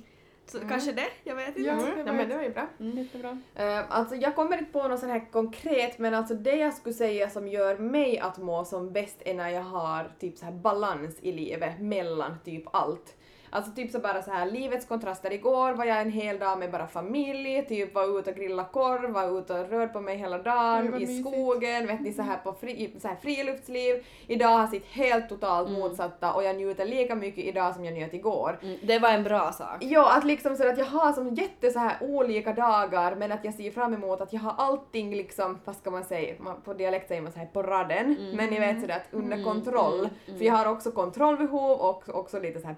Så 0.46 0.60
kanske 0.60 0.92
det, 0.92 1.06
jag 1.24 1.34
vet 1.36 1.48
inte. 1.48 1.60
Ja, 1.60 1.72
Mm. 1.72 1.94
det 1.94 2.02
Ja, 2.06 2.12
men 2.12 2.28
det 2.28 2.36
var 2.36 2.42
ju 2.42 2.50
bra. 2.50 2.66
jättebra. 2.78 3.40
Eh, 3.54 3.84
alltså 3.88 4.14
jag 4.14 4.34
kommer 4.34 4.58
inte 4.58 4.72
på 4.72 4.88
något 4.88 5.00
sånt 5.00 5.12
här 5.12 5.32
konkret 5.32 5.98
men 5.98 6.14
alltså 6.14 6.34
det 6.34 6.56
jag 6.56 6.74
skulle 6.74 6.94
säga 6.94 7.30
som 7.30 7.48
gör 7.48 7.78
mig 7.78 8.18
att 8.18 8.38
må 8.38 8.64
som 8.64 8.92
bäst 8.92 9.16
är 9.24 9.34
när 9.34 9.48
jag 9.50 9.62
har 9.62 10.10
typ 10.18 10.38
så 10.38 10.44
här 10.44 10.52
balans 10.52 11.18
i 11.20 11.32
livet 11.32 11.80
mellan 11.80 12.34
typ 12.44 12.64
allt. 12.72 13.14
Alltså 13.50 13.72
typ 13.72 13.90
så 13.90 13.98
bara 13.98 14.22
så 14.22 14.30
här 14.30 14.46
livets 14.50 14.86
kontraster. 14.86 15.32
Igår 15.32 15.72
var 15.72 15.84
jag 15.84 16.00
en 16.00 16.10
hel 16.10 16.38
dag 16.38 16.58
med 16.58 16.70
bara 16.70 16.86
familj, 16.86 17.66
typ 17.68 17.94
var 17.94 18.18
ute 18.18 18.30
och 18.30 18.36
grilla 18.36 18.64
korv, 18.64 19.10
var 19.10 19.38
ute 19.38 19.52
och 19.60 19.70
rörde 19.70 19.88
på 19.92 20.00
mig 20.00 20.16
hela 20.16 20.38
dagen 20.38 20.86
i 20.86 20.90
mysigt. 20.90 21.28
skogen, 21.28 21.86
vet 21.86 22.00
ni 22.00 22.12
så 22.12 22.22
här 22.22 22.36
på 22.36 22.52
fri, 22.52 22.96
så 23.02 23.08
här 23.08 23.16
friluftsliv. 23.22 24.04
Idag 24.26 24.48
har 24.48 24.66
sitt 24.66 24.86
helt 24.86 25.28
totalt 25.28 25.68
Mm. 25.68 25.80
motsatta 25.80 26.32
och 26.32 26.44
jag 26.44 26.56
njuter 26.56 26.84
lika 26.86 27.14
mycket 27.14 27.44
idag 27.44 27.74
som 27.74 27.84
jag 27.84 27.94
njöt 27.94 28.14
igår. 28.14 28.58
Mm, 28.62 28.76
det 28.82 28.98
var 28.98 29.08
en 29.10 29.22
bra 29.24 29.52
sak. 29.52 29.76
Ja, 29.80 30.16
att 30.16 30.24
liksom 30.24 30.56
så 30.56 30.68
att 30.68 30.78
jag 30.78 30.84
har 30.84 31.12
som 31.12 31.34
jätte 31.34 31.70
så 31.70 31.78
här 31.78 31.96
olika 32.00 32.52
dagar 32.52 33.14
men 33.14 33.32
att 33.32 33.44
jag 33.44 33.54
ser 33.54 33.70
fram 33.70 33.94
emot 33.94 34.20
att 34.20 34.32
jag 34.32 34.40
har 34.40 34.54
allting 34.58 35.14
liksom, 35.16 35.58
vad 35.64 35.76
ska 35.76 35.90
man 35.90 36.04
säga, 36.04 36.34
på 36.64 36.74
dialekt 36.74 37.08
säger 37.08 37.22
man 37.22 37.32
så 37.32 37.38
här 37.38 37.46
på 37.46 37.62
raden, 37.62 38.16
men 38.34 38.50
ni 38.50 38.58
vet 38.60 38.80
sådär 38.80 38.96
att 38.96 39.14
under 39.14 39.44
kontroll. 39.44 40.08
För 40.38 40.44
jag 40.44 40.54
har 40.54 40.72
också 40.72 40.90
kontrollbehov 40.90 41.80
och 41.80 42.14
också 42.14 42.40
lite 42.40 42.60
så 42.60 42.66
här 42.66 42.74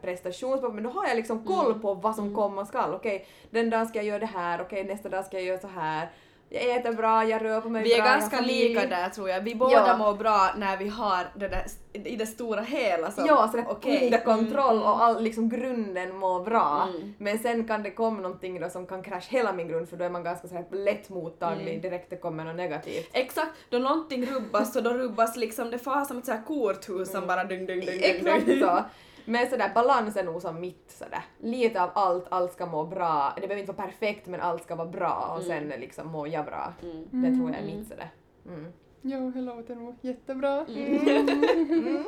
prestationsbehov 0.61 0.75
men 0.75 0.85
då 0.85 0.91
har 0.91 1.07
jag 1.09 1.17
liksom 1.17 1.45
koll 1.45 1.81
på 1.81 1.95
vad 1.95 2.15
som 2.15 2.35
komma 2.35 2.67
skall. 2.67 2.95
Okej, 2.95 3.27
den 3.51 3.71
dagen 3.71 3.87
ska 3.87 3.99
jag 3.99 4.05
göra 4.07 4.19
det 4.19 4.27
här, 4.27 4.61
okej 4.61 4.85
nästa 4.85 5.09
dag 5.09 5.25
ska 5.25 5.37
jag 5.37 5.47
göra 5.47 5.59
så 5.61 5.69
här. 5.69 6.09
Jag 6.51 6.77
äter 6.77 6.93
bra, 6.93 7.25
jag 7.25 7.45
rör 7.45 7.61
på 7.61 7.69
mig 7.69 7.83
Vi 7.83 7.93
är 7.93 7.97
bra, 7.99 8.07
jag 8.07 8.13
har 8.13 8.21
ganska 8.21 8.41
lika 8.41 8.87
där 8.87 9.09
tror 9.09 9.29
jag. 9.29 9.41
Vi 9.41 9.55
båda 9.55 9.73
Ja. 9.87 9.97
mår 9.97 10.15
bra 10.15 10.51
när 10.57 10.77
vi 10.77 10.89
har 10.89 11.27
det 11.37 11.49
där 11.49 11.65
i 11.93 12.17
det 12.17 12.27
stora 12.27 12.61
hela 12.61 13.11
som 13.11 13.27
Ja, 13.27 13.49
sådär 13.51 13.65
okej. 13.69 14.05
under 14.05 14.19
kontroll 14.25 14.77
Mm, 14.77 14.83
och 14.89 15.03
all, 15.03 15.23
liksom 15.23 15.49
grunden 15.49 16.17
mår 16.17 16.45
bra. 16.45 16.89
Mm. 16.95 17.15
Men 17.19 17.39
sen 17.39 17.65
kan 17.69 17.83
det 17.83 17.91
komma 17.91 18.21
någonting 18.21 18.61
då 18.61 18.69
som 18.71 18.87
kan 18.87 19.03
krascha 19.03 19.27
hela 19.31 19.53
min 19.53 19.69
grund 19.69 19.89
för 19.89 19.97
då 19.97 20.05
är 20.05 20.11
man 20.11 20.25
ganska 20.25 20.49
såhär 20.49 20.65
lätt 20.71 21.09
mottaglig 21.09 21.69
Mm. 21.69 21.81
direkt 21.81 22.11
det 22.11 22.17
kommer 22.17 22.45
något 22.45 22.57
negativt. 22.57 23.11
Exakt, 23.13 23.51
då 23.71 23.79
någonting 23.79 24.27
rubbas 24.27 24.73
så 24.73 24.81
då 24.81 24.91
rubbas 24.91 25.37
liksom, 25.37 25.71
det 25.71 25.79
far 25.79 26.05
som 26.05 26.19
ett 26.19 26.27
så 26.27 26.33
här 26.33 26.43
korthus 26.47 27.13
som 27.13 27.27
bara 27.27 27.45
dung 27.45 27.67
dung 27.67 27.81
dung. 27.81 27.99
Exakt 28.03 28.47
dung. 28.47 28.61
så. 28.61 28.85
Men 29.29 29.51
sådär 29.51 29.71
balans 29.75 30.17
är 30.17 30.25
nog 30.25 30.43
som 30.43 30.61
mitt 30.61 30.91
sådär. 30.91 31.23
Lite 31.39 31.83
av 31.83 31.91
allt, 31.95 32.27
allt 32.29 32.53
ska 32.53 32.67
må 32.67 32.85
bra. 32.85 33.33
Det 33.37 33.41
behöver 33.41 33.61
inte 33.61 33.73
vara 33.73 33.87
perfekt 33.87 34.27
men 34.27 34.41
allt 34.41 34.63
ska 34.63 34.75
vara 34.75 34.89
bra 34.89 35.35
och 35.37 35.43
sen 35.43 35.69
liksom 35.69 36.09
mår 36.09 36.29
jag 36.29 36.45
bra. 36.45 36.73
Mm. 36.83 37.23
Det 37.23 37.37
tror 37.37 37.51
jag 37.51 37.61
är 37.61 37.77
mitt 37.77 37.89
sådär. 37.89 38.11
Mm. 38.47 38.73
Jo, 39.03 39.31
det 39.31 39.41
låter 39.41 39.75
nog 39.75 39.97
jättebra. 40.01 40.67
Mm. 40.67 42.05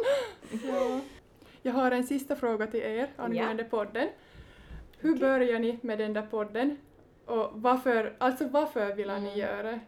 Ja. 0.64 1.00
Jag 1.62 1.72
har 1.72 1.90
en 1.90 2.06
sista 2.06 2.36
fråga 2.36 2.66
till 2.66 2.80
er 2.80 3.08
angående 3.16 3.64
podden. 3.64 4.08
Hur 4.98 5.16
börjar 5.16 5.58
ni 5.58 5.78
med 5.82 5.98
den 5.98 6.12
där 6.12 6.26
podden? 6.30 6.76
Och 7.30 7.50
varför, 7.54 8.12
alltså 8.18 8.44
varför 8.48 8.94
vill 8.94 9.08
ni 9.22 9.38
göra 9.38 9.62
det? 9.62 9.80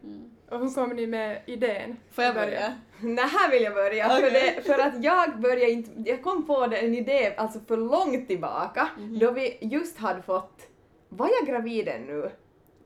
Och 0.51 0.59
hur 0.59 0.69
kom 0.75 0.91
ni 0.91 1.07
med 1.07 1.43
idén? 1.47 1.83
Mm. 1.85 1.97
Får 2.13 2.25
jag 2.25 2.35
börja? 2.35 2.75
Nej, 3.01 3.25
här 3.25 3.51
vill 3.51 3.63
jag 3.63 3.75
börja. 3.75 4.09
För, 4.09 4.19
Okej. 4.27 4.53
det, 4.57 4.63
för 4.63 4.79
att 4.79 5.05
jag 5.05 5.41
började 5.41 5.71
inte, 5.71 5.91
jag 6.11 6.23
kom 6.23 6.47
på 6.47 6.67
det, 6.67 6.77
en 6.77 6.95
idé 6.95 7.35
alltså 7.37 7.61
för 7.69 7.77
långt 7.77 8.29
tillbaka 8.29 8.89
Mhm. 8.99 9.19
då 9.19 9.31
vi 9.31 9.59
just 9.61 9.99
hade 9.99 10.23
fått, 10.23 10.67
var 11.09 11.31
jag 11.41 11.49
gravid 11.49 11.89
ännu? 11.89 12.31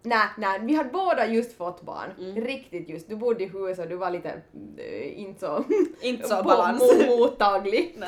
Nej, 0.02 0.26
nej, 0.38 0.61
vi 0.62 0.74
hade 0.74 0.90
båda 0.90 1.26
just 1.26 1.57
fått 1.57 1.82
barn. 1.82 2.11
Mm. 2.18 2.44
Riktigt 2.44 2.88
just. 2.88 3.09
Du 3.09 3.16
bodde 3.16 3.44
i 3.44 3.46
huset 3.46 3.78
och 3.84 3.88
du 3.90 3.96
var 3.96 4.11
lite 4.11 4.42
äh, 4.78 5.20
inte 5.20 5.40
så, 5.40 5.64
Inte 6.00 6.28
så 6.28 6.42
balans. 6.44 6.82
mo- 6.82 7.18
mottaglig. 7.18 7.98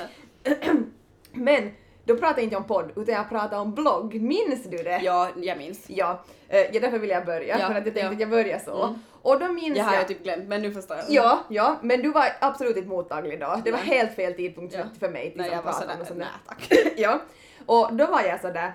Men 1.32 1.70
då 2.08 2.16
pratade 2.16 2.40
jag 2.40 2.44
inte 2.44 2.56
om 2.56 2.64
podd 2.64 2.92
utan 2.96 3.14
jag 3.14 3.28
pratade 3.28 3.56
om 3.56 3.74
blogg. 3.74 4.20
Minns 4.20 4.64
du 4.64 4.76
det? 4.76 5.00
Ja, 5.02 5.28
jag 5.36 5.58
minns. 5.58 5.84
Ja, 5.86 6.20
eh, 6.48 6.60
ja 6.60 6.80
därför 6.80 6.98
vill 6.98 7.10
jag 7.10 7.26
börja 7.26 7.58
Ja, 7.58 7.66
för 7.66 7.74
att 7.74 7.86
jag 7.86 7.94
tänkte 7.94 8.00
ja. 8.00 8.10
att 8.10 8.20
jag 8.20 8.30
börjar 8.30 8.58
så. 8.58 8.84
Mm. 8.84 8.98
Och 9.22 9.40
då 9.40 9.48
minns 9.48 9.78
Jag 9.78 9.84
har 9.84 9.94
jag... 9.94 10.02
ju 10.02 10.08
typ 10.08 10.22
glömt 10.24 10.48
men 10.48 10.62
nu 10.62 10.72
förstår 10.72 10.96
jag. 10.96 11.06
Ja, 11.08 11.44
ja, 11.48 11.76
men 11.82 12.02
du 12.02 12.10
var 12.10 12.26
absolut 12.40 12.76
inte 12.76 12.88
mottaglig 12.88 13.40
då. 13.40 13.60
Det 13.64 13.70
var 13.70 13.78
Nej. 13.78 13.98
helt 13.98 14.14
fel 14.14 14.34
tidpunkt 14.34 14.74
Ja. 14.74 14.84
för 15.00 15.08
mig 15.08 15.30
till 15.30 15.40
Nej, 15.40 15.50
jag 15.52 15.62
var 15.62 15.72
sådär, 15.72 15.96
och 16.10 16.16
nej 16.16 16.26
sånt 16.46 16.48
tack. 16.48 16.72
ja. 16.96 17.20
Och 17.66 17.88
då 17.92 18.06
var 18.06 18.22
jag 18.22 18.40
sådär 18.40 18.72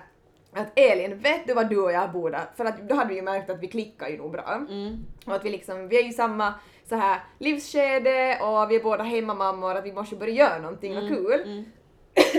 att 0.52 0.78
Elin, 0.78 1.18
vet 1.18 1.46
du 1.46 1.54
vad 1.54 1.68
du 1.68 1.82
och 1.82 1.92
jag 1.92 2.12
borde... 2.12 2.40
För 2.56 2.64
att 2.64 2.88
då 2.88 2.94
hade 2.94 3.08
vi 3.08 3.14
ju 3.14 3.22
märkt 3.22 3.50
att 3.50 3.62
vi 3.62 3.68
klickar 3.68 4.08
ju 4.08 4.18
nog 4.18 4.32
bra. 4.32 4.60
Mm. 4.68 5.06
Och 5.26 5.34
att 5.34 5.44
vi 5.44 5.50
liksom, 5.50 5.88
vi 5.88 5.98
är 5.98 6.02
ju 6.02 6.12
samma 6.12 6.54
så 6.88 6.94
här 6.96 7.20
livsskede 7.38 8.38
och 8.40 8.70
vi 8.70 8.76
är 8.76 8.82
båda 8.82 9.04
hemmamammor, 9.04 9.74
att 9.74 9.84
vi 9.84 9.92
måste 9.92 10.16
börja 10.16 10.32
göra 10.32 10.58
någonting 10.58 10.96
och 10.96 11.08
kul. 11.08 11.42
Mm. 11.44 11.64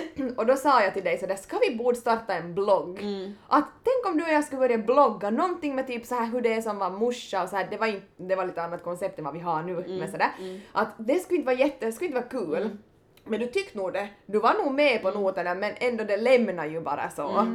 Och 0.38 0.46
då 0.46 0.56
sa 0.56 0.82
jag 0.84 0.94
till 0.94 1.04
dig 1.04 1.18
sådär, 1.18 1.36
ska 1.36 1.58
vi 1.70 1.76
borde 1.76 1.98
starta 1.98 2.34
en 2.34 2.54
blogg? 2.56 3.00
Mm. 3.00 3.34
Att 3.48 3.66
tänk 3.84 4.06
om 4.14 4.18
du 4.18 4.24
och 4.24 4.30
jag 4.30 4.44
skulle 4.44 4.60
börja 4.60 4.78
blogga, 4.78 5.30
någonting 5.30 5.76
med 5.76 5.88
typ 5.88 6.06
så 6.06 6.16
här 6.16 6.26
hur 6.26 6.42
det 6.42 6.54
är 6.54 6.62
som 6.62 6.78
var 6.80 6.90
morsa 6.90 7.44
och 7.44 7.50
så 7.50 7.56
här, 7.56 7.68
det 7.72 7.78
var, 7.78 7.88
inte, 7.88 8.08
det 8.18 8.36
var 8.36 8.46
lite 8.46 8.62
annat 8.64 8.84
koncept 8.84 9.20
än 9.20 9.26
vad 9.26 9.34
vi 9.34 9.40
har 9.40 9.64
nu 9.64 9.72
Mm. 9.76 9.98
men 9.98 10.12
sådär. 10.12 10.30
Att 10.72 10.88
det 10.98 11.20
skulle 11.20 11.38
inte 11.40 11.46
vara 11.46 11.56
jätte, 11.60 11.86
det 11.86 11.92
skulle 11.92 12.08
inte 12.08 12.20
vara 12.20 12.30
kul. 12.46 12.70
Men 13.28 13.40
du 13.40 13.48
tyckte 13.48 13.78
nog 13.78 13.94
det, 13.94 14.08
du 14.26 14.40
var 14.40 14.54
nog 14.66 14.74
med 14.74 15.02
på 15.02 15.12
noterna 15.12 15.56
men 15.56 15.74
ändå 15.78 16.04
det 16.04 16.18
lämnar 16.18 16.66
ju 16.66 16.82
bara 16.82 17.10
så. 17.10 17.48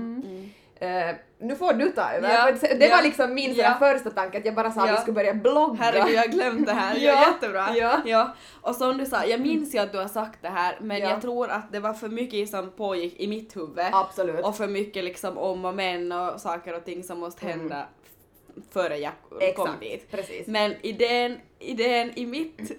Eh, 0.80 1.14
nu 1.38 1.54
får 1.56 1.72
du 1.72 1.88
ta 1.90 2.10
över. 2.12 2.30
Ja, 2.30 2.52
det 2.76 2.86
ja, 2.86 2.96
var 2.96 3.02
liksom 3.02 3.34
min 3.34 3.54
ja. 3.54 3.76
första 3.78 4.10
tanke 4.10 4.38
att 4.38 4.44
jag 4.44 4.54
bara 4.54 4.70
sa 4.70 4.80
att 4.82 4.88
Ja. 4.88 4.94
vi 4.94 5.00
skulle 5.00 5.14
börja 5.14 5.34
blogga. 5.34 5.76
Herregud, 5.82 6.14
jag 6.14 6.30
glömt 6.30 6.66
det 6.66 6.72
här. 6.72 6.96
Ja. 7.00 7.26
Jättebra. 7.32 7.76
ja. 7.76 8.00
Ja. 8.06 8.34
Och 8.60 8.74
som 8.76 8.98
du 8.98 9.06
sa, 9.06 9.24
jag 9.24 9.40
minns 9.40 9.74
ju 9.74 9.78
att 9.78 9.92
du 9.92 9.98
har 9.98 10.08
sagt 10.08 10.42
det 10.42 10.48
här 10.48 10.76
men 10.80 10.98
Ja. 10.98 11.10
jag 11.10 11.20
tror 11.20 11.50
att 11.50 11.72
det 11.72 11.80
var 11.80 11.92
för 11.92 12.08
mycket 12.08 12.48
som 12.50 12.70
pågick 12.70 13.20
i 13.20 13.26
mitt 13.26 13.56
huvud. 13.56 13.84
Absolut. 13.92 14.44
Och 14.44 14.56
för 14.56 14.68
mycket 14.68 15.04
liksom 15.04 15.38
om 15.38 15.64
och 15.64 15.74
men 15.74 16.12
och 16.12 16.40
saker 16.40 16.74
och 16.76 16.84
ting 16.84 17.02
som 17.04 17.18
måste 17.20 17.46
hända 17.46 17.86
f- 18.04 18.62
före 18.72 18.96
jag 18.98 19.12
kom 19.28 19.38
Exakt, 19.40 19.80
dit. 19.80 20.10
precis. 20.10 20.46
Men 20.46 20.74
idén, 20.82 21.38
idén 21.58 22.10
i 22.14 22.26
mitt... 22.26 22.58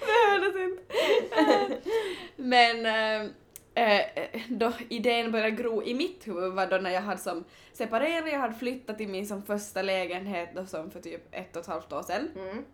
det 0.00 0.30
hördes 0.30 0.56
inte. 0.56 0.82
Men 2.36 2.86
eh, 3.74 4.00
eh, 4.00 4.40
då 4.48 4.72
idén 4.88 5.32
började 5.32 5.50
gro 5.50 5.82
i 5.82 5.94
mitt 5.94 6.28
huvud 6.28 6.52
var 6.52 6.66
då 6.66 6.76
när 6.76 6.90
jag 6.90 7.02
hade 7.02 7.20
som 7.20 7.44
separerat, 7.72 8.32
jag 8.32 8.38
hade 8.38 8.54
flyttat 8.54 8.98
till 8.98 9.08
min 9.08 9.26
som 9.26 9.42
första 9.42 9.82
lägenhet 9.82 10.50
då 10.54 10.66
som 10.66 10.90
för 10.90 11.00
typ 11.00 11.22
ett 11.30 11.56
och 11.56 11.62
ett 11.62 11.68
halvt 11.68 11.92
år 11.92 12.02
sedan. 12.02 12.28
Mm. 12.36 12.64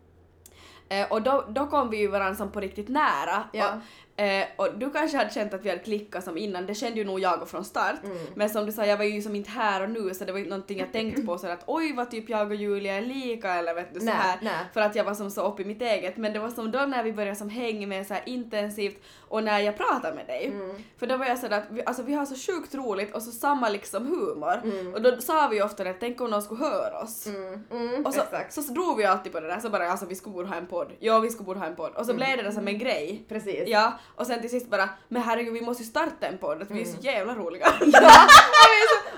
Eh, 0.89 1.13
och 1.13 1.23
då, 1.23 1.45
då 1.49 1.67
kom 1.67 1.91
vi 1.91 1.97
ju 1.97 2.09
varandra 2.09 2.35
som 2.37 2.53
på 2.53 2.61
riktigt 2.61 2.89
nära. 2.89 3.49
Ja. 3.53 3.75
Och 3.75 3.81
Eh, 4.19 4.45
och 4.57 4.69
du 4.79 4.91
kanske 4.91 5.17
hade 5.19 5.31
känt 5.31 5.55
att 5.55 5.65
vi 5.65 5.69
hade 5.69 5.83
klickat 5.83 6.25
som 6.25 6.39
innan, 6.39 6.67
det 6.67 6.75
kände 6.75 6.99
ju 6.99 7.05
nog 7.05 7.21
jag 7.21 7.49
från 7.49 7.65
start. 7.65 7.95
Men 8.35 8.51
som 8.51 8.67
du 8.67 8.73
sa, 8.73 8.87
jag 8.87 8.97
var 8.97 9.05
ju 9.05 9.23
som 9.23 9.35
inte 9.35 9.51
här 9.51 9.83
och 9.83 9.91
nu 9.91 10.15
så 10.15 10.25
det 10.25 10.33
var 10.33 10.39
inte 10.39 10.51
någonting 10.51 10.79
jag 10.79 10.93
tänkte 10.93 11.23
på 11.23 11.39
så 11.39 11.47
att 11.47 11.63
oj 11.67 11.93
vad 11.93 12.11
typ 12.11 12.29
jag 12.29 12.49
och 12.49 12.55
Julia 12.55 12.95
är 12.95 13.01
lika 13.03 13.55
eller 13.55 13.75
vet 13.75 13.95
du 13.95 14.01
så 14.01 14.07
här. 14.11 14.39
nej. 14.43 14.53
För 14.75 14.81
att 14.81 14.95
jag 14.97 15.05
var 15.05 15.15
som 15.15 15.31
så 15.31 15.43
uppe 15.49 15.63
i 15.63 15.65
mitt 15.65 15.83
eget. 15.83 16.17
Men 16.17 16.33
det 16.33 16.39
var 16.39 16.51
som 16.51 16.71
då 16.71 16.79
när 16.79 17.03
vi 17.03 17.13
började 17.13 17.37
som 17.37 17.49
hänga 17.51 17.87
med 17.87 18.07
så 18.07 18.15
intensivt 18.27 19.03
och 19.29 19.45
när 19.45 19.59
jag 19.61 19.77
pratade 19.77 20.15
med 20.15 20.27
dig. 20.27 20.47
Mm. 20.47 20.77
För 20.99 21.07
då 21.07 21.17
var 21.17 21.27
jag 21.27 21.39
sådär 21.39 21.59
att 21.59 21.67
vi, 21.71 21.83
alltså, 21.85 22.03
vi 22.03 22.15
har 22.15 22.27
så 22.27 22.53
sjukt 22.53 22.75
roligt 22.75 23.15
och 23.15 23.23
så 23.23 23.31
samma 23.31 23.69
liksom 23.69 24.07
humor. 24.07 24.61
Mm. 24.65 24.95
Och 24.95 25.03
då 25.03 25.21
sa 25.21 25.49
vi 25.49 25.57
ju 25.57 25.63
ofta 25.63 25.83
att 25.91 25.97
tänk 26.01 26.21
om 26.21 26.31
någon 26.31 26.43
skulle 26.43 26.61
höra 26.65 26.99
oss. 27.03 27.27
Mm, 27.27 28.07
Och 28.07 28.15
så, 28.15 28.23
så, 28.51 28.63
så 28.63 28.73
drog 28.73 28.97
vi 28.97 29.05
alltid 29.05 29.33
på 29.33 29.41
det 29.41 29.47
där, 29.47 29.61
så 29.61 29.71
bara 29.71 29.91
alltså 29.91 30.07
vi 30.07 30.15
skulle 30.15 30.35
borde 30.35 30.49
ha 30.49 30.57
en 30.57 30.67
podd. 30.67 30.93
Ja, 30.99 31.19
vi 31.19 31.31
skulle 31.31 31.45
borde 31.47 31.61
ha 31.61 31.67
en 31.67 31.77
podd. 31.77 31.91
Och 31.95 32.07
så 32.07 32.15
blev 32.15 32.37
det 32.37 32.43
där 32.43 32.51
som 32.51 32.69
en 32.69 32.79
grej. 32.79 33.25
Precis. 33.29 33.63
Ja, 33.69 33.99
och 34.15 34.27
sen 34.27 34.41
till 34.41 34.51
sist 34.51 34.71
bara, 34.71 34.89
men 35.09 35.23
herregud 35.23 35.53
vi 35.53 35.61
måste 35.61 35.83
ju 35.83 35.89
starta 35.89 36.27
en 36.27 36.39
podd, 36.39 36.63
att 36.63 36.71
vi 36.71 36.81
är 36.81 36.85
så 36.85 37.01
jävla 37.01 37.35
roliga. 37.35 37.67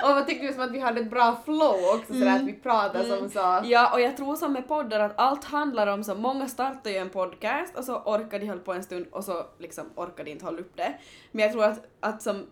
Och 0.03 0.09
vad 0.09 0.27
tyckte 0.27 0.47
du 0.47 0.53
som 0.53 0.63
att 0.63 0.71
vi 0.71 0.79
hade 0.79 1.01
ett 1.01 1.11
bra 1.11 1.41
flow 1.45 1.85
också 1.95 2.13
sådär 2.13 2.37
att 2.37 2.43
vi 2.43 2.53
pratade 2.53 3.19
som 3.19 3.31
så... 3.31 3.61
Ja, 3.65 3.93
och 3.93 4.01
jag 4.01 4.17
tror 4.17 4.37
som 4.37 4.53
med 4.53 4.69
poddar 4.69 5.01
att 5.01 5.13
allt 5.17 5.45
handlar 5.45 5.87
om 5.87 6.05
så 6.05 6.15
många 6.15 6.49
startar 6.49 6.91
ju 6.91 6.97
en 6.97 7.11
podcast 7.11 7.77
och 7.77 7.85
så 7.85 7.97
orkar 7.97 8.39
de 8.39 8.47
hålla 8.47 8.61
på 8.61 8.73
en 8.73 8.83
stund 8.83 9.07
och 9.11 9.25
så 9.25 9.47
liksom 9.59 9.85
orkar 9.95 10.25
de 10.25 10.31
inte 10.31 10.45
hålla 10.45 10.59
upp 10.59 10.77
det. 10.77 10.95
Men 11.33 11.43
jag 11.43 11.53
tror 11.53 11.65
att, 11.65 11.87
att 12.01 12.23
som 12.23 12.47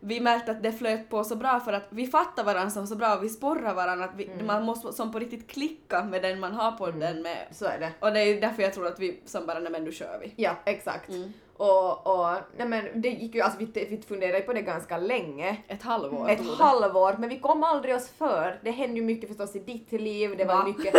vi 0.00 0.20
märkte 0.20 0.50
att 0.50 0.62
det 0.62 0.72
flöt 0.72 1.08
på 1.08 1.24
så 1.24 1.36
bra 1.36 1.60
för 1.60 1.72
att 1.72 1.86
vi 1.90 2.06
fattar 2.06 2.44
varandra 2.44 2.86
så 2.86 2.96
bra 2.96 3.16
och 3.16 3.24
vi 3.24 3.28
sporrar 3.28 3.74
varandra 3.74 4.04
att 4.04 4.14
vi, 4.16 4.30
man 4.46 4.64
måste 4.64 4.92
som 4.92 5.12
på 5.12 5.18
riktigt 5.18 5.50
klicka 5.50 6.04
med 6.04 6.22
den 6.22 6.40
man 6.40 6.52
har 6.52 6.72
podden 6.72 7.22
med. 7.22 7.46
Så 7.50 7.64
är 7.64 7.78
det. 7.78 7.92
Och 8.00 8.12
det 8.12 8.20
är 8.20 8.40
därför 8.40 8.62
jag 8.62 8.74
tror 8.74 8.86
att 8.86 8.98
vi 8.98 9.20
som 9.24 9.46
bara, 9.46 9.58
nej 9.58 9.72
men 9.72 9.84
nu 9.84 9.92
kör 9.92 10.18
vi. 10.20 10.32
Ja, 10.36 10.56
exakt. 10.64 11.08
Mm. 11.08 11.32
Och, 11.60 12.06
och 12.06 12.36
nej 12.56 12.68
men 12.68 13.00
det 13.00 13.08
gick 13.08 13.34
ju, 13.34 13.40
alltså 13.40 13.58
vi, 13.58 13.86
vi 13.90 14.02
funderade 14.08 14.40
på 14.40 14.52
det 14.52 14.62
ganska 14.62 14.98
länge. 14.98 15.56
Ett 15.68 15.82
halvår 15.82 16.30
Ett 16.30 16.58
halvår, 16.58 17.16
men 17.18 17.28
vi 17.28 17.38
kom 17.38 17.62
aldrig 17.64 17.94
oss 17.94 18.08
för. 18.08 18.60
Det 18.64 18.70
hände 18.70 18.96
ju 18.96 19.02
mycket 19.02 19.28
förstås 19.28 19.56
i 19.56 19.58
ditt 19.58 19.92
liv, 19.92 20.36
det 20.36 20.44
var 20.44 20.54
Va? 20.54 20.64
ju 20.66 20.72
mycket, 20.72 20.94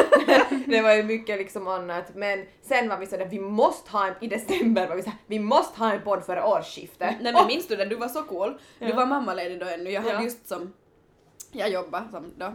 det 0.68 0.82
var 0.82 0.94
ju 0.94 1.04
mycket 1.04 1.38
liksom 1.38 1.68
annat. 1.68 2.16
Men 2.16 2.46
sen 2.62 2.90
var 2.90 2.98
vi 2.98 3.06
sådär, 3.06 3.26
vi 3.26 3.40
måste 3.40 3.92
ha 3.92 4.08
en, 4.08 4.14
i 4.22 4.28
december 4.28 4.88
var 4.88 4.96
vi 4.96 5.02
såhär, 5.04 5.20
vi 5.28 5.40
måste 5.40 5.80
ha 5.80 5.94
en 5.94 6.02
podd 6.02 6.24
före 6.26 6.44
årsskiftet. 6.44 7.16
Nej 7.22 7.34
men 7.34 7.48
minns 7.48 7.68
du 7.68 7.76
det? 7.76 7.86
Du 7.86 7.96
var 7.96 8.08
så 8.08 8.24
cool. 8.24 8.58
Du 8.80 8.86
Ja. 8.90 8.96
var 8.96 9.06
mammaledig 9.06 9.60
då 9.60 9.66
ännu. 9.66 9.90
Jag 9.92 10.02
hade 10.02 10.14
Ja. 10.14 10.22
just 10.24 10.48
som... 10.48 10.74
Jag 11.52 11.70
jobbade 11.70 12.06
som 12.12 12.34
då. 12.38 12.46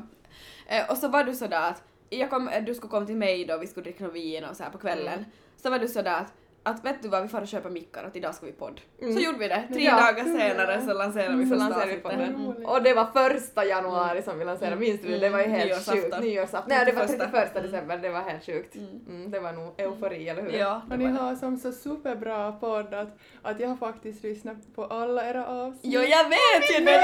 Eh, 0.67 0.91
och 0.91 0.97
så 0.97 1.09
var 1.09 1.25
du 1.25 1.35
sådär 1.35 1.69
att 1.71 1.83
jag 2.11 2.31
kom, 2.31 2.51
du 2.67 2.75
skulle 2.75 2.91
komma 2.91 3.07
till 3.07 3.17
mig 3.17 3.45
då, 3.45 3.59
vi 3.59 3.67
skulle 3.67 3.85
dricka 3.85 4.09
vin 4.09 4.45
och 4.45 4.57
så 4.57 4.63
här 4.63 4.71
på 4.71 4.79
kvällen. 4.79 5.19
Mm. 5.19 5.25
Så 5.63 5.71
var 5.71 5.79
du 5.79 5.89
sådär 5.89 6.21
att, 6.21 6.33
att 6.67 6.85
vet 6.85 7.03
du 7.03 7.09
vad, 7.09 7.23
vi 7.23 7.29
får 7.29 7.41
och 7.41 7.49
köpa 7.49 7.69
mickar 7.69 8.05
att 8.05 8.17
idag 8.17 8.35
ska 8.35 8.47
vi 8.47 8.53
podd. 8.53 8.81
Så 9.01 9.07
gjorde 9.21 9.39
vi 9.39 9.49
det. 9.49 9.65
Tre 9.73 9.87
Mm. 9.89 9.99
Ja. 9.99 10.07
dagar 10.07 10.25
senare 10.25 10.81
så 10.87 10.93
lanserade 10.93 11.37
vi 11.37 11.45
Så 11.45 11.49
första 11.51 11.65
lanserade 11.69 11.87
vi 11.87 11.97
avsnittet. 11.97 12.03
podden. 12.03 12.35
Mm. 12.35 12.47
Roligt. 12.47 12.69
Och 12.69 12.83
det 12.83 12.95
var 12.95 13.05
första 13.31 13.65
januari 13.65 14.23
som 14.23 14.39
vi 14.39 14.45
lanserade, 14.45 14.77
minns 14.77 15.01
du 15.01 15.09
det? 15.09 15.19
Det 15.19 15.29
var 15.29 15.41
ju 15.41 15.47
helt 15.47 15.65
Nyårsafton. 15.71 16.03
sjukt. 16.03 16.21
Nyårsafton. 16.21 16.63
Nej, 16.69 16.85
det 16.87 16.93
var 16.93 17.05
31. 17.07 17.31
31 17.33 17.63
december, 17.63 17.97
det 17.99 18.09
var 18.09 18.21
helt 18.21 18.47
sjukt. 18.47 18.75
Mm, 18.75 19.31
det 19.31 19.41
var 19.41 19.53
nog 19.53 19.75
eufori, 19.81 20.29
eller 20.29 20.43
hur? 20.43 20.51
Ja, 20.51 20.83
Och 20.91 20.99
ni 20.99 21.07
har 21.07 21.35
som 21.37 21.57
så 21.59 21.73
superbra 21.73 22.53
podd 22.53 22.95
att, 22.95 23.19
att 23.43 23.61
jag 23.61 23.69
har 23.69 23.77
faktiskt 23.77 24.23
lyssnat 24.23 24.57
på 24.75 24.85
alla 24.85 25.29
era 25.31 25.47
avsnitt. 25.47 25.81
Jo 25.95 26.01
jag 26.01 26.25
vet 26.25 26.79
ju 26.79 26.85
det! 26.85 27.01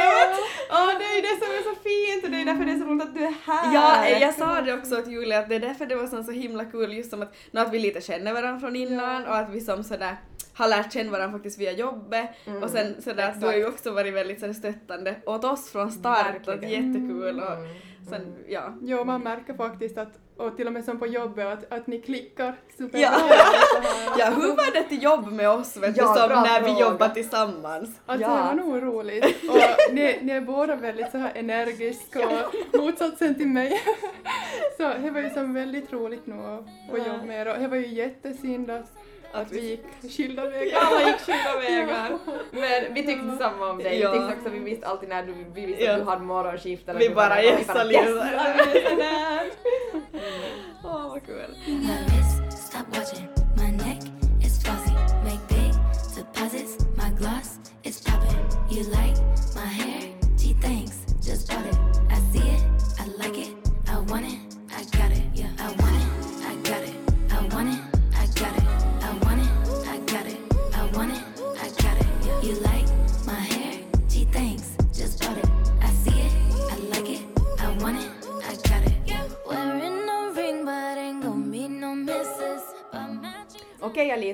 Åh, 0.71 0.91
det 0.99 1.05
är 1.05 1.15
ju 1.17 1.23
det 1.23 1.37
som 1.45 1.49
är 1.59 1.63
så 1.75 1.75
fint 1.83 2.25
och 2.25 2.31
det 2.31 2.41
är 2.41 2.45
därför 2.45 2.65
det 2.65 2.73
är 2.73 2.79
så 2.79 2.85
roligt 2.85 3.03
att 3.09 3.15
du 3.15 3.25
är 3.25 3.35
här. 3.47 3.75
Ja, 3.75 4.09
jag 4.19 4.35
sa 4.35 4.61
det 4.61 4.75
också 4.75 5.03
till 5.03 5.13
Julia 5.13 5.39
att 5.39 5.49
det 5.49 5.55
är 5.55 5.61
därför 5.61 5.87
det 5.87 5.95
var 5.97 6.07
så, 6.07 6.23
så 6.23 6.31
himla 6.33 6.65
kul 6.65 6.93
just 6.93 7.11
som 7.11 7.23
att, 7.23 7.33
att 7.53 7.73
vi 7.73 7.79
lite 7.79 8.01
känner 8.01 8.33
varandra 8.33 8.61
från 8.61 8.77
innan 8.77 9.27
och 9.27 9.37
att 9.37 9.51
vi 9.53 9.61
som 9.61 9.85
sådär 9.85 10.17
har 10.55 10.69
lärt 10.69 10.93
känna 10.93 11.11
varandra 11.11 11.33
faktiskt 11.39 11.59
via 11.61 11.73
jobbet 11.73 12.29
och 12.63 12.71
sen 12.71 13.03
sådär 13.03 13.29
att 13.29 13.41
du 13.41 13.47
har 13.47 13.55
ju 13.55 13.67
också 13.69 13.91
varit 13.93 14.15
väldigt 14.15 14.41
sådär 14.41 14.53
stöttande 14.53 15.15
åt 15.27 15.45
oss 15.45 15.71
från 15.71 15.91
start, 15.93 16.27
Verkligen. 16.49 16.71
jättekul 16.71 17.41
och 17.41 17.59
sen 18.11 18.35
ja. 18.49 18.75
Jo, 18.83 19.05
man 19.05 19.23
märker 19.23 19.55
faktiskt 19.55 19.99
att, 19.99 20.19
och 20.37 20.57
till 20.57 20.67
och 20.67 20.73
med 20.73 20.85
som 20.85 20.99
på 20.99 21.07
jobbet, 21.07 21.47
att, 21.47 21.73
att 21.73 21.87
ni 21.87 22.01
klickar 22.01 22.55
superbra. 22.77 23.01
Ja. 23.01 23.13
Ja, 24.19 24.27
hur 24.27 24.49
var 24.49 24.73
det 24.75 24.83
till 24.83 25.03
jobb 25.03 25.33
med 25.33 25.51
oss 25.51 25.77
vet 25.77 25.97
Ja, 25.97 26.13
du, 26.15 26.21
som 26.35 26.43
när 26.43 26.61
vi 26.61 26.67
fråga. 26.67 26.81
jobbar 26.81 27.09
tillsammans? 27.09 28.01
Alltså 28.07 28.29
Ja. 28.29 28.37
det 28.37 28.43
var 28.43 28.55
nog 28.55 28.83
roligt. 28.83 29.25
Och 29.51 29.95
ni, 29.95 30.19
ni 30.23 30.33
är 30.33 30.41
båda 30.41 30.77
väldigt 30.77 31.11
så 31.11 31.19
här 31.19 31.33
energiska 31.35 32.29
och 32.29 32.81
motsatsen 32.81 33.35
till 33.35 33.49
mig. 33.49 33.81
Så 34.77 34.83
det 35.03 35.11
var 35.11 35.21
ju 35.21 35.31
som 35.31 35.55
väldigt 35.55 35.93
roligt 35.93 36.27
nu 36.27 36.35
att 36.35 36.91
få 36.91 36.99
jobba 36.99 37.25
med 37.25 37.41
er 37.47 37.53
och 37.55 37.59
det 37.61 37.69
var 37.69 37.77
ju 37.77 37.87
jättesynd 37.87 38.71
att, 38.71 38.93
att 39.33 39.53
vi 39.53 39.61
gick 39.61 40.12
skilda 40.16 40.49
vägar. 40.49 40.78
Alla 40.80 41.07
gick 41.09 41.20
skilda 41.20 41.57
vägar. 41.61 42.18
Men 42.51 42.95
vi 42.95 43.07
tyckte 43.07 43.37
samma 43.39 43.70
om 43.70 43.78
dig. 43.78 43.99
Ja. 44.01 44.12
Vi 44.12 44.18
tyckte 44.18 44.35
också, 44.39 44.49
vi 44.51 44.59
visste 44.59 44.87
alltid 44.87 45.09
när 45.09 45.22
du, 45.22 45.35
vi 45.55 45.66
visste 45.66 45.93
att 45.95 45.99
du 45.99 46.05
hade 46.05 46.22
morgonskift. 46.22 46.89
eller 46.89 46.99
Vi 47.01 47.11
bara 47.11 47.37
lite. 47.37 47.49
"Yes, 47.49 47.66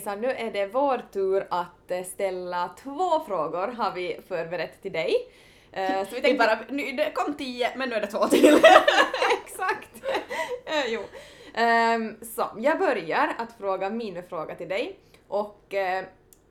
Okej 0.09 0.17
Alisa, 0.17 0.21
nu 0.21 0.49
är 0.49 0.53
det 0.53 0.67
vår 0.67 1.03
tur 1.13 1.47
att 1.51 1.91
eh, 1.91 2.03
ställa 2.03 2.71
två 2.83 3.21
frågor 3.27 3.69
har 3.69 3.93
vi 3.95 4.21
förberett 4.29 4.83
till 4.83 4.93
dig. 4.93 5.15
Eh, 5.73 6.09
Så 6.09 6.15
vi 6.15 6.21
tänkte 6.23 6.47
bara, 6.47 6.59
nu, 6.69 6.93
det 6.93 7.13
kom 7.15 7.35
tio 7.35 7.71
men 7.77 7.89
nu 7.89 7.95
är 7.95 8.01
det 8.01 8.07
två 8.07 8.27
till. 8.27 8.55
Exakt! 9.45 10.05
Eh, 10.67 10.87
jo. 10.89 11.01
Ehm, 11.55 12.17
så, 12.23 12.45
jag 12.59 12.79
börjar 12.79 13.35
att 13.39 13.53
fråga 13.53 13.91
min 13.91 14.23
fråga 14.29 14.55
till 14.55 14.69
dig. 14.69 14.99
Och 15.29 15.65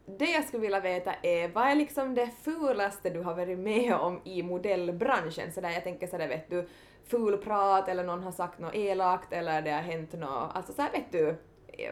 det 0.05 0.31
jag 0.33 0.43
skulle 0.47 0.61
vilja 0.61 0.79
veta 0.79 1.13
är, 1.21 1.47
vad 1.47 1.67
är 1.67 1.75
liksom 1.75 2.15
det 2.15 2.29
fulaste 2.43 3.09
du 3.09 3.21
har 3.21 3.35
varit 3.35 3.59
med 3.59 3.95
om 3.95 4.21
i 4.23 4.43
modellbranschen? 4.43 5.51
Så 5.51 5.61
där 5.61 5.69
jag 5.69 5.83
tänker 5.83 6.07
sådär 6.07 6.27
vet 6.27 6.49
du, 6.49 6.67
fulprat 7.07 7.89
eller 7.89 8.03
någon 8.03 8.23
har 8.23 8.31
sagt 8.31 8.59
något 8.59 8.75
elakt 8.75 9.33
eller 9.33 9.61
det 9.61 9.71
har 9.71 9.81
hänt 9.81 10.13
något, 10.13 10.51
alltså 10.55 10.73
så 10.73 10.81
här 10.81 10.91
vet 10.91 11.11
du, 11.11 11.35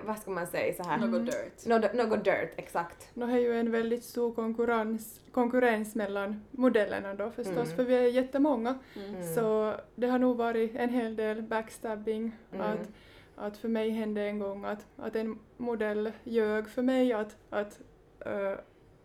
vad 0.03 0.19
ska 0.19 0.31
man 0.31 0.47
säga 0.47 0.73
så 0.83 0.89
här? 0.89 0.97
Något 0.97 1.25
dirt. 1.25 1.65
Något, 1.65 1.93
något 1.93 2.23
dirt, 2.23 2.53
exakt. 2.55 3.09
Det 3.13 3.23
är 3.25 3.37
ju 3.37 3.59
en 3.59 3.71
väldigt 3.71 4.03
stor 4.03 4.33
konkurrens, 4.33 5.21
konkurrens 5.31 5.95
mellan 5.95 6.41
modellerna 6.51 7.13
då 7.13 7.31
förstås, 7.31 7.55
Mm. 7.55 7.75
för 7.75 7.83
vi 7.83 7.95
är 7.95 8.01
jättemånga. 8.07 8.79
Mm. 8.95 9.35
Så 9.35 9.73
det 9.95 10.07
har 10.07 10.19
nog 10.19 10.37
varit 10.37 10.75
en 10.75 10.89
hel 10.89 11.15
del 11.15 11.41
backstabbing. 11.41 12.31
Mm. 12.53 12.67
Att, 12.67 12.87
att 13.35 13.57
för 13.57 13.67
mig 13.67 13.89
hände 13.89 14.21
en 14.21 14.39
gång 14.39 14.65
att, 14.65 14.85
att 14.97 15.15
en 15.15 15.39
modell 15.57 16.11
ljög 16.23 16.69
för 16.69 16.81
mig 16.81 17.13
att, 17.13 17.37
att 17.49 17.79
eh, 18.19 18.53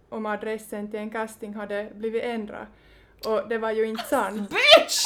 om 0.08 0.26
adressen 0.26 0.90
till 0.90 1.00
en 1.00 1.10
casting 1.10 1.54
hade 1.54 1.90
blivit 1.94 2.22
ändrad. 2.24 2.66
Och 3.26 3.48
det 3.48 3.58
var 3.58 3.70
ju 3.70 3.84
inte 3.84 4.04
sant. 4.04 4.50
Bitch! 4.50 5.04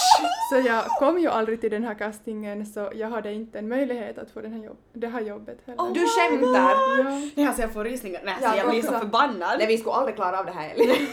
Så 0.51 0.69
jag 0.69 0.85
kom 0.87 1.19
ju 1.19 1.29
aldrig 1.29 1.61
till 1.61 1.71
den 1.71 1.85
här 1.85 1.95
castingen 1.95 2.67
så 2.67 2.91
jag 2.95 3.09
hade 3.09 3.33
inte 3.33 3.59
en 3.59 3.69
möjlighet 3.69 4.19
att 4.19 4.31
få 4.31 4.41
den 4.41 4.53
här 4.53 4.65
jobb, 4.65 4.77
det 4.93 5.07
här 5.07 5.21
jobbet 5.21 5.59
heller. 5.67 5.95
Du 5.95 6.07
skämtar! 6.07 6.71
Ja. 6.99 7.31
Nej 7.35 7.47
alltså 7.47 7.63
jag 7.63 7.73
får 7.73 7.85
rysningar, 7.85 8.21
nej 8.25 8.35
Ja, 8.41 8.49
alltså 8.49 8.63
jag 8.63 8.71
blir 8.71 8.83
så 8.83 8.99
förbannad. 8.99 9.59
Nej 9.59 9.67
vi 9.67 9.79
skulle 9.79 9.95
aldrig 9.95 10.17
klara 10.17 10.39
av 10.39 10.47
det 10.47 10.53
här 10.53 10.71
Elin. 10.71 10.89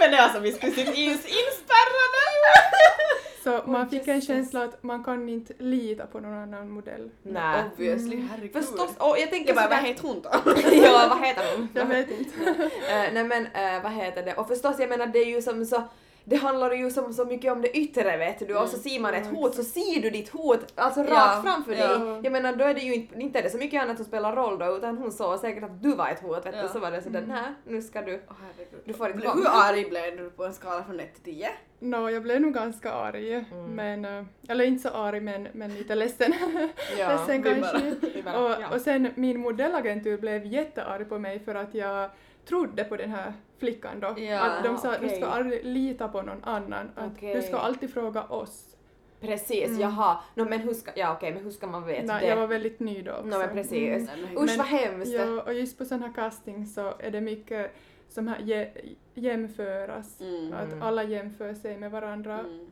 Men 0.00 0.10
det 0.10 0.16
är 0.16 0.22
alltså 0.22 0.40
vi 0.40 0.52
skulle 0.52 0.72
sitta 0.72 0.92
ins 0.92 1.24
inspärrade! 1.26 2.26
Så 3.44 3.70
man 3.70 3.88
fick 3.88 4.08
en 4.08 4.20
känsla 4.20 4.64
att 4.64 4.82
man 4.82 5.04
kan 5.04 5.28
inte 5.28 5.54
lita 5.58 6.06
på 6.06 6.20
någon 6.20 6.34
annan 6.34 6.70
modell. 6.70 7.10
Nej. 7.22 7.64
Obviously, 7.72 8.16
herregud. 8.30 8.52
Förstås, 8.52 8.90
och 8.98 9.18
jag 9.18 9.30
tänker 9.30 9.48
Jag 9.48 9.56
bara, 9.56 9.68
vad 9.68 9.78
heter 9.78 10.02
hon 10.02 10.20
då? 10.20 10.30
ja, 10.72 11.06
vad 11.08 11.26
heter 11.26 11.56
hon? 11.56 11.68
Jag 11.74 11.86
vet 11.86 12.10
inte. 12.10 12.52
Eh, 12.88 13.12
nej 13.12 13.24
men 13.24 13.46
eh, 13.46 13.82
vad 13.82 13.92
heter 13.92 14.22
det? 14.22 14.34
Och 14.34 14.48
förstås, 14.48 14.76
jag 14.78 14.88
menar 14.88 15.06
det 15.06 15.18
är 15.18 15.26
ju 15.26 15.42
som 15.42 15.66
så 15.66 15.82
det 16.28 16.36
handlar 16.36 16.72
ju 16.72 16.90
som 16.90 17.12
så 17.12 17.24
mycket 17.24 17.52
om 17.52 17.62
det 17.62 17.76
yttre 17.78 18.16
vet 18.16 18.38
du 18.48 18.56
och 18.56 18.68
så 18.68 18.78
ser 18.78 19.00
man 19.00 19.14
ett 19.14 19.26
hot 19.26 19.54
så 19.54 19.62
ser 19.62 20.02
du 20.02 20.10
ditt 20.10 20.28
hot 20.28 20.72
alltså 20.74 21.00
rakt 21.00 21.10
Ja, 21.10 21.40
framför 21.44 21.72
ja. 21.72 21.86
dig. 21.98 22.20
Jag 22.22 22.32
menar 22.32 22.52
då 22.56 22.64
är 22.64 22.74
det 22.74 22.80
ju 22.80 22.94
inte, 22.94 23.20
inte 23.20 23.38
är 23.38 23.42
det 23.42 23.50
så 23.50 23.58
mycket 23.58 23.82
annat 23.82 23.96
som 23.96 24.06
spelar 24.06 24.36
roll 24.36 24.58
då 24.58 24.76
utan 24.76 24.98
hon 24.98 25.12
såg 25.12 25.38
säkert 25.38 25.64
att 25.64 25.82
du 25.82 25.94
var 25.94 26.08
ett 26.08 26.20
hot 26.22 26.46
vet 26.46 26.52
du 26.52 26.58
Ja. 26.58 26.68
så 26.68 26.78
var 26.78 26.90
det 26.90 27.02
sådär 27.02 27.24
nej 27.28 27.42
nu 27.66 27.82
ska 27.82 28.02
du 28.02 28.10
herregud. 28.10 28.80
Du 28.84 28.92
får 28.92 29.10
inte. 29.10 29.28
Hur 29.28 29.46
arg 29.48 29.88
blev 29.90 30.16
du 30.16 30.30
på 30.30 30.44
en 30.44 30.54
skala 30.54 30.84
från 30.84 31.00
1 31.00 31.14
till 31.14 31.34
10? 31.34 31.48
Nå, 31.78 32.10
jag 32.10 32.22
blev 32.22 32.40
nog 32.40 32.54
ganska 32.54 32.92
arg, 32.92 33.44
men, 33.68 34.04
eh, 34.04 34.24
eller 34.48 34.64
inte 34.64 34.82
så 34.90 34.94
arg 34.96 35.20
men, 35.20 35.48
men 35.52 35.74
lite 35.74 35.94
ledsen. 35.94 36.32
Ja, 36.98 37.08
ledsen 37.08 37.42
kanske. 37.42 37.94
bara- 38.22 38.22
bara, 38.24 38.44
och, 38.56 38.62
ja. 38.62 38.74
och 38.74 38.80
sen 38.80 39.08
min 39.14 39.40
modellagentur 39.40 40.18
blev 40.18 40.46
jättearg 40.46 41.08
på 41.08 41.18
mig 41.18 41.38
för 41.40 41.54
att 41.54 41.74
jag 41.74 42.10
trodde 42.48 42.84
på 42.84 42.96
den 42.96 43.10
här 43.10 43.32
flickan 43.58 44.00
då. 44.00 44.14
Ja, 44.22 44.40
att 44.40 44.64
de 44.64 44.76
sa 44.76 44.94
att 44.94 45.00
du 45.00 45.08
ska 45.08 45.26
aldrig 45.26 45.64
lita 45.64 46.08
på 46.08 46.22
någon 46.22 46.44
annan, 46.44 46.90
att 46.94 47.20
du 47.20 47.42
ska 47.42 47.56
alltid 47.56 47.92
fråga 47.92 48.24
oss. 48.24 48.72
Precis, 49.20 49.78
jaha. 49.78 50.18
No, 50.34 50.44
men 50.48 50.60
hur 50.60 50.74
ska, 50.74 50.90
ja 50.94 51.12
okej, 51.16 51.34
men 51.34 51.44
hur 51.44 51.50
ska 51.50 51.66
man 51.66 51.84
veta 51.86 52.12
Nej, 52.12 52.20
det? 52.22 52.28
jag 52.28 52.36
var 52.36 52.46
väldigt 52.46 52.80
ny 52.80 53.02
då 53.02 53.12
också. 53.12 53.24
No, 53.26 53.38
men 53.38 53.48
precis. 53.48 54.08
Mm. 54.10 54.24
Usch 54.38 54.46
Men- 54.46 54.58
vad 54.58 54.66
hemskt. 54.66 55.12
Ja, 55.12 55.42
och 55.42 55.54
just 55.54 55.78
på 55.78 55.84
sån 55.84 56.02
här 56.02 56.12
casting 56.12 56.66
så 56.66 56.94
är 56.98 57.10
det 57.10 57.20
mycket 57.20 57.74
som 58.08 58.28
här 58.28 58.38
jä- 58.38 58.94
jämföras. 59.14 60.20
Mm. 60.20 60.52
Att 60.52 60.82
alla 60.82 61.02
jämför 61.02 61.54
sig 61.54 61.76
med 61.76 61.90
varandra. 61.90 62.38
Mm. 62.40 62.70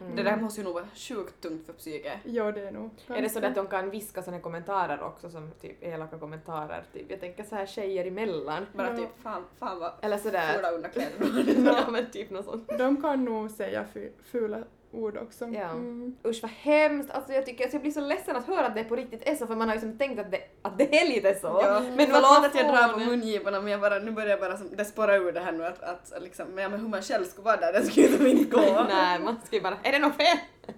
Mm. 0.00 0.16
Det 0.16 0.22
där 0.22 0.36
måste 0.36 0.60
ju 0.60 0.64
nog 0.64 0.74
vara 0.74 0.86
sjukt 0.94 1.40
tungt 1.40 1.66
för 1.66 1.72
psyket. 1.72 2.18
Ja, 2.24 2.52
det 2.52 2.60
är 2.60 2.72
nog 2.72 2.90
Är 3.08 3.22
det 3.22 3.28
så 3.28 3.46
att 3.46 3.54
de 3.54 3.66
kan 3.66 3.90
viska 3.90 4.22
såna 4.22 4.40
kommentarer 4.40 5.02
också 5.02 5.30
som 5.30 5.50
typ 5.60 5.82
elaka 5.84 6.18
kommentarer? 6.18 6.84
Typ. 6.92 7.10
Jag 7.10 7.20
tänker 7.20 7.44
så 7.44 7.54
här 7.54 7.66
tjejer 7.66 8.04
emellan. 8.06 8.66
Bara 8.72 8.88
Ja. 8.90 8.96
typ 8.96 9.22
fan, 9.22 9.44
fan 9.58 9.78
vad 9.78 9.92
Eller 10.02 10.18
sådär. 10.18 10.52
fula 10.54 10.70
underkläder 10.70 11.64
ja 11.66 11.90
men 11.90 12.10
typ 12.10 12.30
något 12.30 12.44
sånt. 12.44 12.68
De 12.78 13.02
kan 13.02 13.24
nog 13.24 13.50
säga 13.50 13.84
fu- 13.94 14.12
fula 14.24 14.58
ord 14.94 15.16
också. 15.16 15.44
Ja. 15.44 15.70
Mm. 15.70 16.16
Usch 16.26 16.42
vad 16.42 16.50
hemskt, 16.50 17.10
alltså 17.10 17.32
jag 17.32 17.46
tycker 17.46 17.66
att 17.66 17.72
jag 17.72 17.82
blir 17.82 17.92
så 17.92 18.00
ledsen 18.00 18.36
att 18.36 18.46
höra 18.46 18.66
att 18.66 18.74
det 18.74 18.84
på 18.84 18.96
riktigt 18.96 19.28
är 19.28 19.34
så 19.34 19.46
för 19.46 19.54
man 19.56 19.68
har 19.68 19.74
ju 19.76 19.80
liksom 19.80 19.98
tänkt 19.98 20.20
att 20.20 20.30
det, 20.30 20.40
att 20.62 20.78
det 20.78 21.00
är 21.00 21.08
lite 21.08 21.34
så. 21.34 21.46
Ja, 21.62 21.80
men 21.80 21.96
vad 21.96 22.06
förlåt 22.06 22.22
man 22.22 22.44
att 22.44 22.54
jag 22.54 22.66
drar 22.68 22.88
på 22.92 22.98
mungiporna 22.98 23.60
men 23.60 23.72
jag 23.72 23.80
bara, 23.80 23.98
nu 23.98 24.10
börjar 24.10 24.28
jag 24.30 24.40
bara 24.40 24.56
som, 24.56 24.76
det 24.76 24.84
spårar 24.84 25.14
ur 25.28 25.32
det 25.32 25.40
här 25.40 25.52
nu 25.52 25.64
att, 25.66 25.82
att 25.82 26.12
liksom, 26.22 26.46
men, 26.48 26.62
ja, 26.62 26.68
men 26.68 26.80
hur 26.80 26.88
man 26.88 27.02
själv 27.02 27.24
skulle 27.24 27.44
vara 27.44 27.56
där, 27.56 27.72
det 27.72 27.82
skulle 27.86 28.06
ju 28.06 28.28
inte 28.28 28.44
gå. 28.56 28.84
Nej, 28.88 29.18
man 29.18 29.36
ska 29.44 29.56
ju 29.56 29.62
bara, 29.62 29.76
är 29.82 29.92
det 29.92 29.98
något 29.98 30.16
fel? 30.16 30.38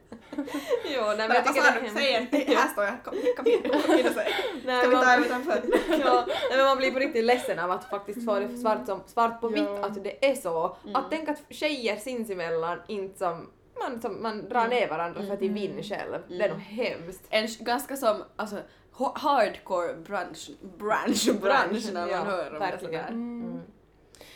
jo, 0.85 1.03
nej 1.07 1.17
men 1.29 1.31
jag 1.31 1.47
tycker 1.47 1.61
sa 1.63 1.71
det 1.81 1.87
är? 1.87 1.91
Säg 1.91 2.13
hemskt. 2.13 2.33
Här 2.59 2.69
står 2.69 2.85
jag, 2.85 2.95
kom, 3.05 3.15
kom 3.37 3.45
hit, 3.47 3.63
kom 3.85 3.95
hit 3.97 4.07
och 4.07 4.13
säg. 4.13 4.29
Nej, 4.65 4.81
Ska 4.81 4.89
vi 4.89 4.95
man- 4.97 5.05
ta 5.05 5.17
utanför? 5.17 5.61
ja, 6.05 6.25
nej, 6.27 6.57
men 6.57 6.65
man 6.67 6.77
blir 6.77 6.91
på 6.91 6.99
riktigt 6.99 7.25
ledsen 7.25 7.59
av 7.59 7.71
att 7.71 7.85
faktiskt 7.91 8.25
få 8.25 8.39
det 8.39 8.57
svart, 8.59 8.87
som, 8.87 9.01
svart 9.07 9.41
på 9.41 9.49
vitt 9.49 9.63
Ja. 9.63 9.87
att 9.87 10.05
det 10.05 10.31
är 10.31 10.35
så. 10.35 10.77
Att 10.95 11.11
tänka 11.11 11.33
att 11.33 11.43
tjejer 11.49 11.97
sinsemellan 11.97 12.79
inte 12.89 13.19
som 13.19 13.47
man, 13.79 14.01
som, 14.01 14.23
man 14.23 14.49
drar 14.49 14.69
ner 14.69 14.89
varandra 14.89 15.23
för 15.23 15.33
att 15.33 15.41
de 15.41 15.49
vinner 15.49 15.83
själv. 15.83 16.19
Det 16.29 16.45
är 16.45 16.49
nog 16.49 16.59
hemskt. 16.59 17.27
En 17.31 17.49
ganska 17.61 17.97
som, 17.97 18.25
alltså, 18.37 18.57
hardcore 19.15 19.95
bransch, 19.95 20.51
bransch, 20.79 21.41
bransch 21.41 21.93
när 21.93 22.01
man 22.01 22.11
Ja, 22.11 22.25
hör 22.25 22.55
om 22.55 22.61
det 22.61 22.79
sådär. 22.81 23.09
Mm. 23.09 23.61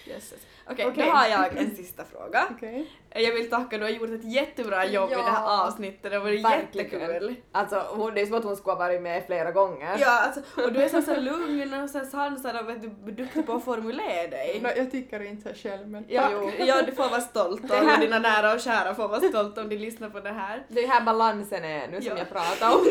Jösses. 0.07 0.41
Okej, 0.67 0.87
Okej. 0.87 1.05
då 1.07 1.11
har 1.11 1.27
jag 1.27 1.57
en 1.57 1.77
sista 1.77 2.05
fråga. 2.05 2.45
Okej. 2.57 2.91
Jag 3.15 3.33
vill 3.35 3.51
tacka, 3.51 3.79
du 3.79 3.85
har 3.85 3.91
gjort 3.91 4.11
ett 4.11 4.25
jättebra 4.25 4.85
jobb 4.87 5.11
i 5.11 5.13
Ja. 5.13 5.19
det 5.19 5.31
här 5.31 5.67
avsnittet, 5.67 6.11
det 6.13 6.17
har 6.19 6.25
Verkligen. 6.25 6.61
jättekul. 7.01 7.35
Alltså 7.53 8.11
det 8.15 8.21
är 8.21 8.27
som 8.27 8.35
att 8.35 8.45
hon 8.45 8.57
skulle 8.57 8.73
ha 8.73 8.79
varit 8.79 9.03
med 9.03 9.23
flera 9.27 9.51
gånger. 9.51 9.97
Ja, 10.01 10.21
alltså, 10.21 10.41
och 10.63 10.73
du 10.73 10.83
är 10.83 10.89
så, 10.89 11.03
så 11.03 11.17
lugn 11.21 11.75
och 11.83 11.91
så 11.91 12.01
sansad 12.01 12.57
och 12.57 12.69
vet 12.69 12.83
du, 12.83 12.89
duktig 13.13 13.47
på 13.47 13.53
att 13.53 13.65
formulera 13.65 14.29
dig. 14.29 14.61
Nå, 14.63 14.69
jag 14.77 14.91
tycker 14.91 15.23
inte 15.23 15.55
så 15.55 15.69
själv 15.69 15.89
men 15.89 16.05
Ja, 16.09 16.23
tack. 16.23 16.55
ja, 16.69 16.83
du 16.83 16.93
får 16.93 17.09
vara 17.11 17.21
stolt 17.21 17.65
och 17.65 17.77
här- 17.77 18.01
dina 18.01 18.19
nära 18.19 18.55
och 18.55 18.61
kära 18.61 18.95
får 18.95 19.09
vara 19.09 19.21
stolt 19.21 19.59
om 19.59 19.69
de 19.69 19.77
lyssnar 19.77 20.11
på 20.11 20.21
det 20.21 20.33
här. 20.33 20.63
Det 20.69 20.85
är 20.85 20.89
här 20.89 21.01
balansen 21.05 21.65
är 21.65 21.89
nu 21.89 22.01
som 22.03 22.13
Ja. 22.13 22.19
jag 22.19 22.29
pratar 22.31 22.75
om. 22.75 22.87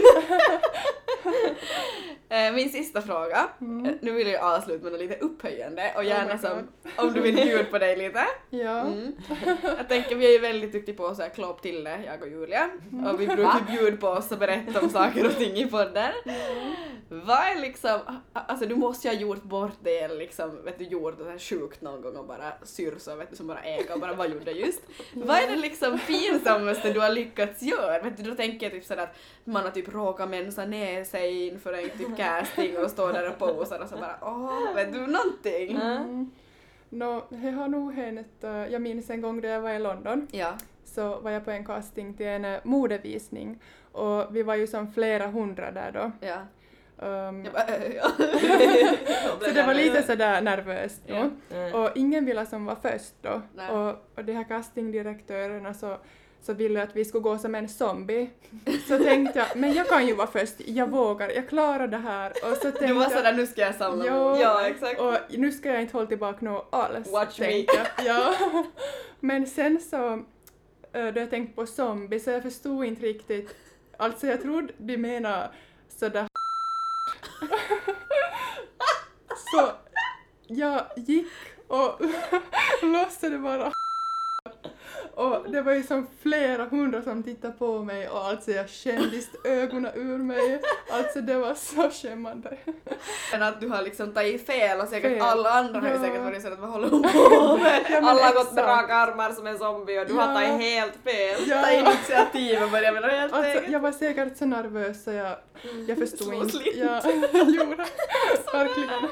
Eh, 2.32 2.52
Min 2.54 2.70
sista 2.70 3.02
fråga, 3.02 3.50
Mm. 3.62 3.86
eh, 3.86 3.92
nu 4.02 4.12
vill 4.12 4.28
jag 4.28 4.44
avsluta 4.44 4.84
med 4.84 4.92
något 4.92 5.02
lite 5.02 5.16
upphöjande 5.16 5.94
och 5.96 6.04
gärna 6.04 6.34
my 6.34 6.40
som, 6.40 6.68
om 6.98 7.14
du 7.14 7.22
vill 7.22 7.36
bjuda 7.64 7.72
på 7.72 7.80
dig 7.80 7.96
lite. 7.96 8.26
Ja. 8.50 8.80
Mm. 8.82 9.14
Jag 9.78 9.90
tänker 9.90 10.16
vi 10.16 10.26
är 10.28 10.32
ju 10.32 10.40
väldigt 10.40 10.72
duktiga 10.72 10.96
på 10.96 11.08
att 11.08 11.16
så 11.16 11.22
här 11.22 11.30
klå 11.30 11.50
upp 11.50 11.62
till 11.62 11.84
det, 11.84 12.00
jag 12.06 12.22
och 12.22 12.28
Julia. 12.28 12.70
Och 13.12 13.22
vi 13.22 13.28
brukar 13.28 13.66
bjuda 13.72 13.98
på 13.98 14.08
oss 14.08 14.32
och 14.32 14.38
berätta 14.38 14.82
om 14.82 14.90
saker 14.90 15.26
och 15.26 15.36
ting 15.36 15.56
i 15.58 15.66
podden. 15.66 16.12
Vad 17.12 17.38
är 17.38 17.62
liksom, 17.62 18.00
alltså 18.34 18.66
du 18.66 18.76
måste 18.76 19.08
ju 19.08 19.14
ha 19.14 19.22
gjort 19.22 19.44
bort 19.44 19.78
det 19.84 20.00
eller 20.00 20.18
liksom, 20.18 20.64
vet 20.64 20.80
du, 20.80 20.84
gjort 20.84 21.18
det 21.18 21.32
här 21.32 21.38
sjukt 21.38 21.82
någon 21.82 22.02
gång 22.02 22.16
och 22.16 22.26
bara 22.26 22.54
syr 22.64 22.94
så 22.98 23.16
vet 23.16 23.30
du 23.30 23.36
som 23.36 23.48
bara 23.48 23.60
äga 23.60 23.94
och 23.94 24.00
bara 24.00 24.14
vad 24.14 24.30
gjorde 24.30 24.52
just? 24.52 24.82
Vad 25.14 25.38
är 25.38 25.48
det 25.48 25.56
liksom 25.56 26.00
pinsammaste 26.08 26.94
du 26.94 27.00
har 27.00 27.10
lyckats 27.10 27.62
göra? 27.62 28.00
Vet 28.00 28.18
du, 28.18 28.24
då 28.24 28.36
tänker 28.36 28.66
jag 28.66 28.74
typ 28.74 28.86
sådär 28.86 29.04
att 29.04 29.16
man 29.44 29.64
har 29.64 29.72
typ 29.72 29.94
råkat 29.94 30.30
mensa 30.30 30.66
ner 30.66 31.04
sig 31.04 31.48
inför 31.48 31.74
en 31.74 31.90
typ 31.90 32.18
casting 32.18 32.78
och 32.78 32.90
står 32.90 33.14
där 33.14 33.30
och 33.30 33.38
posar 33.40 33.80
och 33.80 33.90
så 33.90 33.96
bara 33.96 34.18
åh, 34.22 34.76
vet 34.76 34.94
du 34.94 35.00
någonting? 35.00 35.72
Mm. 35.72 36.32
Nå, 36.90 37.26
det 37.30 37.52
har 37.52 37.68
nog 37.68 37.94
hänt, 37.94 38.28
jag 38.42 38.82
minns 38.82 39.10
en 39.10 39.22
gång 39.22 39.42
då 39.42 39.48
jag 39.48 39.62
var 39.62 39.72
i 39.72 39.80
London 39.80 40.28
Ja. 40.32 40.54
så 40.84 41.20
var 41.20 41.32
jag 41.32 41.46
på 41.46 41.52
en 41.52 41.66
casting 41.66 42.14
till 42.14 42.26
en 42.26 42.46
eh, 42.46 42.60
modevisning 42.64 43.60
och 43.92 44.36
vi 44.36 44.44
var 44.44 44.56
ju 44.56 44.68
som 44.68 44.92
flera 44.94 45.28
hundra 45.28 45.72
där 45.72 45.92
då. 45.92 46.12
Ja. 46.28 46.38
Um, 47.02 47.44
bara, 47.54 47.64
äh, 47.64 47.96
ja. 47.96 48.10
så 49.42 49.52
det 49.54 49.64
var 49.64 49.74
lite 49.74 50.04
sådär 50.04 50.42
nervöst 50.42 51.02
då. 51.08 51.30
Mm. 51.56 51.74
Och 51.74 51.90
ingen 51.96 52.26
ville 52.26 52.46
som 52.46 52.66
var 52.66 52.76
först 52.76 53.14
då. 53.22 53.42
Nej. 53.56 53.70
Och, 53.70 53.90
och 54.16 54.26
de 54.26 54.34
här 54.34 54.44
castingdirektörerna 54.44 55.74
så, 55.74 55.98
så 56.42 56.54
ville 56.54 56.84
att 56.84 56.96
vi 56.96 57.06
skulle 57.06 57.22
gå 57.22 57.38
som 57.38 57.56
en 57.56 57.70
zombie. 57.70 58.30
Så 58.88 58.98
tänkte 58.98 59.40
jag, 59.40 59.48
men 59.56 59.74
jag 59.74 59.88
kan 59.88 60.08
ju 60.08 60.16
vara 60.16 60.28
först, 60.28 60.54
jag 60.66 60.90
vågar, 60.90 61.30
jag 61.30 61.50
klarar 61.50 61.88
det 61.88 61.98
här. 61.98 62.32
Och 62.32 62.58
så 62.58 62.62
tänkte 62.64 62.88
Du 62.88 62.94
var 62.94 63.02
jag, 63.04 63.12
sådär 63.12 63.34
nu 63.34 63.48
ska 63.48 63.62
jag 63.62 63.76
samla 63.76 64.06
Jo, 64.08 64.14
mod. 64.14 64.40
Ja, 64.40 64.68
exakt. 64.68 65.00
och 65.00 65.16
nu 65.30 65.52
ska 65.52 65.70
jag 65.70 65.82
inte 65.82 65.98
hålla 65.98 66.08
tillbaka 66.08 66.46
något 66.46 66.68
alls. 66.72 67.12
Watch 67.12 67.40
me. 67.40 67.58
jag. 67.58 68.06
Ja. 68.06 68.36
Men 69.20 69.48
sen 69.48 69.80
så, 69.82 70.14
eh, 70.94 71.08
då 71.14 71.20
jag 71.20 71.30
tänkte 71.30 71.56
på 71.56 71.66
zombie 71.66 72.20
så 72.20 72.30
jag 72.30 72.44
förstod 72.44 72.86
inte 72.86 73.06
riktigt, 73.06 73.56
alltså 73.98 74.28
jag 74.28 74.42
trodde 74.42 74.74
de 74.78 74.98
menade 74.98 75.50
sådär 75.90 76.28
Så 79.52 79.72
jag 80.48 80.82
gick 80.96 81.28
och 81.68 82.02
låtsade 82.82 83.38
vara 83.38 83.72
och 85.20 85.52
det 85.52 85.62
var 85.62 85.74
ju 85.74 85.84
som 85.84 86.08
flera 86.24 86.66
hundra 86.66 87.02
som 87.02 87.24
tittade 87.24 87.54
på 87.54 87.84
mig 87.84 88.10
och 88.10 88.26
alltså 88.26 88.52
jag 88.52 88.70
kändes 88.70 89.26
ögonen 89.44 89.92
ur 89.96 90.18
mig. 90.18 90.62
Alltså 90.92 91.22
det 91.22 91.36
var 91.36 91.54
så 91.54 91.90
skämmande. 91.90 92.58
Men 93.32 93.44
att 93.44 93.62
du 93.62 93.68
har 93.70 93.82
liksom 93.82 94.14
tagit 94.14 94.46
fel 94.46 94.80
och 94.80 94.88
säkert 94.88 95.12
Fel. 95.12 95.22
alla 95.22 95.50
andra 95.50 95.80
har 95.80 95.90
ju 95.90 96.00
säkert 96.00 96.22
varit 96.22 96.42
sådär 96.42 96.54
att 96.56 96.60
vad 96.62 96.70
håller 96.70 96.90
på 96.90 97.58
med? 97.64 97.82
Ja, 97.90 97.98
Alla 97.98 98.24
har 98.24 98.34
gått 98.34 98.54
med 98.54 98.66
raka 98.66 98.96
armar 98.96 99.32
som 99.32 99.48
en 99.48 99.58
zombie 99.58 100.00
och 100.00 100.08
du 100.08 100.14
Ja. 100.16 100.22
har 100.22 100.34
tagit 100.36 100.62
helt 100.62 100.94
fel. 101.04 101.40
Ja. 101.50 101.62
Ta 101.62 101.72
initiativ 101.72 102.64
och 102.64 102.70
börja 102.72 102.92
med 102.92 103.02
något 103.02 103.12
helt 103.12 103.34
Alltså, 103.34 103.52
eget. 103.52 103.70
jag 103.72 103.80
var 103.80 103.92
säkert 103.92 104.38
så 104.38 104.46
nervös 104.46 105.04
så 105.04 105.12
jag, 105.12 105.36
jag 105.88 105.98
förstod 105.98 106.20
Slå 106.28 106.34
inte. 106.34 106.58
jag 106.80 107.50
gjorde 107.50 107.76
verkligen. 108.54 109.10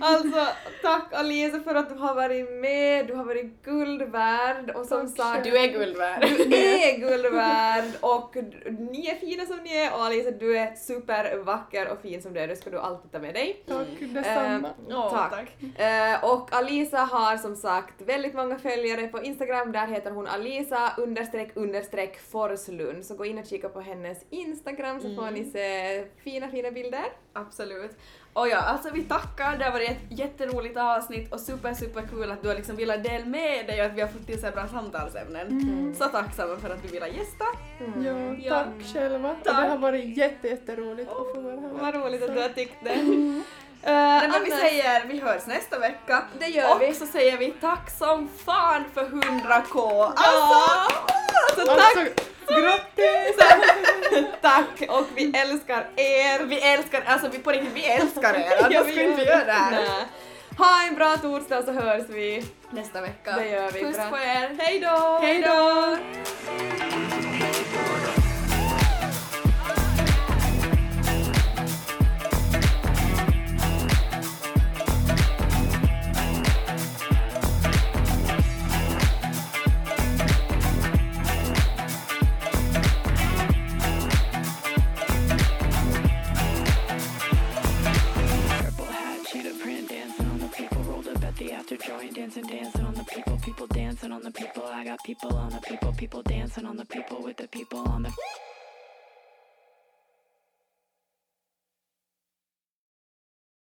Alltså 0.00 0.46
tack 0.82 1.12
Alice 1.12 1.60
för 1.60 1.74
att 1.74 1.88
du 1.88 1.94
har 1.94 2.14
varit 2.14 2.50
med, 2.50 3.06
du 3.06 3.14
har 3.14 3.24
varit 3.24 3.62
guld 3.64 4.02
värd 4.02 4.70
och 4.70 4.86
som 4.86 5.14
Tack 5.14 5.16
sagt 5.16 5.44
Du 5.44 5.58
är 5.58 5.66
guld 5.66 5.96
värd. 5.96 6.20
Du 6.20 6.56
är 6.56 6.98
guld 6.98 7.34
värd 7.34 7.84
och 8.00 8.36
ni 8.90 9.06
är 9.06 9.14
fina 9.14 9.46
som 9.46 9.56
ni 9.56 9.76
är 9.76 9.94
och 9.94 10.04
Alice 10.04 10.30
du 10.30 10.58
är 10.58 10.74
supervacker 10.74 11.88
och 11.88 12.00
fin 12.02 12.22
som 12.22 12.32
du 12.32 12.40
är, 12.40 12.48
det 12.48 12.56
ska 12.56 12.70
du 12.70 12.78
alltid 12.78 13.12
ta 13.12 13.18
med 13.18 13.34
dig. 13.34 13.64
Tack 13.66 13.86
detsamma. 14.00 14.70
Åh, 14.88 15.10
tack. 15.10 15.30
tack. 15.30 15.80
Eh, 15.80 16.24
och 16.24 16.52
Alisa 16.52 16.98
har 16.98 17.36
som 17.36 17.56
sagt 17.56 18.02
väldigt 18.02 18.34
många 18.34 18.58
följare 18.58 19.08
på 19.08 19.22
Instagram, 19.22 19.72
där 19.72 19.86
heter 19.86 20.10
hon 20.10 20.26
Alisa 20.26 20.92
understreck 20.96 21.50
understreck 21.54 22.20
Forslund, 22.20 23.04
så 23.04 23.14
gå 23.14 23.24
in 23.24 23.38
och 23.38 23.46
kika 23.46 23.68
på 23.68 23.80
hennes 23.80 24.18
Instagram 24.30 25.00
så 25.00 25.14
får 25.14 25.30
ni 25.30 25.44
se 25.44 26.04
fina 26.24 26.48
fina 26.48 26.70
bilder. 26.70 27.04
Absolut. 27.32 27.96
Och 28.38 28.48
ja, 28.48 28.56
alltså 28.58 28.90
vi 28.92 29.02
tackar, 29.02 29.56
det 29.58 29.64
har 29.64 29.72
varit 29.72 29.90
ett 29.90 30.18
jätteroligt 30.18 30.76
avsnitt 30.76 31.32
och 31.32 31.40
super 31.40 31.74
super 31.74 32.02
kul 32.02 32.30
att 32.30 32.42
du 32.42 32.48
har 32.48 32.54
liksom 32.54 32.76
velat 32.76 33.04
dela 33.04 33.24
med 33.24 33.66
dig 33.66 33.80
och 33.80 33.86
att 33.86 33.92
vi 33.96 34.00
har 34.00 34.08
fått 34.08 34.26
till 34.26 34.40
så 34.40 34.46
här 34.46 34.52
bra 34.52 34.68
samtalsämnen. 34.68 35.94
Så 35.98 36.04
tacksamma 36.04 36.56
för 36.56 36.70
att 36.70 36.82
du 36.82 36.88
ville 36.88 37.08
gästa. 37.08 37.44
Ja, 38.04 38.34
Ja. 38.42 38.50
tack 38.64 38.94
själva. 38.94 39.36
Tack. 39.44 39.62
det 39.62 39.68
har 39.68 39.78
varit 39.78 40.16
jätte, 40.16 40.48
jätteroligt 40.48 41.10
att 41.10 41.16
få 41.34 41.40
vara 41.40 41.60
här. 41.60 41.68
Vad 41.72 41.94
roligt 41.94 42.22
att 42.22 42.34
du 42.34 42.40
har 42.42 42.48
tyckt 42.48 42.84
det. 42.84 42.94
Nej, 43.82 44.26
Uh, 44.26 44.32
men 44.32 44.44
vi 44.44 44.50
säger, 44.50 45.04
vi 45.06 45.20
hörs 45.20 45.46
nästa 45.46 45.78
vecka. 45.78 46.22
Det 46.38 46.46
gör 46.46 46.74
och 46.74 46.82
vi. 46.82 46.94
så 46.94 47.06
säger 47.06 47.36
vi 47.38 47.50
tack 47.50 47.90
som 47.98 48.28
fan 48.46 48.84
för 48.94 49.04
100k. 49.04 50.12
Alltså! 50.16 50.94
Så 51.56 51.66
tack, 51.66 51.96
Alltså, 51.96 52.62
grattis! 52.62 53.36
tack 54.42 54.82
och 54.88 55.06
vi 55.14 55.32
älskar 55.36 55.86
er. 55.96 56.44
Vi 56.44 56.60
älskar, 56.60 57.02
alltså 57.06 57.28
vi 57.28 57.38
på 57.38 57.50
riktigt, 57.50 57.72
vi 57.74 57.84
älskar 57.84 58.34
er. 58.34 58.58
Annars 58.58 58.72
Ja, 58.72 58.80
skulle 58.82 59.02
inte 59.04 59.22
göra 59.22 59.44
det 59.44 59.52
här. 59.52 59.70
Nej. 59.70 60.06
Ha 60.58 60.82
en 60.88 60.94
bra 60.94 61.16
torsdag 61.16 61.62
så 61.62 61.72
hörs 61.72 62.08
vi. 62.08 62.44
Nästa 62.70 63.00
vecka. 63.00 63.36
Det 63.36 63.48
gör 63.48 63.70
vi. 63.70 63.80
Puss 63.80 63.96
bra. 63.96 64.08
på 64.10 64.16
er. 64.16 64.56
Hej 64.58 64.80
då! 64.80 65.18
Hej 65.22 65.42
då! 65.42 65.96
dancing, 92.18 92.46
dancing 92.46 92.84
on 92.84 92.94
the 92.94 93.04
people, 93.04 93.38
people 93.44 93.66
dancing 93.68 94.10
on 94.10 94.22
the 94.22 94.30
people. 94.32 94.64
I 94.64 94.82
got 94.82 94.98
people 95.04 95.36
on 95.36 95.50
the 95.50 95.60
people, 95.60 95.92
people 95.92 96.22
dancing 96.22 96.66
on 96.66 96.76
the 96.76 96.84
people 96.84 97.22
with 97.22 97.36
the 97.36 97.46
people 97.46 97.78
on 97.78 98.02
the. 98.02 98.12